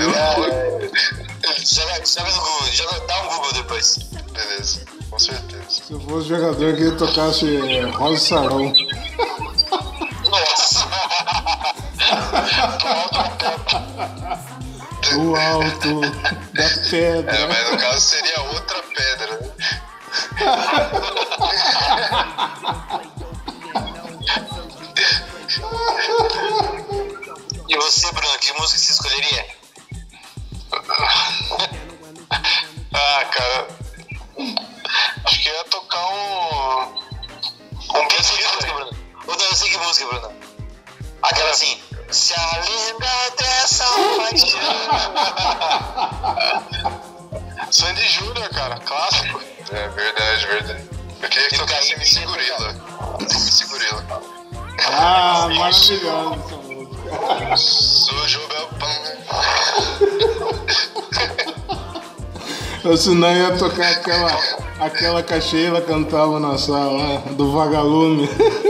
Joga, 1.65 2.05
joga 2.05 2.31
no 2.31 2.41
Google, 2.41 2.71
joga, 2.71 2.99
dá 3.07 3.21
um 3.23 3.27
Google 3.27 3.51
depois. 3.53 3.97
Beleza, 4.31 4.85
com 5.09 5.19
certeza. 5.19 5.63
Se 5.69 5.91
eu 5.91 5.99
fosse 5.99 6.29
jogador 6.29 6.75
que 6.77 6.91
tocasse 6.91 7.57
é, 7.57 7.81
Rosa 7.91 8.25
Sarão. 8.25 8.73
Nossa! 10.29 10.87
O 15.17 15.35
alto 15.35 16.01
da 16.53 16.63
É, 16.63 16.69
pedra. 16.89 17.47
mas 17.47 17.71
no 17.71 17.77
caso 17.79 17.99
seria 17.99 18.41
outra 18.41 18.79
pedra, 18.95 19.39
Ou 62.89 62.97
senão 62.97 63.31
ia 63.31 63.55
tocar 63.55 63.87
aquela, 63.87 64.35
aquela 64.79 65.21
que 65.21 65.31
cantava 65.79 66.39
na 66.39 66.57
sala, 66.57 67.21
do 67.33 67.51
Vagalume. 67.51 68.27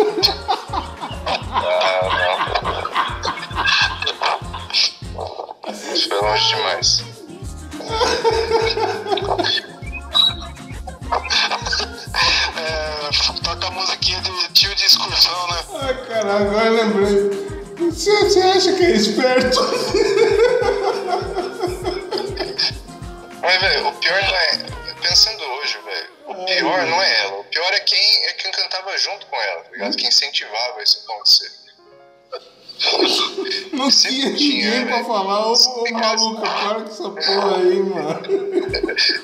falar, 35.09 35.47
ô, 35.47 35.53
ô 35.53 35.91
maluco, 35.91 36.41
para 36.41 36.81
com 36.81 36.91
essa 36.91 37.09
porra 37.09 37.55
aí, 37.57 37.81
mano. 37.81 38.21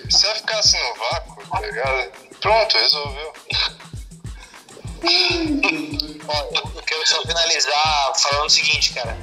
Se 0.09 0.25
ela 0.25 0.35
ficasse 0.35 0.77
no 0.79 0.95
vácuo, 0.95 1.47
tá 1.47 1.61
ligado? 1.61 2.11
Pronto, 2.41 2.77
resolveu. 2.77 3.33
Ó, 6.27 6.33
eu 6.75 6.81
quero 6.81 7.07
só 7.07 7.21
finalizar 7.21 8.13
falando 8.15 8.47
o 8.47 8.49
seguinte, 8.49 8.93
cara. 8.93 9.15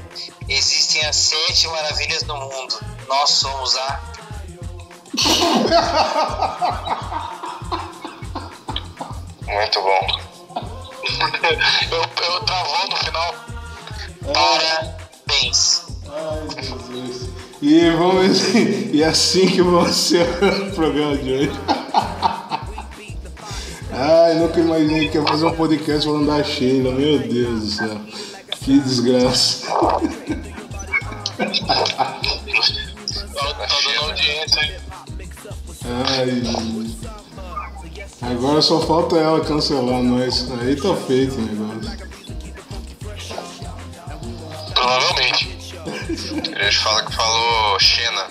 Existem 0.48 1.04
as 1.04 1.16
sete 1.16 1.66
maravilhas 1.66 2.22
do 2.22 2.36
mundo. 2.36 2.78
Nós 3.08 3.30
somos 3.30 3.76
a. 3.76 4.00
Muito 9.46 9.82
bom. 9.82 10.06
Eu, 11.90 12.00
eu 12.00 12.40
travou 12.44 12.88
no 12.88 12.96
final. 12.96 13.34
Parabéns. 14.32 15.81
Ai, 16.14 16.46
Jesus. 16.62 17.30
E 17.62 17.90
vamos 17.90 18.54
e 18.92 19.02
assim 19.02 19.46
que 19.46 19.62
vamos 19.62 19.96
ser 19.96 20.26
o 20.28 20.74
programa 20.74 21.16
de 21.16 21.32
hoje. 21.32 21.50
Ai, 23.94 24.34
nunca 24.34 24.60
imaginei 24.60 25.08
que 25.08 25.16
ia 25.16 25.24
fazer 25.24 25.46
um 25.46 25.54
podcast 25.54 26.06
falando 26.06 26.26
da 26.26 26.44
Sheila, 26.44 26.92
meu 26.92 27.18
Deus 27.18 27.60
do 27.60 27.66
céu. 27.70 28.00
Que 28.60 28.78
desgraça. 28.80 29.66
Tá. 29.66 30.00
Ai. 36.18 36.42
Agora 38.22 38.62
só 38.62 38.80
falta 38.80 39.16
ela 39.16 39.40
cancelar 39.40 40.02
nós. 40.02 40.50
Aí 40.60 40.76
tá 40.76 40.94
feito 40.94 41.36
o 41.36 41.40
negócio. 41.40 42.01
Gente 46.72 46.78
fala 46.78 47.04
que 47.04 47.14
falou 47.14 47.78
Xena. 47.78 48.26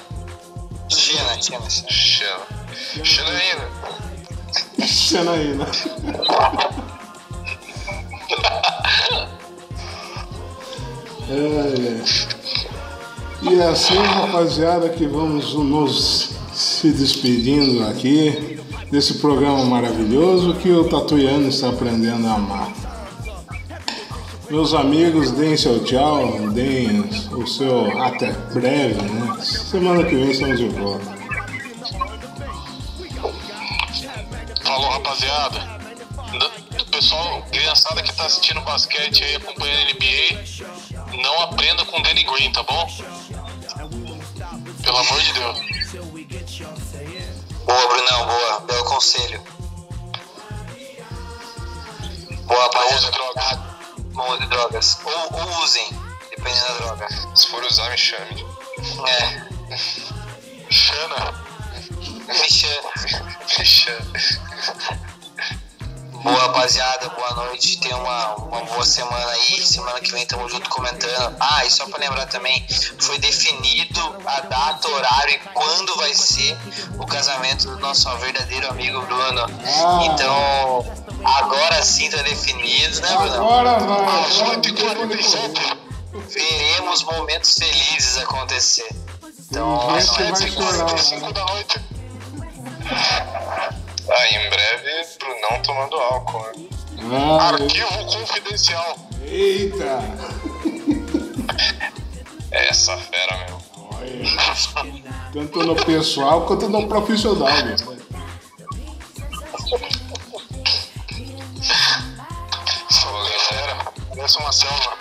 Xena, 0.89 1.39
Xena, 1.39 1.69
Xena. 1.69 2.39
Xena. 3.03 3.05
Xena 3.05 3.29
ainda. 3.29 3.67
Xanaína. 4.87 5.67
Ai, 11.29 11.75
ai. 11.87 12.03
E 13.43 13.59
é 13.59 13.67
assim, 13.67 13.97
rapaziada, 13.97 14.89
que 14.89 15.05
vamos 15.05 15.53
nos 15.53 16.31
se 16.53 16.91
despedindo 16.91 17.85
aqui 17.87 18.59
desse 18.91 19.15
programa 19.15 19.63
maravilhoso 19.65 20.55
que 20.55 20.71
o 20.71 20.89
Tatuiano 20.89 21.47
está 21.47 21.69
aprendendo 21.69 22.27
a 22.27 22.33
amar. 22.33 22.90
Meus 24.51 24.73
amigos, 24.73 25.31
deem 25.31 25.55
seu 25.55 25.81
tchau, 25.81 26.49
deem 26.51 26.99
o 27.31 27.47
seu 27.47 27.89
até 28.01 28.33
breve, 28.53 29.01
né? 29.01 29.41
Semana 29.41 30.03
que 30.03 30.13
vem 30.13 30.29
estamos 30.29 30.59
de 30.59 30.67
volta. 30.67 31.05
Falou, 34.61 34.89
rapaziada. 34.89 35.57
Do 36.77 36.85
pessoal, 36.87 37.41
criançada 37.49 38.03
que 38.03 38.13
tá 38.13 38.25
assistindo 38.25 38.59
basquete 38.59 39.23
aí, 39.23 39.35
acompanhando 39.37 39.79
a 39.79 39.93
NBA, 39.93 41.23
não 41.23 41.41
aprenda 41.43 41.85
com 41.85 41.97
o 41.97 42.03
Danny 42.03 42.25
Green, 42.25 42.51
tá 42.51 42.63
bom? 42.63 42.87
Pelo 44.83 44.97
amor 44.97 45.21
de 45.21 45.31
Deus. 45.31 45.59
Boa, 47.65 47.87
Brunão, 47.87 48.25
boa. 48.25 48.59
Belo 48.67 48.83
conselho. 48.83 49.41
Boa, 52.47 52.69
Não 52.73 52.85
use 52.97 53.05
rapaziada. 53.05 53.11
droga. 53.11 53.70
Use 54.13 54.45
drogas. 54.47 54.99
Ou, 55.03 55.39
ou 55.39 55.63
usem, 55.63 55.89
dependendo 56.29 56.67
da 56.67 56.73
droga. 56.77 57.07
Se 57.35 57.47
for 57.47 57.63
usar, 57.63 57.89
me 57.89 57.97
chame. 57.97 58.45
É. 59.07 59.73
Xana. 60.69 61.33
Me 62.27 62.49
chama. 62.49 62.91
Me 63.57 63.65
chame. 63.65 65.01
Boa, 66.23 66.37
rapaziada, 66.37 67.09
boa 67.09 67.33
noite. 67.33 67.77
Tenha 67.79 67.97
uma, 67.97 68.35
uma 68.35 68.61
boa 68.65 68.85
semana 68.85 69.31
aí. 69.31 69.65
Semana 69.65 69.99
que 69.99 70.11
vem 70.11 70.25
tamo 70.25 70.47
junto 70.47 70.69
comentando. 70.69 71.35
Ah, 71.39 71.65
e 71.65 71.71
só 71.71 71.87
pra 71.87 71.97
lembrar 71.97 72.27
também, 72.27 72.63
foi 72.99 73.17
definido 73.17 73.99
a 74.25 74.41
data, 74.41 74.87
horário 74.87 75.33
e 75.33 75.39
quando 75.39 75.95
vai 75.95 76.13
ser 76.13 76.55
o 76.99 77.07
casamento 77.07 77.67
do 77.67 77.79
nosso 77.79 78.07
verdadeiro 78.17 78.69
amigo 78.69 79.01
Bruno. 79.01 79.45
Ah. 79.65 79.99
Então, 80.05 80.85
agora 81.25 81.81
sim 81.81 82.07
tá 82.09 82.21
definido, 82.21 83.01
né, 83.01 83.17
Bruno? 83.17 83.33
Agora 83.33 83.79
vai! 83.79 84.23
Às 84.23 84.41
Agora 84.41 84.53
não 84.53 84.61
tem 84.61 84.75
como 84.75 85.07
8h47. 85.07 85.77
Veremos 86.29 87.03
momentos 87.03 87.53
felizes 87.55 88.17
acontecer. 88.19 88.89
Então, 89.49 89.99
gente 89.99 90.19
não 90.19 90.27
é 90.27 90.31
vai 90.31 90.49
chorar. 90.49 90.97
5 90.97 91.33
da 91.33 91.45
noite. 91.45 91.81
Ah, 94.09 94.27
em 94.27 94.49
breve, 94.49 95.07
Brunão 95.19 95.61
tomando 95.61 95.95
álcool, 95.95 96.41
né? 96.41 96.67
Ah, 97.13 97.49
Arquivo 97.49 97.93
eu... 97.93 98.05
confidencial. 98.05 98.97
Eita! 99.23 99.99
é 102.51 102.69
essa 102.69 102.97
fera, 102.97 103.45
meu. 103.47 103.61
Tanto 105.33 105.63
no 105.63 105.75
pessoal 105.75 106.45
quanto 106.45 106.67
no 106.67 106.87
profissional, 106.87 107.47
meu. 107.63 107.75
Galera, 113.51 113.91
parece 114.09 114.37
uma 114.39 114.51
selva. 114.51 114.97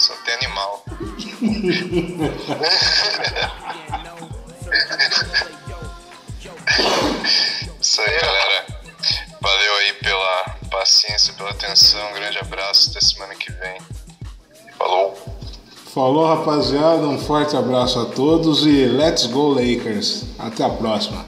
Só 0.00 0.14
tem 0.24 0.34
animal. 0.34 0.84
Isso 7.80 8.00
aí, 8.00 8.20
galera. 8.20 8.66
Valeu 9.40 9.76
aí 9.76 9.92
pela 9.94 10.56
paciência, 10.70 11.34
pela 11.34 11.50
atenção. 11.50 12.10
Um 12.10 12.14
grande 12.14 12.38
abraço. 12.38 12.90
Até 12.90 13.00
semana 13.00 13.34
que 13.34 13.50
vem. 13.52 13.78
Falou. 14.78 15.18
Falou, 15.92 16.26
rapaziada. 16.26 17.02
Um 17.02 17.18
forte 17.18 17.56
abraço 17.56 18.00
a 18.00 18.06
todos 18.06 18.64
e 18.64 18.86
let's 18.86 19.26
go, 19.26 19.48
Lakers. 19.48 20.24
Até 20.38 20.64
a 20.64 20.70
próxima. 20.70 21.26